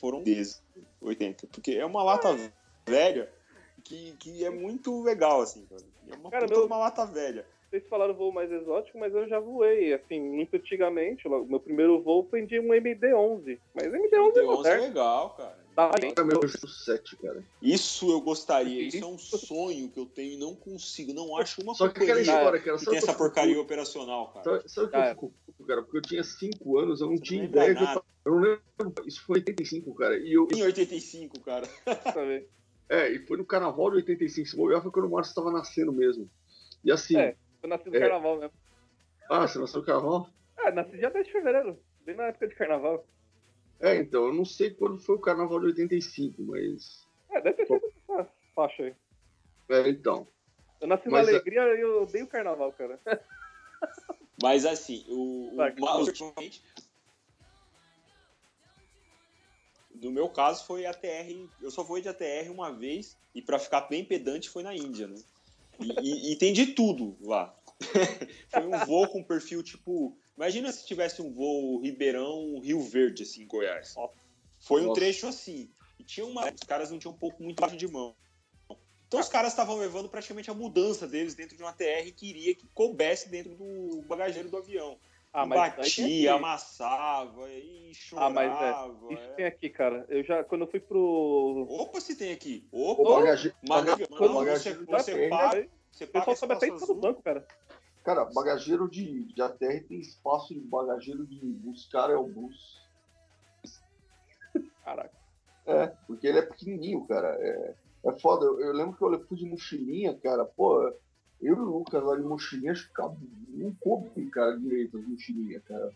Foram 0.00 0.22
10, 0.22 0.62
80, 1.00 1.46
porque 1.48 1.72
é 1.72 1.86
uma 1.86 2.02
lata 2.02 2.36
velha 2.86 3.30
que, 3.84 4.16
que 4.18 4.44
é 4.44 4.50
muito 4.50 5.02
legal, 5.02 5.42
assim, 5.42 5.64
cara. 5.66 5.82
É 6.10 6.16
uma, 6.16 6.30
Cara, 6.30 6.46
puta 6.46 6.58
meu- 6.58 6.66
uma 6.66 6.78
lata 6.78 7.04
velha. 7.06 7.46
Vocês 7.70 7.88
falaram 7.88 8.14
voo 8.14 8.32
mais 8.32 8.52
exótico, 8.52 8.98
mas 8.98 9.12
eu 9.12 9.26
já 9.28 9.40
voei. 9.40 9.92
Assim, 9.94 10.20
muito 10.20 10.54
antigamente, 10.56 11.26
o 11.26 11.44
meu 11.44 11.58
primeiro 11.58 12.00
voo 12.00 12.24
foi 12.30 12.46
de 12.46 12.58
um 12.60 12.72
MD-11. 12.72 13.58
Mas 13.74 13.86
MD-11 13.92 14.12
é 14.14 14.20
O 14.20 14.26
11 14.28 14.38
é 14.38 14.44
moderno. 14.44 14.82
legal, 14.84 15.30
cara. 15.36 15.64
Tá, 15.74 15.90
Era 16.16 16.24
meu 16.24 16.48
7, 16.48 17.16
cara. 17.16 17.42
Isso 17.60 18.08
eu 18.08 18.20
gostaria, 18.20 18.80
isso 18.80 19.02
é 19.02 19.06
um 19.08 19.18
sonho 19.18 19.88
que 19.88 19.98
eu 19.98 20.06
tenho 20.06 20.34
e 20.34 20.36
não 20.36 20.54
consigo, 20.54 21.12
não 21.12 21.36
acho 21.36 21.60
uma 21.62 21.74
Só 21.74 21.88
que 21.88 22.00
aquela 22.04 22.18
porcaria 22.18 22.22
história, 22.22 22.60
cara. 22.60 22.78
que 22.78 22.84
tem 22.84 22.96
essa 22.96 23.06
eu 23.06 23.12
fico 23.12 23.18
porcaria 23.18 23.60
operacional, 23.60 24.28
cara. 24.28 24.44
Sabe, 24.44 24.68
sabe 24.70 24.86
o 24.86 24.90
que 24.90 24.96
é. 24.96 25.00
eu 25.00 25.08
fico 25.10 25.34
puto, 25.44 25.64
cara? 25.64 25.82
Porque 25.82 25.98
eu 25.98 26.02
tinha 26.02 26.22
5 26.22 26.78
anos, 26.78 27.00
eu 27.00 27.08
não 27.08 27.16
Você 27.16 27.22
tinha 27.24 27.42
não 27.42 27.48
ideia 27.48 27.72
eu 27.72 28.04
Eu 28.24 28.32
não 28.36 28.40
lembro. 28.40 29.04
Isso 29.04 29.20
foi 29.26 29.38
85, 29.40 29.92
cara. 29.96 30.16
E 30.16 30.32
eu. 30.32 30.46
Em 30.54 30.62
85, 30.62 31.40
cara. 31.40 31.66
sabe? 32.14 32.46
É, 32.88 33.10
e 33.10 33.18
foi 33.26 33.36
no 33.38 33.44
carnaval 33.46 33.90
de 33.90 33.96
85. 33.96 34.48
Se 34.48 34.56
bobear 34.56 34.82
foi 34.82 34.90
quando 34.90 35.06
o 35.06 35.10
Márcio 35.10 35.30
estava 35.30 35.50
nascendo 35.50 35.92
mesmo. 35.92 36.30
E 36.84 36.92
assim. 36.92 37.16
É. 37.16 37.36
Eu 37.62 37.68
nasci 37.68 37.88
no 37.88 37.96
É. 37.96 38.00
carnaval 38.00 38.38
mesmo. 38.38 38.52
Ah, 39.30 39.46
você 39.48 39.58
nasceu 39.58 39.80
no 39.80 39.86
carnaval? 39.86 40.28
Ah, 40.58 40.70
nasci 40.70 40.96
dia 40.98 41.10
10 41.10 41.26
de 41.26 41.32
fevereiro. 41.32 41.78
Bem 42.04 42.14
na 42.14 42.24
época 42.24 42.46
de 42.48 42.54
carnaval. 42.54 43.06
É, 43.80 43.96
então, 43.96 44.26
eu 44.26 44.32
não 44.34 44.44
sei 44.44 44.70
quando 44.70 44.98
foi 44.98 45.16
o 45.16 45.20
carnaval 45.20 45.58
de 45.60 45.66
85, 45.66 46.42
mas. 46.42 47.06
É, 47.30 47.40
deve 47.40 47.56
ter 47.56 47.66
sido 47.66 47.80
essa 48.10 48.28
faixa 48.54 48.82
aí. 48.84 48.94
É, 49.70 49.88
então. 49.88 50.28
Eu 50.80 50.86
nasci 50.88 51.08
Mas, 51.08 51.26
na 51.26 51.32
é- 51.32 51.36
alegria 51.36 51.62
e 51.76 51.80
eu 51.80 52.02
odeio 52.02 52.26
carnaval, 52.26 52.72
cara. 52.72 53.00
Mas 54.42 54.66
assim, 54.66 55.04
o, 55.08 55.54
o, 55.54 55.62
no 59.94 60.10
meu 60.10 60.28
caso 60.28 60.64
foi 60.64 60.86
ATR, 60.86 61.48
eu 61.62 61.70
só 61.70 61.84
fui 61.84 62.00
de 62.02 62.08
ATR 62.08 62.50
uma 62.50 62.72
vez 62.72 63.16
e 63.34 63.40
pra 63.40 63.58
ficar 63.58 63.82
bem 63.82 64.04
pedante 64.04 64.50
foi 64.50 64.62
na 64.62 64.74
Índia, 64.74 65.06
né? 65.06 65.16
E, 65.80 65.88
e- 66.00 66.32
e 66.32 66.36
tem 66.36 66.52
de 66.52 66.66
tudo 66.66 67.16
lá. 67.20 67.56
foi 68.48 68.66
um 68.66 68.84
voo 68.84 69.08
com 69.08 69.22
perfil 69.22 69.62
tipo, 69.62 70.16
imagina 70.36 70.70
se 70.72 70.86
tivesse 70.86 71.20
um 71.20 71.32
voo 71.32 71.80
Ribeirão 71.80 72.58
Rio 72.60 72.80
Verde 72.80 73.22
assim 73.22 73.42
em 73.42 73.46
Goiás. 73.46 73.94
Foi 74.60 74.82
um 74.82 74.86
Nossa. 74.86 75.00
trecho 75.00 75.26
assim. 75.26 75.70
E 75.98 76.04
tinha 76.04 76.26
uma, 76.26 76.52
os 76.52 76.60
caras 76.62 76.90
não 76.90 76.98
tinham 76.98 77.12
um 77.12 77.18
pouco 77.18 77.42
muito 77.42 77.64
de 77.76 77.88
mão. 77.88 78.14
Então 79.06 79.20
os 79.20 79.28
caras 79.28 79.52
estavam 79.52 79.76
levando 79.76 80.08
praticamente 80.08 80.50
a 80.50 80.54
mudança 80.54 81.06
deles 81.06 81.34
dentro 81.34 81.56
de 81.56 81.62
um 81.62 81.68
ATR 81.68 82.10
que 82.16 82.28
iria 82.28 82.54
que 82.54 82.66
coubesse 82.74 83.28
dentro 83.28 83.54
do 83.54 84.02
bagageiro 84.08 84.48
do 84.48 84.56
avião. 84.56 84.98
Ah, 85.36 85.44
mas 85.44 85.74
batia, 85.74 86.34
amassava 86.34 87.50
e 87.50 87.90
Ah, 88.14 88.30
mas 88.30 88.52
chorava. 88.52 89.06
é. 89.10 89.14
Isso 89.14 89.22
é. 89.24 89.32
tem 89.34 89.44
aqui, 89.46 89.68
cara. 89.68 90.06
Eu 90.08 90.22
já, 90.22 90.44
quando 90.44 90.60
eu 90.60 90.68
fui 90.70 90.78
pro. 90.78 91.66
Opa, 91.68 92.00
se 92.00 92.16
tem 92.16 92.32
aqui. 92.32 92.64
O 92.70 92.92
Opa, 92.92 93.16
bagage... 93.16 93.52
Maravilha, 93.68 94.06
baga- 94.08 94.20
mano, 94.28 94.34
você, 94.34 94.70
bagageiro 94.70 94.86
você 94.86 95.28
paga, 95.28 95.50
terra, 95.50 95.68
você 95.90 96.04
O 96.04 96.08
paga 96.08 96.24
pessoal 96.26 96.36
sabe 96.36 96.52
até 96.54 96.68
isso 96.68 96.86
do 96.86 96.94
banco, 96.94 97.20
cara. 97.20 97.44
Cara, 98.04 98.24
bagageiro 98.26 98.88
de, 98.88 99.24
de 99.24 99.42
ATR 99.42 99.82
tem 99.88 99.98
espaço 99.98 100.54
de 100.54 100.60
bagageiro 100.60 101.26
de 101.26 101.40
bus. 101.44 101.88
Cara, 101.90 102.12
é 102.12 102.16
o 102.16 102.28
bus. 102.28 102.54
Caraca. 104.84 105.14
É, 105.66 105.86
porque 106.06 106.28
ele 106.28 106.38
é 106.38 106.42
pequenininho, 106.42 107.04
cara. 107.08 107.36
É, 107.40 107.74
é 108.06 108.12
foda. 108.20 108.44
Eu, 108.44 108.60
eu 108.60 108.72
lembro 108.72 108.96
que 108.96 109.02
eu 109.02 109.26
fui 109.26 109.36
de 109.36 109.46
mochilinha, 109.46 110.16
cara. 110.16 110.44
Pô, 110.44 110.92
eu 111.44 111.56
e 111.56 111.60
o 111.60 111.64
Lucas 111.64 112.02
lá 112.02 112.16
de 112.16 112.22
mochilinha, 112.22 112.72
acho 112.72 112.88
que 112.88 113.02
não 113.48 113.74
coube, 113.74 114.26
cara, 114.30 114.58
direito 114.58 114.96
as 114.96 115.06
mochilinhas, 115.06 115.62
cara. 115.64 115.92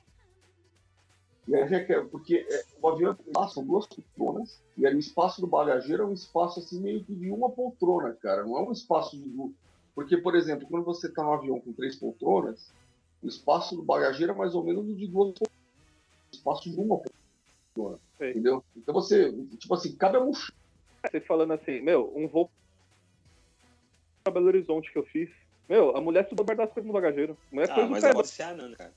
E 1.48 1.56
aí, 1.56 1.74
é 1.74 1.92
é- 1.92 2.04
porque 2.04 2.46
é, 2.48 2.64
o 2.80 2.88
avião 2.88 3.16
são 3.50 3.64
duas 3.64 3.86
poltronas, 3.86 4.60
e 4.76 4.86
aí 4.86 4.94
o 4.94 4.98
espaço 4.98 5.40
do 5.40 5.46
bagageiro 5.46 6.02
é 6.02 6.06
um 6.06 6.12
espaço 6.12 6.60
assim 6.60 6.78
meio 6.80 7.02
que 7.02 7.14
de 7.14 7.30
uma 7.30 7.48
poltrona, 7.50 8.12
cara. 8.12 8.44
Não 8.44 8.58
é 8.58 8.62
um 8.62 8.72
espaço 8.72 9.16
de 9.16 9.26
duas. 9.28 9.52
Porque, 9.94 10.18
por 10.18 10.36
exemplo, 10.36 10.68
quando 10.68 10.84
você 10.84 11.10
tá 11.10 11.22
num 11.22 11.32
avião 11.32 11.58
com 11.58 11.72
três 11.72 11.96
poltronas, 11.96 12.70
o 13.22 13.26
espaço 13.26 13.74
do 13.74 13.82
bagageiro 13.82 14.32
é 14.32 14.36
mais 14.36 14.54
ou 14.54 14.62
menos 14.62 14.86
de 14.86 15.06
duas 15.06 15.30
poltronas. 15.30 15.58
O 16.30 16.36
espaço 16.36 16.70
de 16.70 16.76
uma 16.78 16.98
poltrona. 16.98 17.98
Sei. 18.18 18.30
Entendeu? 18.30 18.62
Então 18.76 18.92
você, 18.92 19.32
tipo 19.56 19.74
assim, 19.74 19.96
cabe 19.96 20.18
a 20.18 20.20
mochila. 20.20 20.56
Vocês 21.10 21.26
falando 21.26 21.52
assim, 21.52 21.80
meu, 21.80 22.12
um 22.14 22.28
voo 22.28 22.50
Belo 24.30 24.46
Horizonte 24.46 24.92
que 24.92 24.98
eu 24.98 25.04
fiz. 25.04 25.28
Meu, 25.68 25.96
a 25.96 26.00
mulher 26.00 26.26
subiu 26.28 26.44
guardar 26.44 26.66
as 26.66 26.72
coisas 26.72 26.86
no 26.86 26.92
bagageiro. 26.92 27.36
A 27.52 27.54
mulher 27.54 27.70
Ah, 27.70 27.86
mas 27.86 28.04
é 28.04 28.44
anã, 28.44 28.72
cara. 28.72 28.92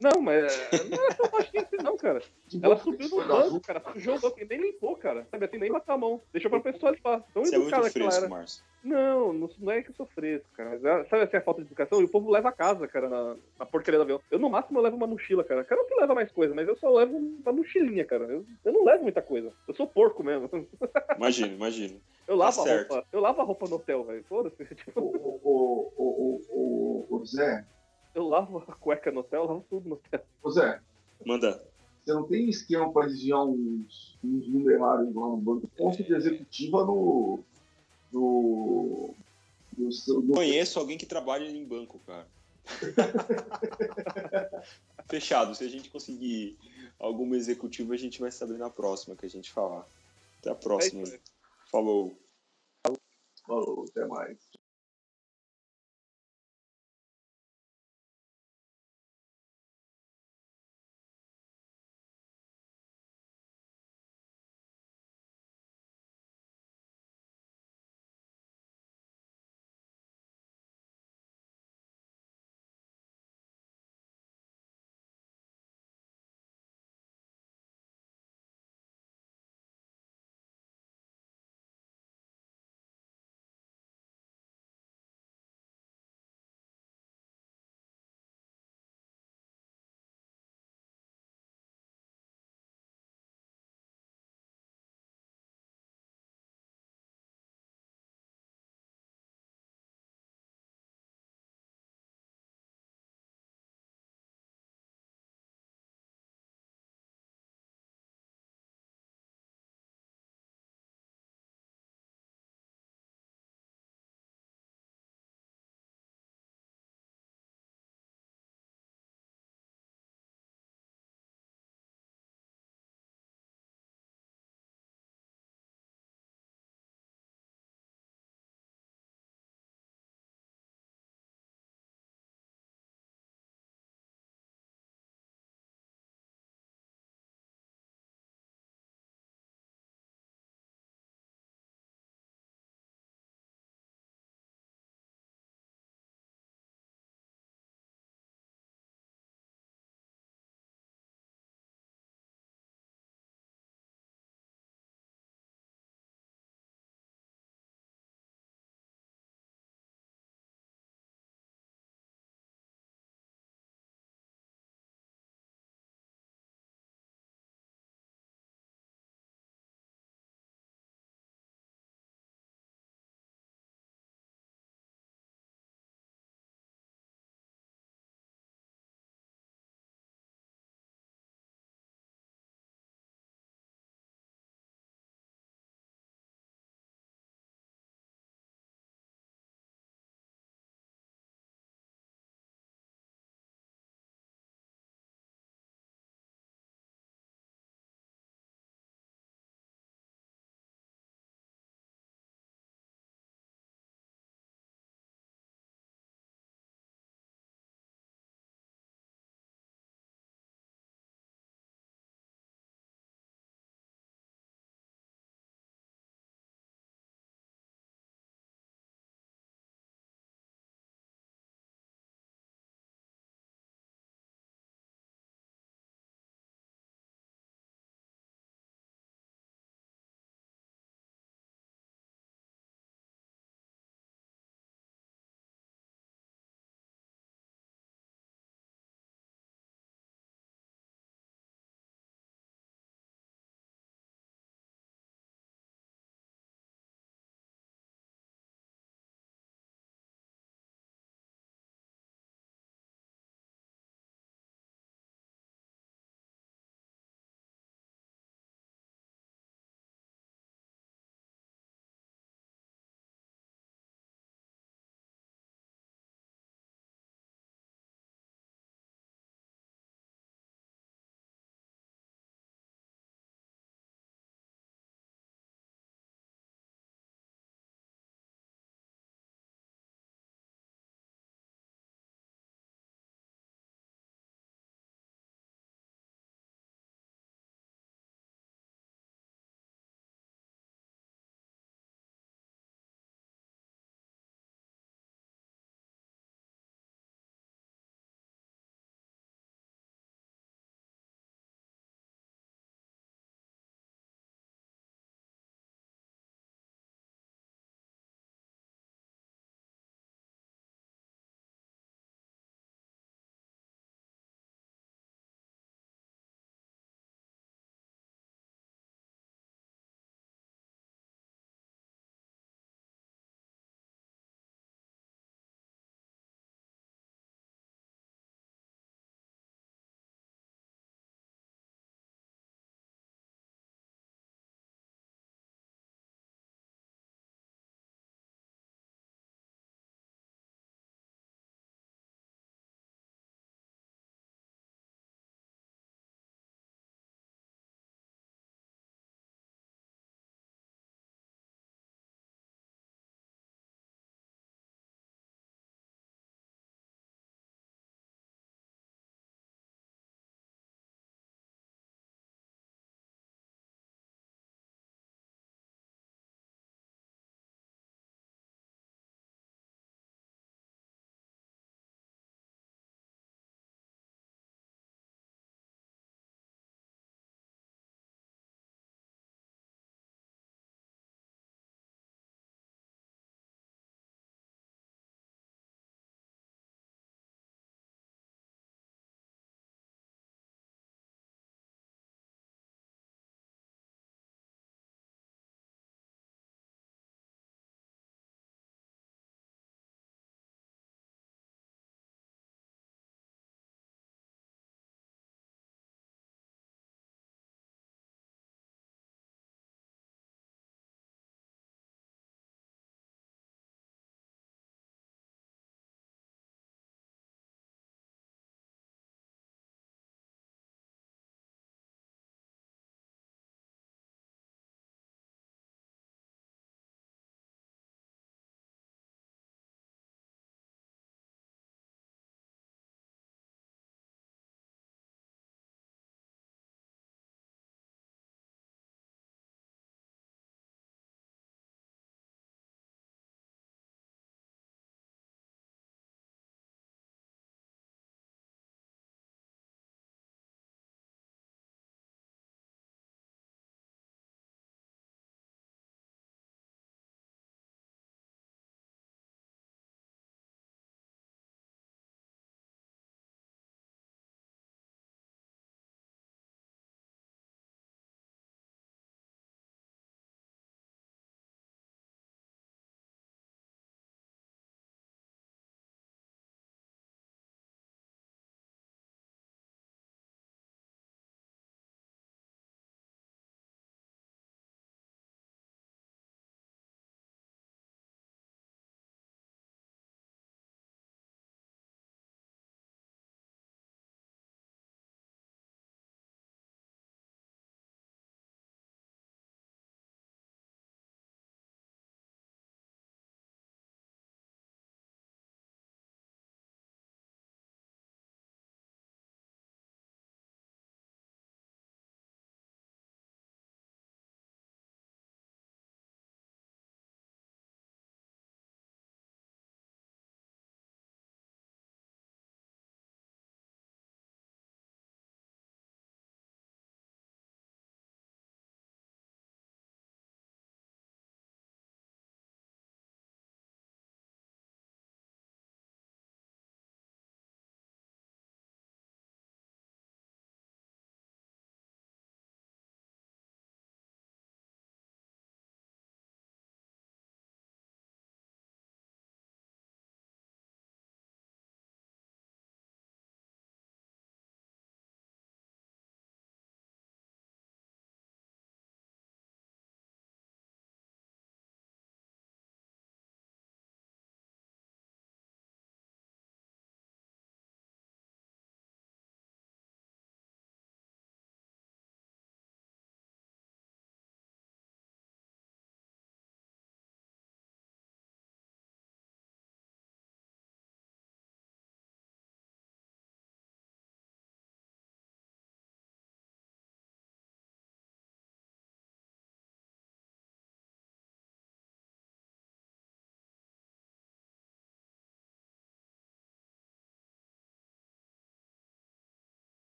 Não, 0.00 0.20
mas 0.20 0.44
não 0.90 1.04
é 1.06 1.14
tão 1.14 1.30
baixinho 1.30 1.62
assim, 1.62 1.76
não, 1.82 1.96
cara. 1.96 2.22
Ela 2.62 2.76
subiu 2.76 3.08
no 3.08 3.24
banco, 3.26 3.60
cara. 3.60 3.82
Sujou 3.92 4.16
o 4.16 4.20
banco 4.20 4.40
e 4.40 4.44
nem 4.44 4.60
limpou, 4.60 4.96
cara. 4.96 5.26
Sabe 5.30 5.44
assim, 5.46 5.56
nem 5.58 5.70
botou 5.72 5.94
a 5.94 5.98
mão. 5.98 6.20
Deixou 6.32 6.50
pra 6.50 6.60
pessoa 6.60 6.92
limpar. 6.92 7.22
Tão 7.32 7.44
Você 7.44 7.54
é 7.54 7.58
educada 7.58 7.82
muito 7.82 7.92
que 7.94 8.00
ela 8.02 8.10
fresco, 8.10 8.24
era. 8.26 8.28
Márcio. 8.34 8.64
Não, 8.82 9.32
não, 9.32 9.70
é 9.72 9.82
que 9.82 9.90
eu 9.90 9.94
sou 9.94 10.04
fresco, 10.06 10.46
cara. 10.52 10.70
Mas 10.70 10.84
é- 10.84 11.04
sabe 11.06 11.22
assim, 11.22 11.36
a 11.36 11.40
falta 11.40 11.62
de 11.62 11.68
educação? 11.68 12.00
E 12.00 12.04
o 12.04 12.08
povo 12.08 12.30
leva 12.30 12.50
a 12.50 12.52
casa, 12.52 12.86
cara, 12.86 13.08
na, 13.08 13.36
na 13.58 13.64
porcaria 13.64 13.98
do 13.98 14.02
avião. 14.02 14.20
Eu, 14.30 14.38
no 14.38 14.50
máximo, 14.50 14.78
eu 14.78 14.82
levo 14.82 14.96
uma 14.96 15.06
mochila, 15.06 15.42
cara. 15.44 15.64
Quero 15.64 15.86
que 15.86 15.94
leva 15.94 16.14
mais 16.14 16.30
coisa, 16.32 16.54
mas 16.54 16.68
eu 16.68 16.76
só 16.76 16.90
levo 16.90 17.16
uma 17.16 17.52
mochilinha, 17.52 18.04
cara. 18.04 18.24
Eu, 18.24 18.44
eu 18.64 18.72
não 18.72 18.84
levo 18.84 19.04
muita 19.04 19.22
coisa. 19.22 19.52
Eu 19.66 19.74
sou 19.74 19.86
porco 19.86 20.22
mesmo. 20.22 20.50
Imagino, 21.16 21.54
imagino. 21.54 22.00
Eu 22.26 22.36
lavo 22.36 22.60
a 22.60 22.64
Tá 22.64 22.70
certo. 22.70 22.90
roupa. 22.92 23.06
Eu 23.12 23.20
lavo 23.20 23.40
a 23.40 23.44
roupa 23.44 23.68
no 23.68 23.76
hotel, 23.76 24.04
velho. 24.04 24.24
Foda-se. 24.28 24.64
Tipo, 24.74 25.00
O, 25.00 25.04
o, 25.06 25.90
o, 25.96 26.40
o, 26.50 27.06
o, 27.10 27.16
o 27.20 27.24
Zé, 27.26 27.64
eu 28.14 28.28
lavo 28.28 28.58
a 28.58 28.74
cueca 28.74 29.10
no 29.10 29.20
hotel, 29.20 29.42
eu 29.42 29.48
lavo 29.48 29.66
tudo 29.68 29.88
no 29.88 29.94
hotel. 29.96 30.20
o 30.42 30.50
Zé, 30.50 30.80
Manda. 31.24 31.62
você 32.04 32.12
não 32.12 32.24
tem 32.24 32.48
esquema 32.48 32.92
para 32.92 33.06
desviar 33.08 33.44
uns, 33.44 34.16
uns 34.22 34.48
numerários 34.48 35.14
lá 35.14 35.26
no 35.28 35.36
banco? 35.36 35.68
Conta 35.76 36.02
de 36.02 36.14
executiva 36.14 36.84
no. 36.84 37.40
no. 38.12 39.14
no, 39.76 39.92
seu- 39.92 40.20
no 40.20 40.34
Conheço 40.34 40.78
alguém 40.78 40.98
que 40.98 41.06
trabalha 41.06 41.44
em 41.44 41.64
banco, 41.64 41.98
cara. 42.06 42.26
Fechado. 45.08 45.54
Se 45.54 45.64
a 45.64 45.68
gente 45.68 45.90
conseguir 45.90 46.56
alguma 46.98 47.36
executiva, 47.36 47.94
a 47.94 47.98
gente 47.98 48.20
vai 48.20 48.30
saber 48.30 48.58
na 48.58 48.70
próxima 48.70 49.16
que 49.16 49.26
a 49.26 49.30
gente 49.30 49.52
falar. 49.52 49.86
Até 50.40 50.50
a 50.50 50.54
próxima. 50.54 51.06
É. 51.08 51.20
Falou. 51.70 52.16
Falou, 53.46 53.84
até 53.90 54.06
mais. 54.06 54.38